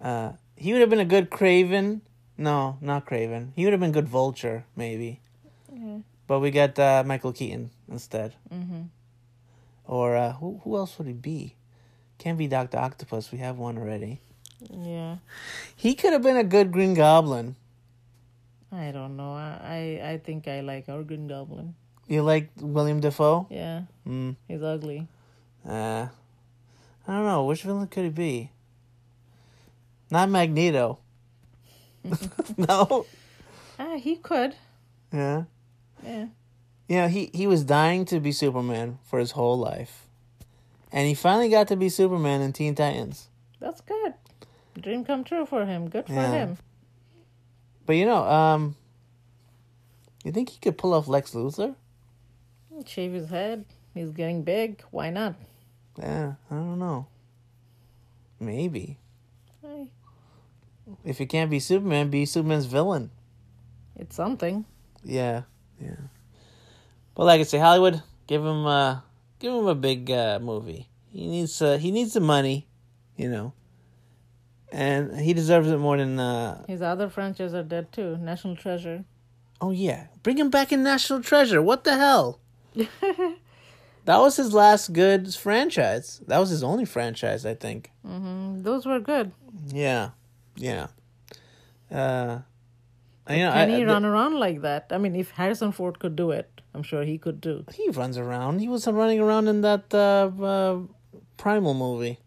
Uh, 0.00 0.32
he 0.56 0.72
would 0.72 0.80
have 0.80 0.88
been 0.88 1.00
a 1.00 1.04
good 1.04 1.30
Kraven. 1.30 2.00
No, 2.38 2.78
not 2.80 3.04
Kraven. 3.04 3.50
He 3.54 3.64
would 3.64 3.74
have 3.74 3.80
been 3.80 3.92
good 3.92 4.08
Vulture, 4.08 4.64
maybe. 4.74 5.20
But 6.30 6.38
we 6.38 6.52
got 6.52 6.78
uh, 6.78 7.02
Michael 7.04 7.32
Keaton 7.32 7.70
instead. 7.90 8.34
Mm-hmm. 8.54 8.82
Or 9.84 10.14
uh, 10.16 10.34
who? 10.34 10.60
Who 10.62 10.76
else 10.76 10.96
would 10.96 11.08
he 11.08 11.12
be? 11.12 11.56
Can't 12.18 12.38
be 12.38 12.46
Doctor 12.46 12.78
Octopus. 12.78 13.32
We 13.32 13.38
have 13.38 13.58
one 13.58 13.76
already. 13.76 14.20
Yeah, 14.70 15.16
He 15.74 15.96
could 15.96 16.12
have 16.12 16.22
been 16.22 16.36
a 16.36 16.44
good 16.44 16.70
Green 16.70 16.94
Goblin. 16.94 17.56
I 18.70 18.92
don't 18.92 19.16
know. 19.16 19.32
I 19.34 19.98
I, 20.04 20.10
I 20.12 20.18
think 20.18 20.46
I 20.46 20.60
like 20.60 20.88
our 20.88 21.02
Green 21.02 21.26
Goblin. 21.26 21.74
You 22.06 22.22
like 22.22 22.50
William 22.60 23.00
Dafoe? 23.00 23.48
Yeah, 23.50 23.82
Mm. 24.06 24.36
he's 24.46 24.62
ugly. 24.62 25.08
Uh, 25.66 26.06
I 27.08 27.12
don't 27.12 27.26
know. 27.26 27.42
Which 27.44 27.62
villain 27.62 27.88
could 27.88 28.04
he 28.04 28.10
be? 28.10 28.50
Not 30.12 30.30
Magneto. 30.30 31.00
no. 32.56 33.06
Ah, 33.80 33.96
he 33.96 34.14
could. 34.14 34.54
Yeah. 35.12 35.44
Yeah. 36.04 36.26
You 36.88 36.96
know, 36.96 37.08
he, 37.08 37.30
he 37.32 37.46
was 37.46 37.62
dying 37.64 38.04
to 38.06 38.18
be 38.20 38.32
Superman 38.32 38.98
for 39.04 39.18
his 39.18 39.32
whole 39.32 39.56
life. 39.58 40.06
And 40.92 41.06
he 41.06 41.14
finally 41.14 41.48
got 41.48 41.68
to 41.68 41.76
be 41.76 41.88
Superman 41.88 42.40
in 42.40 42.52
Teen 42.52 42.74
Titans. 42.74 43.28
That's 43.60 43.80
good. 43.80 44.14
Dream 44.80 45.04
come 45.04 45.22
true 45.24 45.46
for 45.46 45.66
him. 45.66 45.88
Good 45.88 46.06
for 46.06 46.12
Yeah. 46.14 46.32
him. 46.32 46.58
But 47.86 47.94
you 47.96 48.06
know, 48.06 48.24
um 48.24 48.76
you 50.24 50.32
think 50.32 50.50
he 50.50 50.58
could 50.58 50.76
pull 50.78 50.92
off 50.94 51.08
Lex 51.08 51.32
Luthor? 51.32 51.74
Shave 52.86 53.12
his 53.12 53.28
head. 53.30 53.64
He's 53.94 54.10
getting 54.10 54.42
big. 54.42 54.82
Why 54.90 55.10
not? 55.10 55.34
Yeah, 55.98 56.34
I 56.50 56.54
don't 56.54 56.78
know. 56.78 57.06
Maybe. 58.38 58.98
Hey, 59.62 59.90
If 61.04 61.20
you 61.20 61.26
can't 61.26 61.50
be 61.50 61.60
Superman, 61.60 62.10
be 62.10 62.24
Superman's 62.26 62.66
villain. 62.66 63.10
it's 63.96 64.16
something. 64.16 64.64
Yeah, 65.04 65.42
yeah. 65.80 65.96
But 67.14 67.24
like 67.24 67.40
I 67.40 67.44
say, 67.44 67.58
Hollywood, 67.58 68.02
give 68.26 68.42
him 68.44 68.66
uh 68.66 69.00
give 69.38 69.52
him 69.52 69.66
a 69.66 69.74
big 69.74 70.10
uh 70.10 70.38
movie. 70.40 70.88
He 71.12 71.26
needs 71.26 71.60
uh 71.62 71.78
he 71.78 71.90
needs 71.90 72.12
the 72.14 72.20
money, 72.20 72.66
you 73.16 73.28
know. 73.28 73.52
And 74.72 75.18
he 75.18 75.34
deserves 75.34 75.68
it 75.68 75.78
more 75.78 75.96
than 75.96 76.18
uh 76.20 76.64
His 76.66 76.82
other 76.82 77.08
franchises 77.08 77.54
are 77.54 77.62
dead 77.64 77.92
too. 77.92 78.16
National 78.18 78.56
Treasure. 78.56 79.04
oh 79.60 79.70
yeah. 79.72 80.06
Bring 80.22 80.38
him 80.38 80.50
back 80.50 80.72
in 80.72 80.82
National 80.82 81.22
Treasure. 81.22 81.60
What 81.62 81.84
the 81.84 81.96
hell? 81.96 82.40
that 82.74 84.18
was 84.18 84.36
his 84.36 84.52
last 84.54 84.92
good 84.92 85.34
franchise. 85.34 86.20
That 86.26 86.38
was 86.38 86.50
his 86.50 86.62
only 86.62 86.84
franchise, 86.84 87.44
I 87.44 87.54
think. 87.54 87.90
Mm, 88.06 88.62
Those 88.62 88.86
were 88.86 89.00
good. 89.00 89.32
Yeah. 89.68 90.10
Yeah. 90.56 90.88
Uh 91.90 92.40
you 93.30 93.44
know, 93.44 93.52
Can 93.52 93.70
I- 93.70 93.76
he 93.78 93.84
the- 93.84 93.92
run 93.92 94.04
around 94.04 94.38
like 94.38 94.60
that? 94.62 94.86
I 94.90 94.98
mean, 94.98 95.14
if 95.16 95.30
Harrison 95.32 95.72
Ford 95.72 95.98
could 95.98 96.16
do 96.16 96.30
it, 96.30 96.60
I'm 96.74 96.82
sure 96.82 97.02
he 97.04 97.18
could 97.18 97.40
do. 97.40 97.64
he 97.74 97.90
runs 97.90 98.16
around. 98.18 98.60
He 98.60 98.68
was 98.68 98.86
running 98.86 99.20
around 99.20 99.48
in 99.48 99.60
that 99.62 99.92
uh, 99.94 100.30
uh 100.44 100.78
Primal 101.36 101.74
movie. 101.74 102.18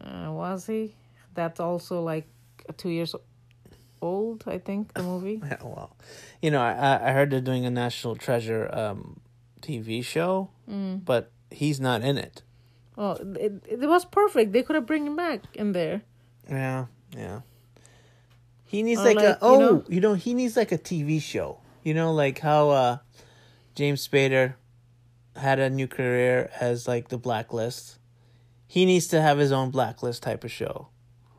Uh, 0.00 0.30
was 0.30 0.66
he? 0.66 0.94
That's 1.34 1.58
also 1.60 2.02
like 2.02 2.26
two 2.76 2.90
years 2.90 3.14
old, 4.02 4.44
I 4.46 4.58
think, 4.58 4.92
the 4.94 5.02
movie. 5.02 5.40
Yeah, 5.50 5.62
well, 5.62 5.96
you 6.42 6.50
know, 6.50 6.60
I 6.60 7.08
I 7.08 7.12
heard 7.12 7.30
they're 7.30 7.40
doing 7.40 7.64
a 7.66 7.70
National 7.70 8.14
Treasure 8.16 8.68
um 8.72 9.20
TV 9.62 10.04
show, 10.04 10.50
but 10.68 11.30
he's 11.50 11.80
not 11.80 12.02
in 12.02 12.18
it. 12.18 12.42
Well, 12.96 13.16
it, 13.40 13.52
it 13.66 13.88
was 13.88 14.04
perfect. 14.04 14.52
They 14.52 14.62
could 14.62 14.76
have 14.76 14.86
bring 14.86 15.06
him 15.06 15.16
back 15.16 15.40
in 15.54 15.72
there. 15.72 16.02
Yeah, 16.48 16.86
yeah. 17.16 17.40
He 18.74 18.82
needs 18.82 19.00
like, 19.00 19.16
like, 19.16 19.24
a 19.24 19.28
you 19.30 19.36
oh, 19.42 19.58
know- 19.58 19.84
you 19.88 20.00
know, 20.00 20.14
he 20.14 20.34
needs 20.34 20.56
like 20.56 20.72
a 20.72 20.78
TV 20.78 21.20
show. 21.22 21.58
You 21.82 21.94
know, 21.94 22.12
like 22.12 22.38
how 22.40 22.70
uh 22.70 22.96
James 23.74 24.06
Spader 24.06 24.54
had 25.36 25.58
a 25.58 25.68
new 25.70 25.86
career 25.86 26.50
as 26.60 26.88
like 26.88 27.08
the 27.08 27.18
Blacklist. 27.18 27.98
He 28.66 28.84
needs 28.86 29.06
to 29.08 29.20
have 29.20 29.38
his 29.38 29.52
own 29.52 29.70
Blacklist 29.70 30.22
type 30.22 30.42
of 30.44 30.50
show, 30.50 30.88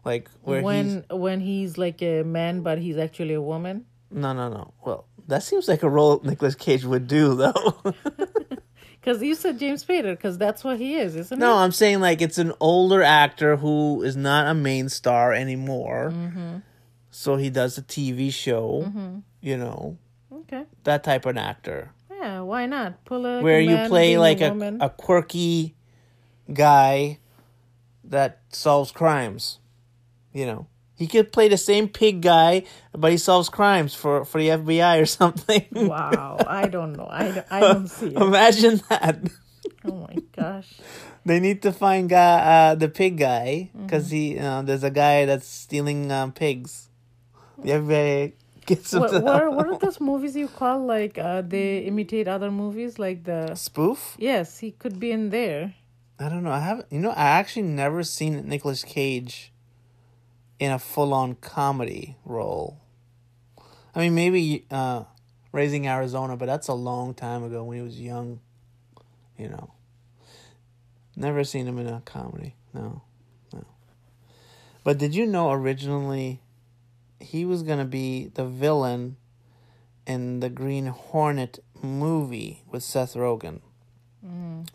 like 0.06 0.30
where 0.44 0.58
he's 0.60 0.66
when 0.66 1.06
when 1.10 1.40
he's 1.42 1.78
like 1.78 2.02
a 2.02 2.24
man, 2.24 2.62
but 2.62 2.78
he's 2.78 2.98
actually 2.98 3.34
a 3.34 3.42
woman. 3.42 3.86
no, 4.12 4.34
no, 4.34 4.48
no. 4.50 4.74
Well, 4.86 5.08
that 5.28 5.44
seems 5.44 5.68
like 5.68 5.84
a 5.84 5.90
role 5.90 6.22
Nicolas 6.24 6.56
Cage 6.56 6.86
would 6.86 7.08
do, 7.08 7.36
though. 7.36 7.74
Because 9.02 9.22
you 9.22 9.36
said 9.36 9.60
James 9.60 9.86
Spader, 9.86 10.14
because 10.18 10.36
that's 10.40 10.64
what 10.64 10.80
he 10.80 10.96
is, 10.96 11.16
isn't 11.16 11.38
No, 11.38 11.46
it? 11.46 11.50
No, 11.50 11.58
I'm 11.58 11.72
saying 11.72 12.00
like 12.00 12.24
it's 12.24 12.40
an 12.40 12.54
older 12.60 13.04
actor 13.04 13.56
who 13.56 14.02
is 14.02 14.16
not 14.16 14.48
a 14.48 14.56
main 14.56 14.90
star 14.90 15.32
anymore. 15.32 16.12
Mm-hmm. 16.12 16.58
So 17.16 17.38
he 17.38 17.50
does 17.50 17.78
a 17.78 17.82
TV 17.82 18.28
show, 18.30 18.92
you 19.40 19.56
know, 19.56 19.98
Okay. 20.32 20.66
that 20.84 21.04
type 21.08 21.26
of 21.26 21.38
actor 21.38 21.92
Yeah, 22.12 22.42
why 22.42 22.66
not? 22.68 23.06
Pull 23.06 23.26
a 23.26 23.42
where 23.42 23.62
you 23.62 23.88
play 23.88 24.18
like 24.20 24.42
a, 24.42 24.50
woman. 24.50 24.82
a 24.82 24.90
quirky 24.90 25.76
guy 26.52 27.20
that 28.04 28.42
solves 28.52 28.92
crimes. 28.92 29.60
You 30.34 30.46
know, 30.46 30.68
he 31.00 31.08
could 31.08 31.32
play 31.32 31.48
the 31.48 31.58
same 31.58 31.88
pig 31.88 32.20
guy, 32.22 32.64
but 32.92 33.12
he 33.12 33.18
solves 33.18 33.48
crimes 33.48 33.96
for 33.96 34.26
for 34.26 34.38
the 34.42 34.50
FBI 34.50 35.00
or 35.02 35.06
something. 35.20 35.64
Wow, 35.72 36.44
I 36.46 36.68
don't 36.68 36.94
know. 37.00 37.08
I 37.10 37.32
don't, 37.32 37.48
I 37.50 37.60
don't 37.62 37.88
see 37.88 38.12
it. 38.12 38.20
Imagine 38.22 38.82
that. 38.92 39.24
Oh 39.88 40.04
my 40.04 40.20
gosh. 40.36 40.68
They 41.26 41.40
need 41.40 41.64
to 41.66 41.72
find 41.74 42.06
guy, 42.06 42.38
uh, 42.38 42.76
the 42.76 42.86
pig 42.90 43.18
guy 43.18 43.72
Mm-hmm. 43.74 43.88
because 43.88 44.12
he 44.12 44.38
uh, 44.38 44.62
there's 44.68 44.84
a 44.84 44.92
guy 44.94 45.26
that's 45.26 45.48
stealing 45.48 46.12
um, 46.12 46.30
pigs. 46.36 46.90
The 47.58 47.72
FBI 47.72 48.34
gets 48.66 48.94
What, 48.94 49.12
what, 49.12 49.42
are, 49.42 49.50
what 49.50 49.68
are 49.68 49.78
those 49.78 50.00
movies 50.00 50.36
you 50.36 50.48
call 50.48 50.86
like 50.86 51.18
uh, 51.18 51.42
they 51.42 51.80
imitate 51.80 52.28
other 52.28 52.52
movies 52.52 52.98
like 52.98 53.24
the 53.24 53.54
spoof. 53.56 54.16
yes 54.18 54.58
he 54.58 54.72
could 54.72 55.00
be 55.00 55.12
in 55.12 55.30
there 55.30 55.76
I 56.18 56.30
don't 56.30 56.44
know. 56.44 56.52
I 56.52 56.60
haven't. 56.60 56.88
You 56.92 57.00
know, 57.00 57.12
I 57.12 57.26
actually 57.26 57.64
never 57.64 58.04
seen 58.04 58.48
Nicolas 58.48 58.84
Cage 58.84 59.52
in 60.60 60.72
a 60.72 60.80
full 60.80 61.14
on 61.14 61.36
comedy 61.36 62.16
role. 62.24 62.80
I 63.94 64.00
mean, 64.00 64.16
maybe 64.16 64.66
uh, 64.72 65.04
Raising 65.52 65.88
Arizona, 65.88 66.38
but 66.38 66.46
that's 66.46 66.68
a 66.68 66.74
long 66.74 67.14
time 67.14 67.44
ago 67.44 67.64
when 67.64 67.78
he 67.78 67.84
was 67.84 68.00
young. 68.00 68.40
You 69.38 69.50
know. 69.50 69.72
Never 71.18 71.44
seen 71.44 71.68
him 71.68 71.80
in 71.80 71.88
a 71.88 72.02
comedy. 72.02 72.56
No, 72.74 73.02
no. 73.54 73.66
But 74.84 74.98
did 74.98 75.16
you 75.16 75.26
know 75.26 75.52
originally 75.52 76.42
he 77.20 77.46
was 77.46 77.64
gonna 77.64 77.86
be 77.86 78.28
the 78.28 78.46
villain 78.46 79.18
in 80.08 80.40
the 80.40 80.50
Green 80.50 80.88
Hornet 80.88 81.60
movie 81.82 82.64
with 82.72 82.84
Seth 82.84 83.14
Rogen, 83.16 83.62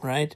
right? 0.03 0.35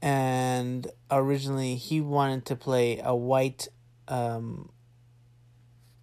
And 0.00 0.86
originally 1.10 1.74
he 1.74 2.00
wanted 2.00 2.44
to 2.46 2.56
play 2.56 3.00
a 3.02 3.14
white 3.16 3.66
um, 4.06 4.70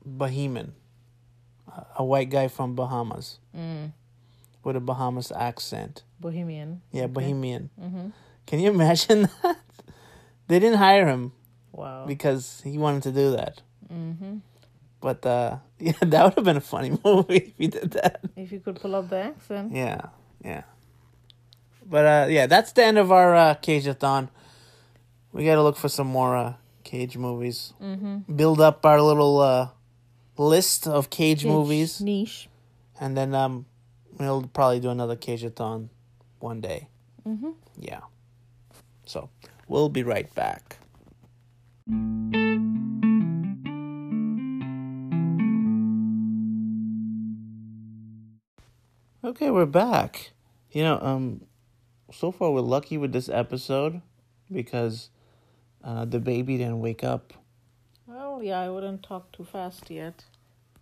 Bohemian, 0.06 0.74
a- 1.97 2.03
white 2.03 2.30
guy 2.30 2.47
from 2.47 2.76
Bahamas 2.76 3.39
with 4.64 4.76
a 4.76 4.80
Bahamas 4.82 5.32
accent. 5.32 6.03
Bohemian. 6.20 6.82
Yeah, 6.91 7.08
Bohemian. 7.08 7.70
Can 8.45 8.60
you 8.60 8.70
imagine 8.74 9.30
that? 9.43 9.58
They 10.47 10.60
didn't 10.60 10.78
hire 10.80 11.08
him 11.08 11.32
Wow. 11.72 12.06
because 12.06 12.62
he 12.64 12.78
wanted 12.78 13.03
to 13.03 13.12
do 13.12 13.32
that. 13.32 13.62
Mm-hmm. 13.91 14.38
But 15.06 15.24
uh, 15.24 15.58
yeah, 15.80 15.91
that 16.01 16.24
would 16.24 16.34
have 16.34 16.45
been 16.45 16.58
a 16.58 16.62
funny 16.62 16.97
movie 17.06 17.38
if 17.38 17.53
you 17.60 17.68
did 17.68 17.91
that. 17.91 18.22
If 18.36 18.51
you 18.51 18.60
could 18.60 18.82
pull 18.82 18.95
up 18.95 19.08
the 19.10 19.18
accent. 19.18 19.72
Yeah, 19.72 20.01
yeah. 20.43 20.64
But 21.86 22.06
uh, 22.06 22.28
yeah, 22.28 22.47
that's 22.47 22.72
the 22.72 22.84
end 22.84 22.97
of 22.97 23.12
our 23.12 23.36
uh, 23.36 23.53
Cage-a-thon. 23.53 24.32
We 25.32 25.45
got 25.45 25.56
to 25.56 25.62
look 25.62 25.78
for 25.78 25.89
some 25.89 26.08
more 26.08 26.36
uh, 26.36 26.53
Cage 26.84 27.18
movies. 27.18 27.74
Mm-hmm. 27.80 28.36
Build 28.36 28.60
up 28.60 28.84
our 28.84 28.99
little 28.99 29.41
uh, 29.41 29.70
list 30.39 30.88
of 30.88 31.12
Cage 31.12 31.45
movies, 31.45 32.01
Niche. 32.01 32.49
and 32.99 33.16
then 33.16 33.36
um, 33.36 33.68
we'll 34.18 34.49
probably 34.58 34.80
do 34.80 34.89
another 34.89 35.16
Cage-a-thon 35.16 35.91
one 36.39 36.62
day. 36.62 36.88
Mm-hmm. 37.28 37.51
Yeah. 37.78 38.01
So 39.06 39.30
we'll 39.68 39.89
be 39.89 40.01
right 40.01 40.34
back. 40.34 40.80
Okay, 49.26 49.49
we're 49.49 49.65
back. 49.65 50.34
You 50.71 50.84
know, 50.84 50.99
um, 51.01 51.41
so 52.11 52.32
far 52.32 52.51
we're 52.51 52.61
lucky 52.61 52.95
with 52.95 53.11
this 53.11 53.28
episode 53.28 54.03
because 54.51 55.09
uh, 55.84 56.05
the 56.05 56.19
baby 56.19 56.59
didn't 56.59 56.80
wake 56.80 57.03
up. 57.03 57.34
Well, 58.05 58.43
yeah, 58.43 58.59
I 58.59 58.69
wouldn't 58.69 59.01
talk 59.01 59.32
too 59.32 59.43
fast 59.43 59.89
yet. 59.89 60.26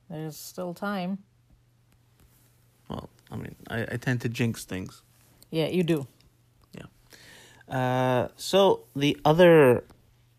There's 0.09 0.35
still 0.35 0.73
time. 0.73 1.19
Well, 2.89 3.09
I 3.31 3.37
mean, 3.37 3.55
I, 3.69 3.83
I 3.83 3.95
tend 3.95 4.19
to 4.23 4.27
jinx 4.27 4.65
things. 4.65 5.03
Yeah, 5.49 5.67
you 5.67 5.83
do. 5.83 6.05
Yeah. 6.73 7.73
Uh, 7.73 8.27
so 8.35 8.81
the 8.93 9.17
other 9.23 9.85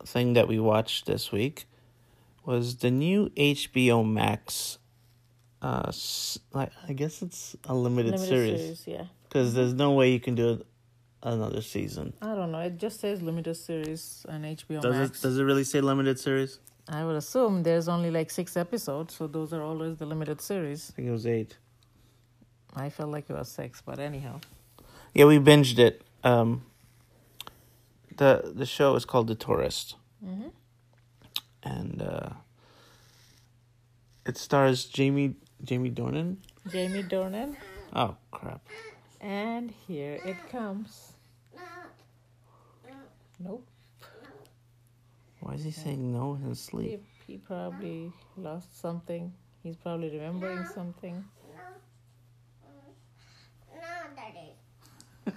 thing 0.05 0.35
that 0.35 0.47
we 0.47 0.59
watched 0.59 1.07
this 1.07 1.33
week 1.33 1.65
was 2.45 2.77
the 2.77 2.91
new 2.91 3.31
HBO 3.31 4.07
Max. 4.07 4.77
Uh, 5.65 5.91
like 6.53 6.71
I 6.87 6.93
guess 6.93 7.23
it's 7.23 7.57
a 7.65 7.75
limited, 7.75 8.13
Limited 8.13 8.29
series 8.29 8.61
series, 8.61 8.87
yeah. 8.87 9.05
because 9.23 9.55
there's 9.55 9.73
no 9.73 9.93
way 9.93 10.13
you 10.13 10.21
can 10.21 10.35
do 10.35 10.51
it 10.53 10.67
another 11.23 11.63
season. 11.63 12.13
I 12.21 12.35
don't 12.35 12.53
know. 12.53 12.59
It 12.59 12.77
just 12.77 13.01
says 13.01 13.23
limited 13.23 13.55
series 13.55 14.27
on 14.29 14.43
HBO 14.43 14.83
Does 14.83 14.95
Max. 14.95 15.19
it? 15.19 15.23
Does 15.23 15.39
it 15.39 15.43
really 15.43 15.65
say 15.65 15.81
limited 15.81 16.21
series? 16.21 16.59
I 16.87 17.03
would 17.03 17.17
assume 17.17 17.63
there's 17.63 17.89
only 17.89 18.11
like 18.11 18.31
six 18.31 18.59
episodes, 18.59 19.15
so 19.15 19.27
those 19.27 19.55
are 19.55 19.63
always 19.63 19.97
the 19.97 20.05
limited 20.05 20.43
series. 20.43 20.91
I 20.91 20.97
think 20.97 21.09
it 21.09 21.13
was 21.13 21.27
eight. 21.27 21.57
I 22.77 22.91
felt 22.91 23.11
like 23.11 23.31
it 23.31 23.35
was 23.35 23.49
six, 23.49 23.81
but 23.81 23.99
anyhow. 23.99 24.41
Yeah, 25.15 25.25
we 25.25 25.39
binged 25.39 25.79
it. 25.79 26.03
Um, 26.23 26.67
the 28.19 28.53
the 28.55 28.67
show 28.67 28.97
is 28.97 29.07
called 29.07 29.29
The 29.29 29.35
Tourist, 29.35 29.97
and 31.63 32.03
uh, 32.03 32.29
it 34.27 34.37
stars 34.37 34.85
Jamie 34.85 35.37
Jamie 35.63 35.91
Dornan. 35.91 36.37
Jamie 36.71 37.03
Dornan. 37.05 37.57
Oh 37.95 38.17
crap! 38.31 38.61
And 39.21 39.71
here 39.87 40.19
it 40.25 40.37
comes. 40.51 41.13
Nope. 43.39 43.67
Why 45.41 45.55
is 45.55 45.65
he 45.65 45.71
saying 45.71 46.13
no 46.13 46.35
in 46.35 46.49
his 46.49 46.61
sleep? 46.61 47.03
he 47.27 47.39
probably 47.39 48.13
lost 48.37 48.79
something. 48.81 49.33
He's 49.63 49.77
probably 49.77 50.11
remembering 50.11 50.65
something. 50.75 51.25
No. 51.55 51.63
No, 53.75 53.81
Daddy. 54.17 55.37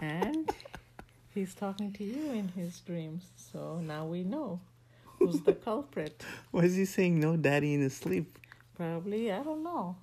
and 0.00 0.50
he's 1.34 1.54
talking 1.54 1.92
to 1.92 2.04
you 2.04 2.32
in 2.32 2.48
his 2.48 2.80
dreams. 2.80 3.24
So 3.36 3.80
now 3.80 4.06
we 4.06 4.22
know 4.24 4.60
who's 5.18 5.40
the 5.42 5.52
culprit. 5.52 6.22
Why 6.50 6.62
is 6.62 6.76
he 6.76 6.84
saying 6.84 7.20
no, 7.20 7.36
daddy, 7.36 7.74
in 7.74 7.80
his 7.80 7.96
sleep? 7.96 8.38
Probably, 8.82 9.30
I 9.30 9.44
don't 9.44 9.62
know. 9.62 9.94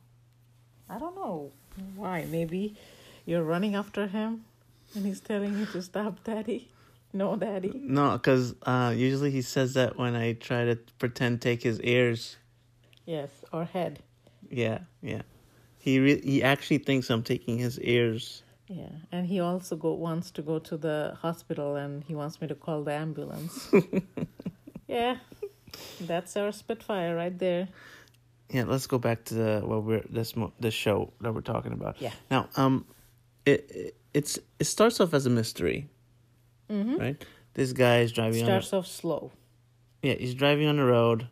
I 0.90 0.98
don't 1.00 1.14
know 1.14 1.52
why. 1.98 2.26
Maybe 2.32 2.78
you're 3.26 3.44
running 3.44 3.76
after 3.76 4.08
him 4.08 4.46
and 4.96 5.06
he's 5.06 5.20
telling 5.20 5.60
you 5.60 5.66
to 5.66 5.82
stop, 5.82 6.24
daddy. 6.24 6.72
No, 7.12 7.36
daddy. 7.36 7.74
No, 7.76 8.14
because 8.14 8.56
uh, 8.64 8.94
usually 8.96 9.32
he 9.32 9.42
says 9.42 9.74
that 9.74 9.98
when 9.98 10.16
I 10.16 10.32
try 10.32 10.64
to 10.64 10.78
pretend 10.98 11.42
take 11.42 11.62
his 11.62 11.82
ears. 11.82 12.38
Yes, 13.06 13.30
or 13.52 13.66
head. 13.66 14.00
Yeah, 14.50 14.80
yeah. 15.02 15.24
He 15.78 16.00
re- 16.00 16.22
he 16.22 16.42
actually 16.42 16.78
thinks 16.78 17.10
I'm 17.10 17.24
taking 17.24 17.58
his 17.58 17.82
ears. 17.82 18.44
Yeah, 18.70 18.94
and 19.12 19.28
he 19.28 19.42
also 19.42 19.76
go 19.76 19.92
wants 19.92 20.32
to 20.32 20.42
go 20.42 20.58
to 20.58 20.78
the 20.78 21.18
hospital 21.22 21.76
and 21.76 22.06
he 22.06 22.16
wants 22.16 22.40
me 22.40 22.48
to 22.48 22.56
call 22.56 22.84
the 22.86 22.94
ambulance. 22.94 23.70
yeah, 24.88 25.18
that's 26.00 26.38
our 26.38 26.54
Spitfire 26.54 27.14
right 27.14 27.38
there. 27.38 27.68
Yeah, 28.50 28.64
let's 28.66 28.88
go 28.88 28.98
back 28.98 29.26
to 29.26 29.34
the 29.36 29.62
what 29.64 29.84
we're 29.84 30.04
this 30.10 30.36
mo- 30.36 30.54
this 30.60 30.74
show 30.74 31.14
that 31.22 31.34
we're 31.34 31.42
talking 31.42 31.72
about. 31.72 32.02
Yeah. 32.02 32.12
Now, 32.32 32.50
um, 32.56 32.86
it, 33.46 33.70
it 33.70 33.96
it's 34.14 34.40
it 34.58 34.66
starts 34.66 35.00
off 35.00 35.14
as 35.14 35.26
a 35.26 35.30
mystery, 35.30 35.88
right? 36.70 37.24
This 37.54 37.74
guy 37.74 38.00
is 38.00 38.12
driving 38.12 38.42
on. 38.42 38.46
Starts 38.48 38.74
off 38.74 38.88
slow. 38.88 39.32
Yeah, 40.02 40.14
he's 40.14 40.34
driving 40.34 40.68
on 40.68 40.78
the 40.78 40.86
road. 40.86 41.28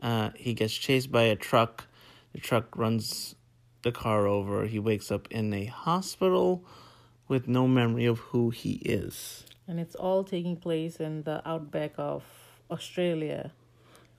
Uh, 0.00 0.30
he 0.36 0.54
gets 0.54 0.74
chased 0.74 1.10
by 1.10 1.22
a 1.22 1.36
truck. 1.36 1.86
The 2.32 2.40
truck 2.40 2.76
runs 2.76 3.34
the 3.82 3.92
car 3.92 4.26
over. 4.26 4.66
He 4.66 4.78
wakes 4.78 5.10
up 5.10 5.28
in 5.30 5.52
a 5.54 5.64
hospital 5.66 6.64
with 7.28 7.48
no 7.48 7.66
memory 7.66 8.04
of 8.04 8.18
who 8.18 8.50
he 8.50 8.74
is. 8.84 9.44
And 9.66 9.80
it's 9.80 9.94
all 9.94 10.24
taking 10.24 10.56
place 10.56 10.96
in 10.96 11.22
the 11.22 11.46
outback 11.48 11.92
of 11.96 12.22
Australia. 12.70 13.52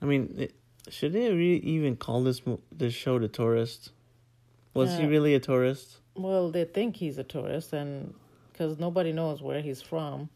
I 0.02 0.06
mean, 0.06 0.34
it, 0.38 0.54
should 0.88 1.12
they 1.12 1.30
really 1.32 1.58
even 1.60 1.96
call 1.96 2.22
this 2.22 2.40
this 2.72 2.94
show 2.94 3.18
the 3.18 3.28
tourist? 3.28 3.90
Was 4.74 4.96
he 4.98 5.04
Uh, 5.04 5.08
really 5.08 5.34
a 5.34 5.40
tourist? 5.40 5.98
Well, 6.14 6.50
they 6.50 6.64
think 6.64 6.96
he's 6.96 7.18
a 7.18 7.24
tourist, 7.24 7.72
and 7.72 8.14
because 8.52 8.78
nobody 8.78 9.12
knows 9.12 9.42
where 9.42 9.60
he's 9.60 9.82
from, 9.82 10.28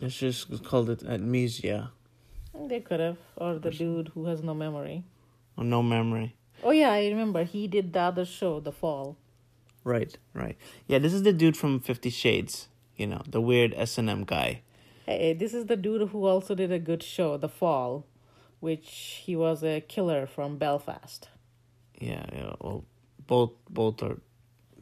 It's 0.00 0.18
just 0.18 0.62
called 0.64 0.88
it 0.90 1.02
amnesia 1.02 1.90
they 2.68 2.80
could 2.80 2.98
have, 3.00 3.18
or 3.36 3.58
the 3.58 3.70
dude 3.70 4.08
who 4.14 4.24
has 4.26 4.42
no 4.42 4.52
memory. 4.54 5.04
or 5.56 5.64
no 5.64 5.82
memory. 5.82 6.34
Oh 6.62 6.70
yeah, 6.72 6.90
I 6.92 7.06
remember 7.08 7.44
he 7.44 7.68
did 7.68 7.92
the 7.92 8.00
other 8.00 8.24
show, 8.24 8.58
The 8.60 8.72
Fall. 8.72 9.16
Right, 9.84 10.16
right. 10.34 10.56
Yeah, 10.88 10.98
this 10.98 11.12
is 11.14 11.22
the 11.22 11.32
dude 11.32 11.56
from 11.56 11.78
Fifty 11.80 12.10
Shades. 12.10 12.68
You 12.96 13.06
know, 13.06 13.22
the 13.28 13.40
weird 13.40 13.74
S 13.76 13.96
and 13.98 14.10
M 14.10 14.24
guy. 14.24 14.62
Hey, 15.06 15.32
this 15.34 15.54
is 15.54 15.66
the 15.66 15.76
dude 15.76 16.08
who 16.10 16.26
also 16.26 16.54
did 16.54 16.72
a 16.72 16.78
good 16.80 17.02
show, 17.02 17.36
The 17.36 17.48
Fall, 17.48 18.04
which 18.60 19.22
he 19.24 19.36
was 19.36 19.62
a 19.62 19.80
killer 19.80 20.26
from 20.26 20.58
Belfast. 20.58 21.28
Yeah, 22.00 22.24
yeah. 22.32 22.52
Well, 22.60 22.84
both 23.26 23.52
both 23.68 24.02
are 24.02 24.18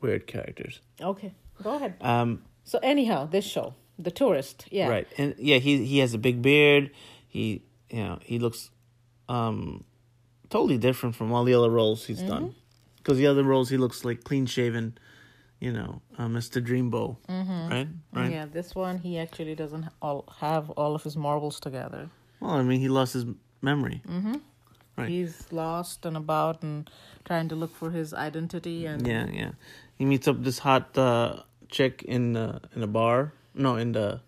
weird 0.00 0.26
characters. 0.26 0.80
Okay, 1.00 1.34
go 1.62 1.74
ahead. 1.76 1.94
Um, 2.00 2.42
So 2.64 2.78
anyhow, 2.82 3.26
this 3.26 3.44
show, 3.44 3.74
The 3.98 4.10
Tourist, 4.10 4.66
yeah, 4.70 4.88
Right, 4.88 5.06
and 5.18 5.34
yeah, 5.38 5.58
he 5.58 5.84
he 5.84 5.98
has 6.00 6.14
a 6.14 6.18
big 6.18 6.42
beard. 6.42 6.90
He 7.28 7.62
you 7.90 8.04
know 8.04 8.18
he 8.22 8.38
looks 8.38 8.70
um 9.28 9.84
totally 10.50 10.78
different 10.78 11.14
from 11.16 11.32
all 11.32 11.44
the 11.44 11.54
other 11.54 11.70
roles 11.70 12.06
he's 12.06 12.22
done. 12.22 12.54
Because 12.96 13.18
the 13.18 13.26
other 13.28 13.44
roles 13.44 13.70
he 13.70 13.76
looks 13.76 14.04
like 14.04 14.24
clean 14.24 14.46
shaven, 14.46 14.98
you 15.60 15.72
know, 15.72 16.02
uh, 16.18 16.26
Mr. 16.26 16.60
Dreambow, 16.60 17.16
right? 17.28 17.88
Right. 18.12 18.32
Yeah, 18.32 18.46
this 18.46 18.74
one 18.74 18.98
he 18.98 19.16
actually 19.18 19.54
doesn't 19.54 19.86
all 20.02 20.24
have 20.40 20.70
all 20.70 20.94
of 20.94 21.02
his 21.04 21.16
marbles 21.16 21.60
together. 21.60 22.10
Well, 22.40 22.50
I 22.50 22.62
mean, 22.62 22.80
he 22.80 22.88
lost 22.88 23.14
his 23.14 23.24
memory. 23.62 24.02
Right. 24.96 25.08
He's 25.10 25.46
lost 25.52 26.06
and 26.06 26.16
about 26.16 26.62
and 26.62 26.88
trying 27.26 27.48
to 27.50 27.54
look 27.54 27.74
for 27.76 27.90
his 27.90 28.14
identity 28.14 28.86
and 28.86 29.06
Yeah, 29.06 29.26
yeah. 29.30 29.50
He 29.98 30.06
meets 30.06 30.26
up 30.26 30.42
this 30.42 30.58
hot 30.60 30.96
uh, 30.96 31.42
chick 31.68 32.02
in 32.02 32.32
the 32.32 32.62
in 32.74 32.82
a 32.82 32.86
bar. 32.86 33.32
No, 33.54 33.76
in 33.76 33.92
the 33.92 34.20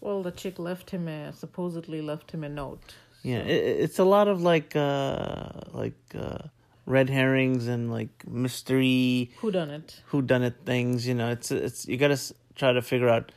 well, 0.00 0.22
the 0.22 0.30
chick 0.32 0.58
left 0.58 0.90
him 0.90 1.08
a 1.08 1.32
supposedly 1.34 2.00
left 2.00 2.30
him 2.32 2.42
a 2.42 2.48
note. 2.48 2.94
yeah. 3.22 3.38
It, 3.40 3.80
it's 3.84 3.98
a 3.98 4.04
lot 4.04 4.28
of 4.28 4.40
like 4.42 4.74
uh 4.74 5.48
like 5.72 6.00
uh 6.18 6.38
red 6.86 7.10
herrings 7.10 7.68
and 7.68 7.90
like 7.92 8.26
mystery 8.26 9.30
Who 9.40 9.50
done 9.52 9.70
it? 9.70 10.00
who 10.06 10.22
done 10.22 10.42
it 10.42 10.54
things. 10.64 11.06
You 11.06 11.14
know, 11.14 11.30
it's 11.30 11.50
it's 11.50 11.86
you 11.86 11.98
gotta 11.98 12.18
try 12.56 12.72
to 12.72 12.80
figure 12.82 13.08
out 13.10 13.30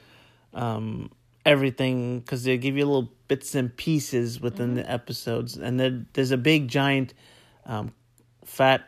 um, 0.54 1.12
everything 1.46 2.20
because 2.22 2.44
they 2.46 2.58
give 2.58 2.78
you 2.78 2.86
a 2.86 2.88
little 2.88 3.12
bits 3.28 3.56
and 3.56 3.76
pieces 3.76 4.40
within 4.40 4.76
the 4.76 4.90
episodes, 4.92 5.58
and 5.58 5.80
then 5.80 6.08
there's 6.14 6.32
a 6.32 6.38
big 6.38 6.68
giant, 6.68 7.14
um, 7.66 7.92
fat, 8.44 8.82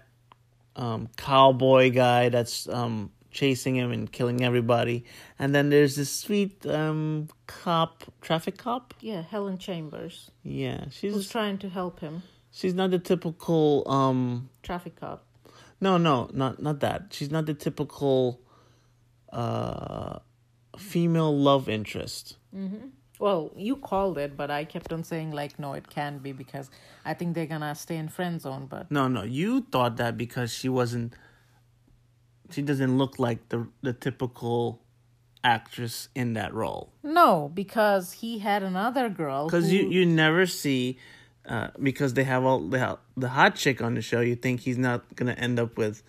um, 0.75 1.09
cowboy 1.17 1.91
guy 1.91 2.29
that's 2.29 2.67
um 2.69 3.11
chasing 3.31 3.75
him 3.75 3.91
and 3.91 4.11
killing 4.11 4.43
everybody, 4.43 5.03
and 5.39 5.53
then 5.53 5.69
there's 5.69 5.95
this 5.95 6.11
sweet 6.11 6.65
um 6.65 7.27
cop, 7.47 8.03
traffic 8.21 8.57
cop. 8.57 8.93
Yeah, 9.01 9.21
Helen 9.21 9.57
Chambers, 9.57 10.31
Yeah, 10.43 10.85
who's 10.85 10.93
she's 10.95 11.29
trying 11.29 11.57
to 11.59 11.69
help 11.69 11.99
him. 11.99 12.21
she's 12.51 12.73
not 12.73 12.91
the 12.91 12.99
typical 12.99 13.83
um 13.87 14.49
Traffic 14.63 14.95
cop. 14.99 15.23
no 15.81 15.97
no 15.97 16.29
not 16.33 16.61
not 16.61 16.79
that. 16.81 17.07
She's 17.11 17.31
not 17.31 17.45
the 17.47 17.53
typical 17.55 18.39
uh 19.33 20.19
female 20.77 21.35
love 21.35 21.67
interest 21.67 22.37
Well, 23.19 23.51
you 23.55 23.75
called 23.77 24.17
it, 24.17 24.37
but 24.37 24.51
I 24.51 24.63
kept 24.65 24.93
on 24.93 25.03
saying 25.03 25.31
like, 25.31 25.57
no, 25.57 25.73
it 25.73 25.89
can't 25.89 26.21
be 26.21 26.31
because 26.33 26.69
I 27.03 27.13
think 27.15 27.33
they're 27.35 27.47
gonna 27.47 27.73
stay 27.75 27.97
in 27.97 28.09
friend 28.09 28.39
zone. 28.41 28.67
But 28.69 28.91
no 28.91 29.07
no 29.07 29.23
you 29.23 29.61
thought 29.71 29.97
that 29.97 30.17
because 30.17 30.53
she 30.53 30.69
wasn't 30.69 31.13
she 32.51 32.61
doesn't 32.61 32.97
look 32.97 33.19
like 33.19 33.49
the 33.49 33.67
the 33.81 33.93
typical 33.93 34.81
actress 35.43 36.09
in 36.15 36.33
that 36.33 36.53
role 36.53 36.91
no, 37.03 37.49
because 37.53 38.11
he 38.13 38.39
had 38.39 38.63
another 38.63 39.07
girl. 39.09 39.45
because 39.47 39.69
who- 39.69 39.75
you 39.77 39.89
you 39.89 40.05
never 40.05 40.45
see 40.45 40.97
uh 41.47 41.69
because 41.81 42.13
they 42.15 42.23
have 42.23 42.43
all 42.43 42.59
the 42.59 42.79
hot- 42.79 43.01
the 43.15 43.29
hot 43.29 43.55
chick 43.55 43.81
on 43.81 43.93
the 43.93 44.01
show 44.01 44.19
you 44.21 44.35
think 44.35 44.61
he's 44.61 44.77
not 44.77 45.15
gonna 45.15 45.33
end 45.33 45.59
up 45.59 45.77
with 45.77 46.03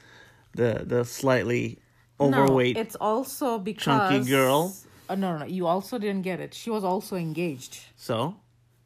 the 0.55 0.83
the 0.85 1.05
slightly 1.05 1.79
overweight 2.21 2.75
No, 2.77 2.81
it's 2.83 2.97
also 2.97 3.59
because 3.59 3.85
chunky 4.25 4.31
girl? 4.31 4.75
Uh, 5.09 5.15
no, 5.15 5.33
no, 5.33 5.39
no, 5.39 5.47
you 5.47 5.67
also 5.67 5.99
didn't 5.99 6.23
get 6.23 6.41
it. 6.41 6.53
She 6.55 6.71
was 6.71 6.85
also 6.85 7.17
engaged. 7.17 7.81
so 7.97 8.37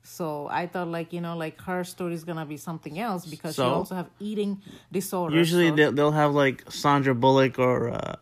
So 0.05 0.49
I 0.51 0.67
thought, 0.67 0.89
like 0.89 1.13
you 1.13 1.21
know, 1.21 1.37
like 1.37 1.61
her 1.63 1.85
story 1.85 2.15
is 2.15 2.25
gonna 2.25 2.47
be 2.47 2.57
something 2.57 2.99
else 2.99 3.27
because 3.27 3.55
she 3.57 3.63
also 3.63 3.95
have 3.95 4.09
eating 4.21 4.61
disorder. 4.91 5.37
Usually 5.37 5.69
so- 5.69 5.77
they'll, 5.77 5.93
they'll 5.93 6.13
have 6.13 6.33
like 6.35 6.71
Sandra 6.71 7.15
Bullock 7.15 7.59
or 7.59 7.91
uh, 7.91 8.17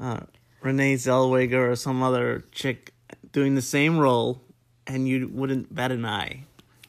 uh, 0.00 0.20
Renee 0.62 0.94
Zellweger 0.96 1.70
or 1.72 1.76
some 1.76 2.02
other 2.02 2.44
chick 2.52 2.92
doing 3.32 3.54
the 3.54 3.62
same 3.62 3.98
role, 3.98 4.40
and 4.86 5.08
you 5.08 5.28
wouldn't 5.32 5.74
bat 5.74 5.90
an 5.92 6.04
eye. 6.04 6.44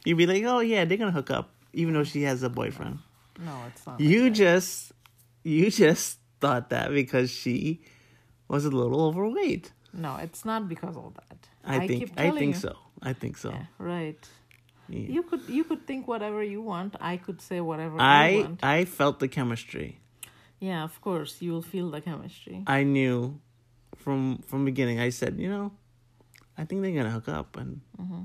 You'd 0.06 0.18
be 0.18 0.26
like, 0.28 0.44
oh 0.44 0.60
yeah, 0.60 0.84
they're 0.86 0.98
gonna 0.98 1.12
hook 1.12 1.32
up, 1.32 1.52
even 1.74 1.94
though 1.94 2.04
she 2.04 2.24
has 2.24 2.44
a 2.44 2.50
boyfriend. 2.50 3.00
no, 3.40 3.56
it's 3.68 3.86
not. 3.88 4.00
You 4.00 4.30
just, 4.30 4.92
you 5.44 5.70
just 5.72 6.20
thought 6.42 6.70
that 6.70 6.92
because 6.92 7.32
she 7.32 7.80
was 8.50 8.66
a 8.66 8.70
little 8.70 9.02
overweight. 9.06 9.72
No, 9.94 10.18
it's 10.18 10.44
not 10.44 10.68
because 10.68 10.98
of 10.98 11.14
that. 11.14 11.48
I, 11.64 11.88
think, 11.88 12.00
keep 12.00 12.20
I 12.20 12.32
think 12.32 12.56
you. 12.56 12.62
so. 12.62 12.78
I 13.02 13.14
think 13.14 13.38
so. 13.38 13.54
Right. 13.78 14.18
Yeah. 14.90 15.00
You 15.00 15.24
could 15.24 15.42
you 15.48 15.64
could 15.64 15.88
think 15.88 16.08
whatever 16.08 16.44
you 16.44 16.62
want. 16.62 16.96
I 17.00 17.18
could 17.18 17.42
say 17.42 17.62
whatever 17.62 17.96
you 17.96 18.02
I 18.02 18.44
want. 18.46 18.64
I 18.64 18.86
felt 18.86 19.20
the 19.20 19.28
chemistry. 19.28 20.00
yeah, 20.60 20.84
of 20.84 21.00
course, 21.02 21.42
you 21.42 21.52
will 21.52 21.62
feel 21.62 21.90
the 21.90 22.02
chemistry. 22.02 22.64
I 22.68 22.84
knew 22.84 23.40
from 23.96 24.44
from 24.46 24.66
beginning. 24.66 25.00
I 25.00 25.10
said, 25.10 25.40
you 25.40 25.50
know, 25.50 25.72
I 26.58 26.66
think 26.66 26.82
they're 26.82 26.92
gonna 26.92 27.12
hook 27.12 27.30
up, 27.30 27.56
and 27.56 27.82
mm-hmm. 28.00 28.24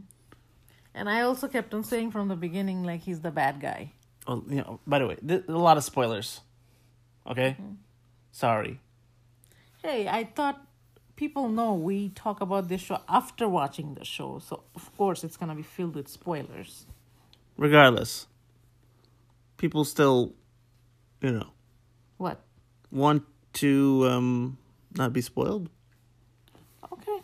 And 0.94 1.08
I 1.08 1.20
also 1.22 1.46
kept 1.46 1.74
on 1.74 1.84
saying 1.84 2.10
from 2.10 2.26
the 2.26 2.36
beginning, 2.36 2.82
like 2.82 3.02
he's 3.02 3.20
the 3.20 3.30
bad 3.30 3.60
guy. 3.60 3.92
well, 4.26 4.42
you 4.48 4.56
know. 4.56 4.80
By 4.86 4.98
the 4.98 5.06
way, 5.06 5.16
th- 5.16 5.44
a 5.46 5.52
lot 5.52 5.76
of 5.76 5.84
spoilers. 5.84 6.40
Okay, 7.24 7.54
mm-hmm. 7.54 7.74
sorry. 8.32 8.80
Hey, 9.82 10.08
I 10.08 10.24
thought 10.24 10.60
people 11.18 11.48
know 11.48 11.74
we 11.74 12.10
talk 12.10 12.40
about 12.40 12.68
this 12.68 12.80
show 12.80 13.00
after 13.08 13.48
watching 13.48 13.94
the 13.94 14.04
show, 14.04 14.38
so 14.38 14.62
of 14.76 14.96
course 14.96 15.24
it's 15.24 15.36
gonna 15.36 15.54
be 15.56 15.64
filled 15.64 15.96
with 15.96 16.06
spoilers. 16.08 16.86
Regardless, 17.56 18.28
people 19.56 19.84
still, 19.84 20.32
you 21.20 21.32
know, 21.32 21.48
What? 22.18 22.40
want 22.92 23.24
to 23.54 24.06
um 24.08 24.58
not 24.96 25.12
be 25.12 25.20
spoiled. 25.20 25.68
Okay. 26.92 27.18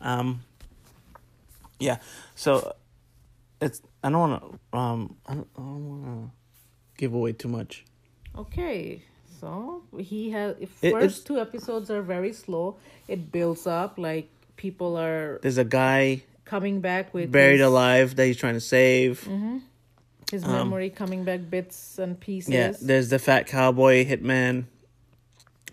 Um. 0.00 0.42
Yeah. 1.78 1.98
So 2.34 2.74
it's 3.60 3.80
I 4.02 4.10
don't 4.10 4.18
want 4.30 4.42
to 4.42 4.76
um 4.76 5.16
I 5.26 5.34
don't, 5.34 5.48
I 5.56 5.60
don't 5.60 5.88
want 5.88 6.04
to 6.04 6.30
give 6.96 7.14
away 7.14 7.32
too 7.34 7.48
much. 7.48 7.84
Okay. 8.36 9.04
So 9.40 9.82
he 9.98 10.30
has. 10.30 10.56
It- 10.82 10.90
first 10.92 11.26
two 11.26 11.38
episodes 11.38 11.90
are 11.90 12.02
very 12.02 12.32
slow. 12.32 12.76
It 13.06 13.30
builds 13.32 13.66
up 13.66 13.98
like 13.98 14.28
people 14.56 14.96
are 14.98 15.38
There's 15.42 15.58
a 15.58 15.64
guy 15.64 16.22
coming 16.44 16.80
back 16.80 17.12
with 17.14 17.30
buried 17.30 17.58
his, 17.60 17.66
alive 17.66 18.16
that 18.16 18.26
he's 18.26 18.36
trying 18.36 18.54
to 18.54 18.60
save. 18.60 19.28
his 20.30 20.44
memory 20.44 20.90
coming 20.90 21.24
back 21.24 21.40
bits 21.48 21.98
and 21.98 22.18
pieces. 22.20 22.52
Yeah, 22.52 22.72
there's 22.82 23.08
the 23.10 23.18
fat 23.18 23.46
cowboy 23.46 24.04
hitman, 24.04 24.64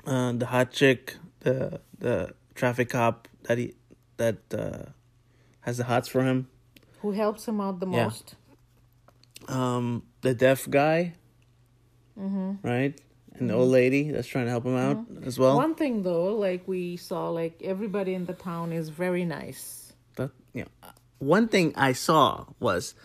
uh, 0.06 0.32
the 0.34 0.46
hot 0.46 0.72
chick, 0.72 1.16
the 1.42 1.82
the 2.00 2.34
traffic 2.54 2.90
cop 2.90 3.28
that 3.44 3.58
he 3.58 3.74
that 4.18 4.38
uh, 4.54 4.92
has 5.62 5.78
the 5.78 5.84
hots 5.86 6.08
for 6.08 6.24
him. 6.24 6.48
Who 7.02 7.12
helps 7.12 7.48
him 7.48 7.60
out 7.60 7.80
the 7.80 7.88
Yeah. 7.88 8.04
most? 8.06 8.36
Um, 9.48 10.04
the 10.22 10.34
deaf 10.34 10.68
guy, 10.70 11.14
right, 12.64 13.00
and 13.38 13.50
the 13.50 13.54
mm-hmm. 13.54 13.62
old 13.62 13.72
lady 13.72 14.12
that's 14.12 14.28
trying 14.28 14.46
to 14.46 14.52
help 14.52 14.66
him 14.66 14.76
out 14.76 14.98
mm-hmm. 14.98 15.28
as 15.28 15.38
well. 15.40 15.56
One 15.58 15.76
thing 15.76 16.04
though, 16.04 16.36
like 16.36 16.68
we 16.68 16.98
saw, 16.98 17.30
like 17.30 17.62
everybody 17.64 18.14
in 18.14 18.26
the 18.26 18.34
town 18.34 18.72
is 18.72 18.90
very 18.90 19.26
nice. 19.26 19.94
That 20.16 20.32
you 20.54 20.64
know, 20.64 20.90
one 21.20 21.48
thing 21.48 21.74
I 21.76 21.94
saw 21.94 22.46
was 22.60 22.96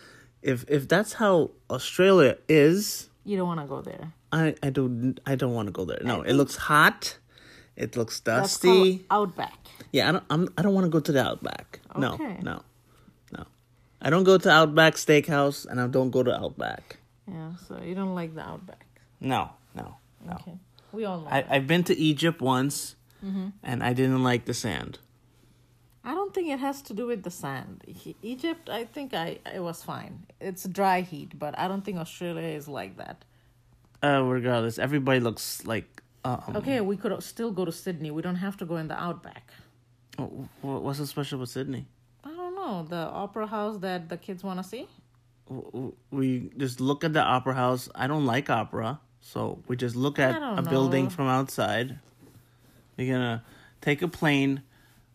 if 0.42 0.64
if 0.68 0.88
that's 0.88 1.14
how 1.14 1.50
Australia 1.68 2.38
is, 2.48 3.08
You 3.24 3.36
don't 3.36 3.48
want 3.48 3.60
to 3.60 3.66
go 3.66 3.82
there. 3.82 4.12
I 4.32 4.54
I 4.62 4.70
don't 4.70 5.18
I 5.26 5.34
don't 5.34 5.54
want 5.54 5.66
to 5.68 5.72
go 5.72 5.84
there. 5.84 6.00
No, 6.02 6.22
it 6.22 6.34
looks 6.34 6.56
hot. 6.56 7.18
It 7.76 7.96
looks 7.96 8.20
dusty. 8.20 9.06
Outback. 9.10 9.56
Yeah, 9.92 10.08
I 10.08 10.12
don't. 10.12 10.24
I'm, 10.28 10.48
I 10.58 10.62
don't 10.62 10.74
want 10.74 10.84
to 10.84 10.90
go 10.90 11.00
to 11.00 11.12
the 11.12 11.24
Outback. 11.24 11.80
No, 11.96 12.16
no, 12.16 12.62
no. 13.32 13.46
I 14.02 14.10
don't 14.10 14.24
go 14.24 14.38
to 14.38 14.50
Outback 14.50 14.94
Steakhouse, 14.94 15.66
and 15.66 15.80
I 15.80 15.86
don't 15.86 16.10
go 16.10 16.22
to 16.22 16.34
Outback. 16.34 16.98
Yeah, 17.26 17.52
so 17.68 17.80
you 17.82 17.94
don't 17.94 18.14
like 18.14 18.34
the 18.34 18.42
Outback. 18.42 18.86
No, 19.20 19.50
no, 19.74 19.96
no. 20.26 20.32
Okay, 20.34 20.56
we 20.92 21.04
all 21.04 21.20
know. 21.20 21.28
I. 21.30 21.44
I've 21.48 21.66
been 21.66 21.84
to 21.84 21.96
Egypt 21.96 22.40
once, 22.40 22.96
and 23.62 23.82
I 23.82 23.92
didn't 23.92 24.22
like 24.22 24.44
the 24.46 24.54
sand. 24.54 24.98
I 26.02 26.14
don't 26.14 26.32
think 26.32 26.48
it 26.48 26.58
has 26.60 26.80
to 26.82 26.94
do 26.94 27.06
with 27.06 27.22
the 27.24 27.30
sand. 27.30 27.84
He- 27.86 28.16
Egypt, 28.22 28.70
I 28.70 28.84
think 28.84 29.12
I 29.12 29.38
it 29.54 29.60
was 29.62 29.82
fine. 29.82 30.26
It's 30.40 30.64
dry 30.66 31.02
heat, 31.02 31.38
but 31.38 31.58
I 31.58 31.68
don't 31.68 31.84
think 31.84 31.98
Australia 31.98 32.48
is 32.48 32.66
like 32.68 32.96
that. 32.96 33.24
Uh, 34.02 34.22
regardless, 34.24 34.78
everybody 34.78 35.20
looks 35.20 35.66
like. 35.66 36.02
Um, 36.24 36.56
Okay, 36.56 36.80
we 36.80 36.96
could 36.96 37.22
still 37.22 37.50
go 37.50 37.64
to 37.66 37.72
Sydney. 37.72 38.10
We 38.10 38.22
don't 38.22 38.36
have 38.46 38.56
to 38.58 38.64
go 38.66 38.76
in 38.76 38.88
the 38.88 38.98
Outback. 38.98 39.50
wh- 40.18 40.64
What's 40.84 40.98
so 40.98 41.04
special 41.04 41.36
about 41.38 41.48
Sydney? 41.48 41.86
I 42.24 42.28
don't 42.30 42.54
know 42.54 42.82
the 42.88 42.96
opera 43.24 43.46
house 43.46 43.76
that 43.78 44.08
the 44.08 44.16
kids 44.16 44.42
want 44.44 44.58
to 44.62 44.64
see. 44.64 44.86
We 46.10 46.50
just 46.56 46.80
look 46.80 47.04
at 47.04 47.12
the 47.12 47.22
opera 47.22 47.54
house. 47.54 47.88
I 47.94 48.06
don't 48.06 48.24
like 48.26 48.48
opera, 48.50 49.00
so 49.20 49.62
we 49.68 49.76
just 49.76 49.96
look 49.96 50.18
at 50.18 50.34
a 50.58 50.62
building 50.62 51.08
from 51.10 51.28
outside. 51.28 51.98
We're 52.96 53.12
gonna 53.12 53.42
take 53.80 54.02
a 54.02 54.08
plane, 54.08 54.62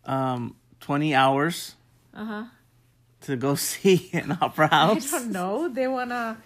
um, 0.05 0.55
twenty 0.79 1.13
hours. 1.13 1.75
Uh 2.13 2.25
huh. 2.25 2.43
To 3.21 3.35
go 3.35 3.55
see 3.69 4.09
an 4.13 4.37
opera 4.41 4.69
Uh-huh. 4.71 4.91
I 4.95 4.99
don't 4.99 5.31
know. 5.31 5.67
They 5.67 5.87
wanna 5.87 6.37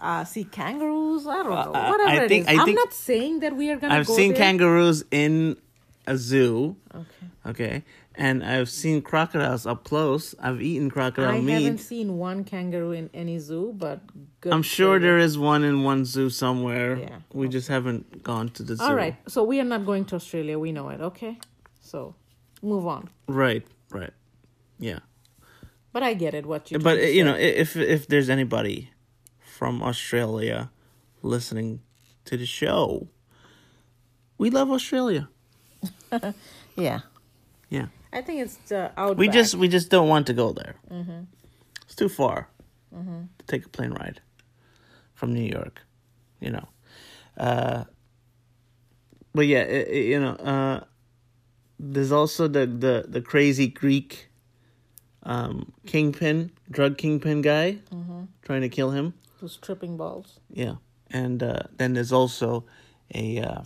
uh, 0.00 0.24
see 0.24 0.44
kangaroos. 0.44 1.26
I 1.26 1.36
don't 1.36 1.50
know. 1.50 1.72
Uh, 1.74 1.90
Whatever 1.90 2.10
I 2.10 2.24
it 2.24 2.28
think- 2.28 2.50
is. 2.50 2.58
I 2.58 2.62
I'm 2.62 2.74
not 2.74 2.92
saying 2.92 3.40
that 3.40 3.56
we 3.56 3.70
are 3.70 3.76
gonna. 3.76 3.94
I've 3.94 4.06
go 4.06 4.14
seen 4.16 4.32
there. 4.32 4.38
kangaroos 4.42 5.04
in 5.10 5.56
a 6.06 6.16
zoo. 6.16 6.76
Okay. 6.94 7.04
Okay, 7.46 7.84
and 8.16 8.42
I've 8.44 8.70
seen 8.70 9.02
crocodiles 9.02 9.66
up 9.66 9.84
close. 9.84 10.34
I've 10.40 10.60
eaten 10.62 10.90
crocodile 10.90 11.30
I 11.34 11.40
meat. 11.40 11.52
I 11.54 11.60
haven't 11.60 11.78
seen 11.78 12.16
one 12.18 12.44
kangaroo 12.44 12.92
in 12.92 13.10
any 13.12 13.38
zoo, 13.38 13.74
but 13.76 14.00
good 14.40 14.52
I'm 14.52 14.62
sure 14.62 14.98
there 14.98 15.18
is 15.18 15.36
one 15.36 15.64
in 15.64 15.82
one 15.82 16.04
zoo 16.04 16.30
somewhere. 16.30 16.96
Yeah, 16.96 17.18
We 17.32 17.48
just 17.48 17.68
haven't 17.68 18.22
gone 18.22 18.48
to 18.50 18.62
the 18.62 18.76
zoo. 18.76 18.84
All 18.84 18.94
right, 18.94 19.16
so 19.28 19.44
we 19.44 19.60
are 19.60 19.64
not 19.64 19.84
going 19.84 20.04
to 20.06 20.16
Australia. 20.16 20.58
We 20.58 20.72
know 20.72 20.88
it. 20.88 21.00
Okay, 21.00 21.38
so 21.80 22.14
move 22.62 22.86
on. 22.86 23.10
Right. 23.28 23.66
Right. 23.90 24.12
Yeah. 24.78 25.00
But 25.92 26.02
I 26.02 26.14
get 26.14 26.34
it. 26.34 26.46
What 26.46 26.70
you. 26.70 26.78
but 26.78 26.98
you 26.98 27.06
say. 27.06 27.22
know, 27.22 27.34
if 27.36 27.76
if 27.76 28.06
there's 28.08 28.28
anybody 28.28 28.90
from 29.38 29.82
Australia 29.82 30.70
listening 31.22 31.80
to 32.24 32.36
the 32.36 32.46
show, 32.46 33.08
we 34.38 34.50
love 34.50 34.70
Australia. 34.70 35.28
Yeah, 36.76 37.00
Yeah. 37.70 37.86
I 38.12 38.22
think 38.22 38.40
it's 38.40 38.56
the 38.68 38.90
outback. 38.96 39.18
We 39.18 39.28
just 39.28 39.54
we 39.54 39.68
just 39.68 39.90
don't 39.90 40.08
want 40.08 40.26
to 40.26 40.32
go 40.32 40.52
there. 40.52 40.74
It's 41.84 41.94
too 41.94 42.08
far 42.08 42.48
to 43.38 43.46
take 43.46 43.64
a 43.66 43.68
plane 43.68 43.92
ride 43.92 44.20
from 45.14 45.32
New 45.34 45.44
York, 45.58 45.80
you 46.40 46.50
know. 46.50 46.68
Uh, 47.36 47.84
but 49.34 49.46
yeah, 49.46 49.60
i 49.68 49.84
i- 49.90 50.04
you 50.12 50.20
know, 50.20 50.34
uh, 50.36 50.80
there's 51.78 52.12
also 52.12 52.48
the 52.48 52.66
the 52.66 53.04
the 53.08 53.20
crazy 53.20 53.66
Greek 53.68 54.28
um 55.24 55.72
kingpin, 55.86 56.50
drug 56.70 56.96
kingpin 56.96 57.42
guy 57.42 57.78
trying 58.42 58.62
to 58.62 58.68
kill 58.68 58.90
him. 58.92 59.12
Who's 59.40 59.56
tripping 59.58 59.96
balls? 59.96 60.40
Yeah. 60.52 60.76
And 61.10 61.42
uh 61.42 61.62
then 61.76 61.92
there's 61.94 62.12
also 62.12 62.64
a 63.14 63.40
uh 63.40 63.62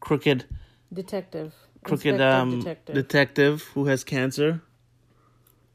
crooked 0.00 0.44
Detective. 0.92 1.52
Crooked 1.86 2.06
Inspector 2.14 2.36
um 2.36 2.58
detective. 2.60 2.94
detective 2.94 3.62
who 3.74 3.86
has 3.86 4.04
cancer. 4.04 4.60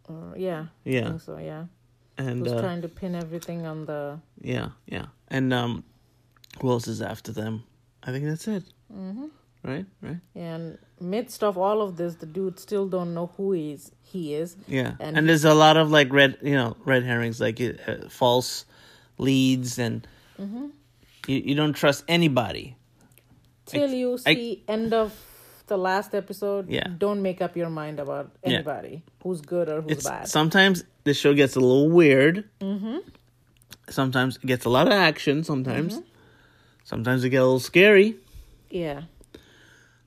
Or- 0.09 0.33
yeah. 0.37 0.65
I 0.85 0.89
Yeah. 0.89 1.17
so, 1.17 1.37
yeah. 1.37 1.65
And 2.17 2.39
Who's 2.45 2.51
uh, 2.53 2.61
trying 2.61 2.81
to 2.81 2.89
pin 2.89 3.15
everything 3.15 3.65
on 3.65 3.85
the 3.85 4.19
yeah, 4.41 4.69
yeah. 4.85 5.05
And 5.29 5.53
um 5.53 5.83
who 6.61 6.69
else 6.69 6.87
is 6.87 7.01
after 7.01 7.31
them? 7.31 7.63
I 8.03 8.11
think 8.11 8.25
that's 8.25 8.47
it. 8.47 8.63
Mm-hmm. 8.93 9.27
Right? 9.63 9.85
Right? 10.01 10.17
and 10.35 10.77
midst 10.99 11.43
of 11.43 11.55
all 11.57 11.81
of 11.83 11.95
this 11.95 12.15
the 12.15 12.25
dude 12.25 12.59
still 12.59 12.87
don't 12.87 13.13
know 13.13 13.27
who 13.37 13.51
he 13.53 13.71
is 13.73 13.91
he 14.01 14.33
is 14.33 14.55
Yeah, 14.67 14.93
And 14.99 15.15
and, 15.17 15.29
there's 15.29 15.45
a 15.45 15.53
lot 15.53 15.77
of 15.77 15.91
like 15.91 16.11
red, 16.11 16.37
you 16.41 16.55
know, 16.55 16.75
red 16.83 17.03
herrings, 17.03 17.39
like 17.39 17.61
uh, 17.61 18.09
false 18.09 18.65
leads, 19.17 19.77
and 19.79 20.05
Mm-hmm. 20.39 20.65
you 21.27 21.37
you 21.49 21.55
don't 21.55 21.73
trust 21.73 22.03
anybody. 22.07 22.75
till 23.67 23.91
you 23.93 24.17
I- 24.25 24.35
see 24.35 24.63
end 24.67 24.93
of 24.93 25.13
the 25.71 25.77
last 25.89 26.13
episode 26.21 26.67
Yeah. 26.69 26.87
don't 27.05 27.21
make 27.23 27.39
up 27.45 27.55
your 27.55 27.69
mind 27.71 27.99
about 28.03 28.27
Yeah. 28.43 28.49
anybody 28.59 29.03
who's 29.23 29.39
good 29.53 29.67
or 29.71 29.81
who's 29.81 29.91
It's 29.93 30.07
bad 30.09 30.27
sometimes 30.27 30.83
the 31.07 31.13
show 31.15 31.33
gets 31.33 31.55
a 31.55 31.59
little 31.63 31.89
weird. 31.89 32.35
Mm-hmm. 32.59 32.97
Sometimes 33.89 34.35
it 34.37 34.45
gets 34.45 34.65
a 34.65 34.69
lot 34.69 34.85
of 34.87 34.93
action. 34.93 35.43
Sometimes, 35.43 35.91
Mm-hmm. 35.95 36.07
sometimes 36.83 37.23
it 37.23 37.29
gets 37.31 37.41
a 37.41 37.47
little 37.49 37.59
scary. 37.73 38.09
yeah 38.69 39.01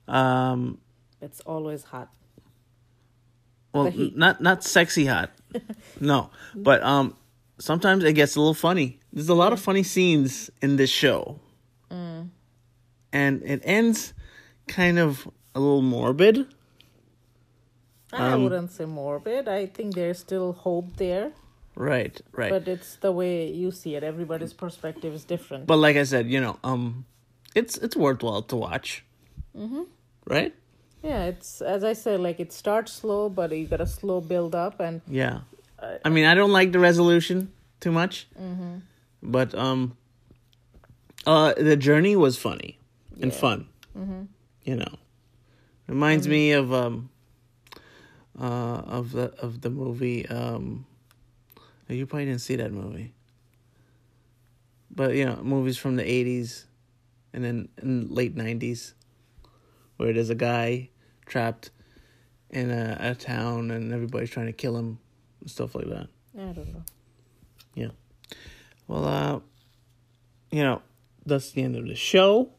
Um, 0.07 0.77
it's 1.21 1.41
always 1.41 1.83
hot 1.83 2.09
well, 3.73 3.91
not 4.15 4.39
not 4.39 4.63
sexy 4.63 5.05
hot, 5.05 5.31
no, 5.99 6.29
but 6.55 6.79
um, 6.83 7.13
sometimes 7.59 8.03
it 8.05 8.13
gets 8.13 8.35
a 8.35 8.39
little 8.39 8.53
funny. 8.53 8.99
There's 9.11 9.27
a 9.27 9.35
lot 9.35 9.51
of 9.51 9.59
funny 9.59 9.83
scenes 9.83 10.49
in 10.61 10.77
this 10.77 10.89
show, 10.89 11.39
Mm. 11.91 12.29
and 13.11 13.43
it 13.43 13.59
ends 13.65 14.13
kind 14.67 14.97
of 14.97 15.27
a 15.55 15.59
little 15.59 15.81
morbid. 15.81 16.45
i 18.13 18.31
Um, 18.33 18.43
wouldn't 18.43 18.71
say 18.71 18.85
morbid 18.85 19.47
i 19.47 19.65
think 19.65 19.95
there's 19.95 20.19
still 20.19 20.53
hope 20.53 20.97
there 20.97 21.31
Right, 21.77 22.21
right. 22.31 22.49
but 22.55 22.67
it's 22.69 22.95
the 22.97 23.11
way 23.11 23.51
you 23.51 23.69
see 23.71 23.95
it 23.95 24.03
everybody's 24.03 24.53
perspective 24.53 25.13
is 25.13 25.25
different 25.25 25.67
But 25.67 25.77
like 25.77 25.97
I 25.97 26.03
said, 26.05 26.29
you 26.31 26.39
know, 26.39 26.57
um, 26.63 27.03
it's 27.53 27.75
it's 27.77 27.97
worthwhile 27.97 28.43
to 28.43 28.55
watch. 28.55 29.03
Mm-hmm. 29.57 29.83
Right? 30.35 30.53
yeah 31.03 31.25
it's 31.31 31.61
as 31.61 31.83
i 31.83 31.93
said 31.93 32.19
like 32.19 32.39
it 32.39 32.51
starts 32.51 32.91
slow 33.01 33.29
but 33.29 33.51
you 33.51 33.67
got 33.67 33.79
a 33.81 33.85
slow 33.85 34.21
build 34.21 34.55
up 34.55 34.79
and 34.79 35.01
Yeah. 35.07 35.39
I 36.05 36.09
mean, 36.09 36.25
I 36.25 36.33
don't 36.33 36.51
like 36.59 36.71
the 36.71 36.79
resolution 36.79 37.51
too 37.83 37.91
much, 37.91 38.27
Mhm. 38.39 38.81
but 39.21 39.53
um, 39.53 39.81
uh, 41.27 41.53
the 41.57 41.75
journey 41.77 42.15
was 42.15 42.37
funny 42.37 42.79
and 43.21 43.31
Yeah. 43.31 43.37
fun. 43.45 43.59
You 44.69 44.75
know, 44.81 44.93
reminds 45.87 46.27
me 46.27 46.51
of 46.51 46.73
um, 46.73 47.09
uh, 48.39 48.43
of 48.45 49.11
the 49.11 49.33
of 49.39 49.61
the 49.61 49.69
movie. 49.69 50.27
Um, 50.27 50.85
you 51.87 52.05
probably 52.05 52.25
didn't 52.25 52.41
see 52.41 52.55
that 52.55 52.71
movie, 52.71 53.13
but 54.89 55.15
you 55.15 55.25
know, 55.25 55.37
movies 55.43 55.77
from 55.77 55.95
the 55.95 56.09
eighties 56.09 56.65
and 57.33 57.43
then 57.43 57.69
in 57.81 58.07
late 58.13 58.35
nineties, 58.35 58.93
where 59.97 60.13
there's 60.13 60.29
a 60.29 60.35
guy 60.35 60.89
trapped 61.25 61.71
in 62.49 62.71
a, 62.71 62.97
a 62.99 63.15
town 63.15 63.71
and 63.71 63.91
everybody's 63.91 64.29
trying 64.29 64.45
to 64.45 64.53
kill 64.53 64.77
him 64.77 64.99
and 65.41 65.49
stuff 65.51 65.75
like 65.75 65.87
that. 65.87 66.07
i 66.37 66.41
don't 66.53 66.73
know 66.73 66.83
Yeah. 67.73 67.89
Well, 68.87 69.05
uh, 69.05 69.39
you 70.51 70.63
know, 70.63 70.81
that's 71.25 71.51
the 71.51 71.63
end 71.63 71.75
of 71.75 71.87
the 71.87 71.95
show. 71.95 72.51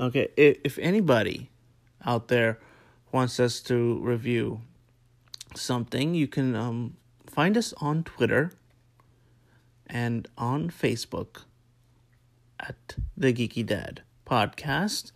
Okay. 0.00 0.28
If, 0.36 0.58
if 0.64 0.78
anybody 0.78 1.50
out 2.08 2.28
there 2.28 2.58
wants 3.12 3.38
us 3.38 3.60
to 3.60 3.98
review 4.00 4.62
something, 5.54 6.14
you 6.14 6.26
can 6.26 6.56
um, 6.56 6.96
find 7.26 7.56
us 7.56 7.74
on 7.80 8.02
Twitter 8.02 8.52
and 9.86 10.26
on 10.36 10.70
Facebook 10.70 11.42
at 12.58 12.96
the 13.16 13.32
Geeky 13.32 13.64
Dad 13.64 14.02
Podcast. 14.26 15.12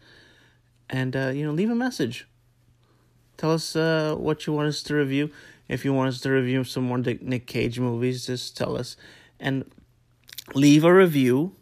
And, 0.91 1.17
uh, 1.17 1.29
you 1.29 1.47
know, 1.47 1.53
leave 1.53 1.71
a 1.71 1.75
message. 1.75 2.29
Tell 3.39 3.53
us 3.53 3.75
uh, 3.75 4.15
what 4.19 4.47
you 4.47 4.53
want 4.53 4.69
us 4.69 4.83
to 4.85 4.95
review. 4.95 5.31
If 5.69 5.85
you 5.87 5.95
want 5.95 6.09
us 6.09 6.21
to 6.21 6.31
review 6.31 6.65
some 6.65 6.85
more 6.85 6.99
Nick 6.99 7.47
Cage 7.47 7.81
movies, 7.81 8.27
just 8.27 8.57
tell 8.57 8.77
us. 8.77 8.97
And 9.41 9.65
leave 10.55 10.85
a 10.85 10.93
review 10.93 11.57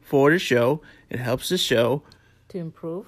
for 0.00 0.30
the 0.30 0.38
show. 0.38 0.80
It 1.10 1.20
helps 1.20 1.50
the 1.50 1.58
show. 1.58 2.02
to 2.48 2.58
improve 2.58 3.06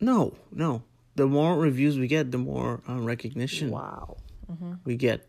No, 0.00 0.34
no. 0.52 0.82
The 1.18 1.26
more 1.26 1.58
reviews 1.58 1.98
we 1.98 2.06
get, 2.06 2.30
the 2.30 2.38
more 2.38 2.80
uh, 2.88 3.00
recognition 3.00 3.70
wow 3.70 4.16
we 4.84 4.96
get 4.96 5.28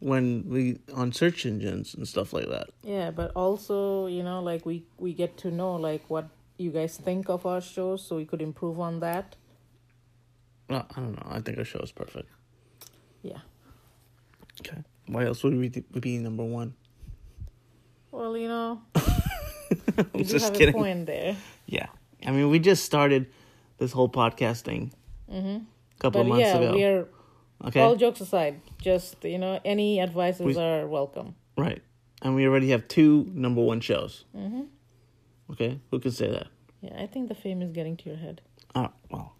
when 0.00 0.44
we 0.48 0.80
on 0.94 1.12
search 1.12 1.46
engines 1.46 1.94
and 1.94 2.06
stuff 2.06 2.32
like 2.32 2.48
that. 2.48 2.70
Yeah, 2.82 3.12
but 3.12 3.30
also, 3.36 4.06
you 4.06 4.22
know, 4.22 4.42
like 4.42 4.66
we 4.66 4.84
we 4.98 5.14
get 5.14 5.36
to 5.38 5.50
know 5.50 5.76
like 5.76 6.02
what 6.10 6.28
you 6.58 6.70
guys 6.70 6.96
think 6.96 7.28
of 7.28 7.46
our 7.46 7.60
show, 7.60 7.96
so 7.96 8.16
we 8.16 8.24
could 8.24 8.42
improve 8.42 8.80
on 8.80 9.00
that. 9.00 9.36
Well, 10.68 10.86
I 10.96 11.00
don't 11.00 11.12
know. 11.12 11.26
I 11.30 11.40
think 11.40 11.58
our 11.58 11.64
show 11.64 11.78
is 11.78 11.92
perfect. 11.92 12.28
Yeah. 13.22 13.38
Okay. 14.60 14.82
Why 15.06 15.24
else 15.26 15.44
would 15.44 15.56
we 15.56 15.68
be 15.68 16.18
number 16.18 16.44
one? 16.44 16.74
Well, 18.10 18.36
you 18.36 18.48
know, 18.48 18.82
I'm 18.96 20.10
you 20.14 20.24
just 20.24 20.46
have 20.46 20.54
kidding. 20.54 20.74
a 20.74 20.78
point 20.78 21.06
there. 21.06 21.36
Yeah. 21.66 21.86
I 22.26 22.30
mean, 22.32 22.50
we 22.50 22.58
just 22.58 22.84
started 22.84 23.26
this 23.78 23.92
whole 23.92 24.08
podcast 24.08 24.62
thing 24.62 24.92
a 25.32 25.60
couple 25.98 26.10
But 26.10 26.20
of 26.20 26.26
months 26.28 26.40
yeah, 26.42 26.56
ago. 26.58 26.72
we 26.74 26.84
are 26.84 27.08
okay. 27.66 27.80
all 27.80 27.96
jokes 27.96 28.20
aside, 28.20 28.60
just 28.80 29.24
you 29.24 29.38
know, 29.38 29.60
any 29.64 30.00
advices 30.00 30.44
We- 30.44 30.56
are 30.56 30.86
welcome. 30.86 31.34
Right. 31.56 31.82
And 32.22 32.34
we 32.36 32.46
already 32.46 32.70
have 32.70 32.86
two 32.88 33.28
number 33.34 33.60
one 33.62 33.80
shows. 33.80 34.24
Mm-hmm. 34.36 34.62
Okay. 35.50 35.80
Who 35.90 35.98
can 35.98 36.12
say 36.12 36.30
that? 36.30 36.46
Yeah, 36.80 37.00
I 37.02 37.06
think 37.06 37.28
the 37.28 37.34
fame 37.34 37.62
is 37.62 37.72
getting 37.72 37.96
to 37.98 38.08
your 38.10 38.18
head. 38.18 38.40
Oh 38.74 38.88
well, 39.10 39.36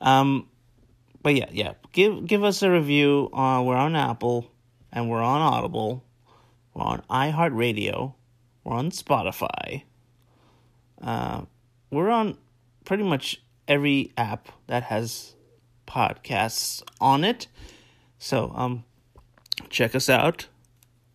um, 0.00 0.48
but 1.22 1.34
yeah, 1.34 1.48
yeah. 1.52 1.74
Give 1.92 2.26
give 2.26 2.42
us 2.44 2.62
a 2.62 2.70
review. 2.70 3.30
Uh, 3.32 3.62
we're 3.62 3.76
on 3.76 3.94
Apple, 3.94 4.50
and 4.92 5.10
we're 5.10 5.22
on 5.22 5.40
Audible. 5.42 6.02
We're 6.72 6.82
on 6.84 7.02
iHeartRadio. 7.10 8.14
We're 8.64 8.72
on 8.74 8.90
Spotify. 8.90 9.82
Uh, 11.00 11.42
we're 11.90 12.08
on 12.10 12.38
pretty 12.84 13.02
much 13.04 13.42
every 13.68 14.12
app 14.16 14.48
that 14.66 14.84
has 14.84 15.34
podcasts 15.86 16.82
on 17.00 17.24
it. 17.24 17.46
So 18.18 18.52
um, 18.54 18.84
check 19.68 19.94
us 19.94 20.08
out. 20.08 20.46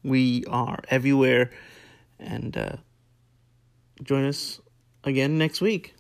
We 0.04 0.46
are 0.46 0.80
everywhere, 0.90 1.52
and 2.20 2.56
uh, 2.58 2.76
join 4.04 4.26
us 4.26 4.62
again 5.04 5.38
next 5.38 5.62
week. 5.62 5.96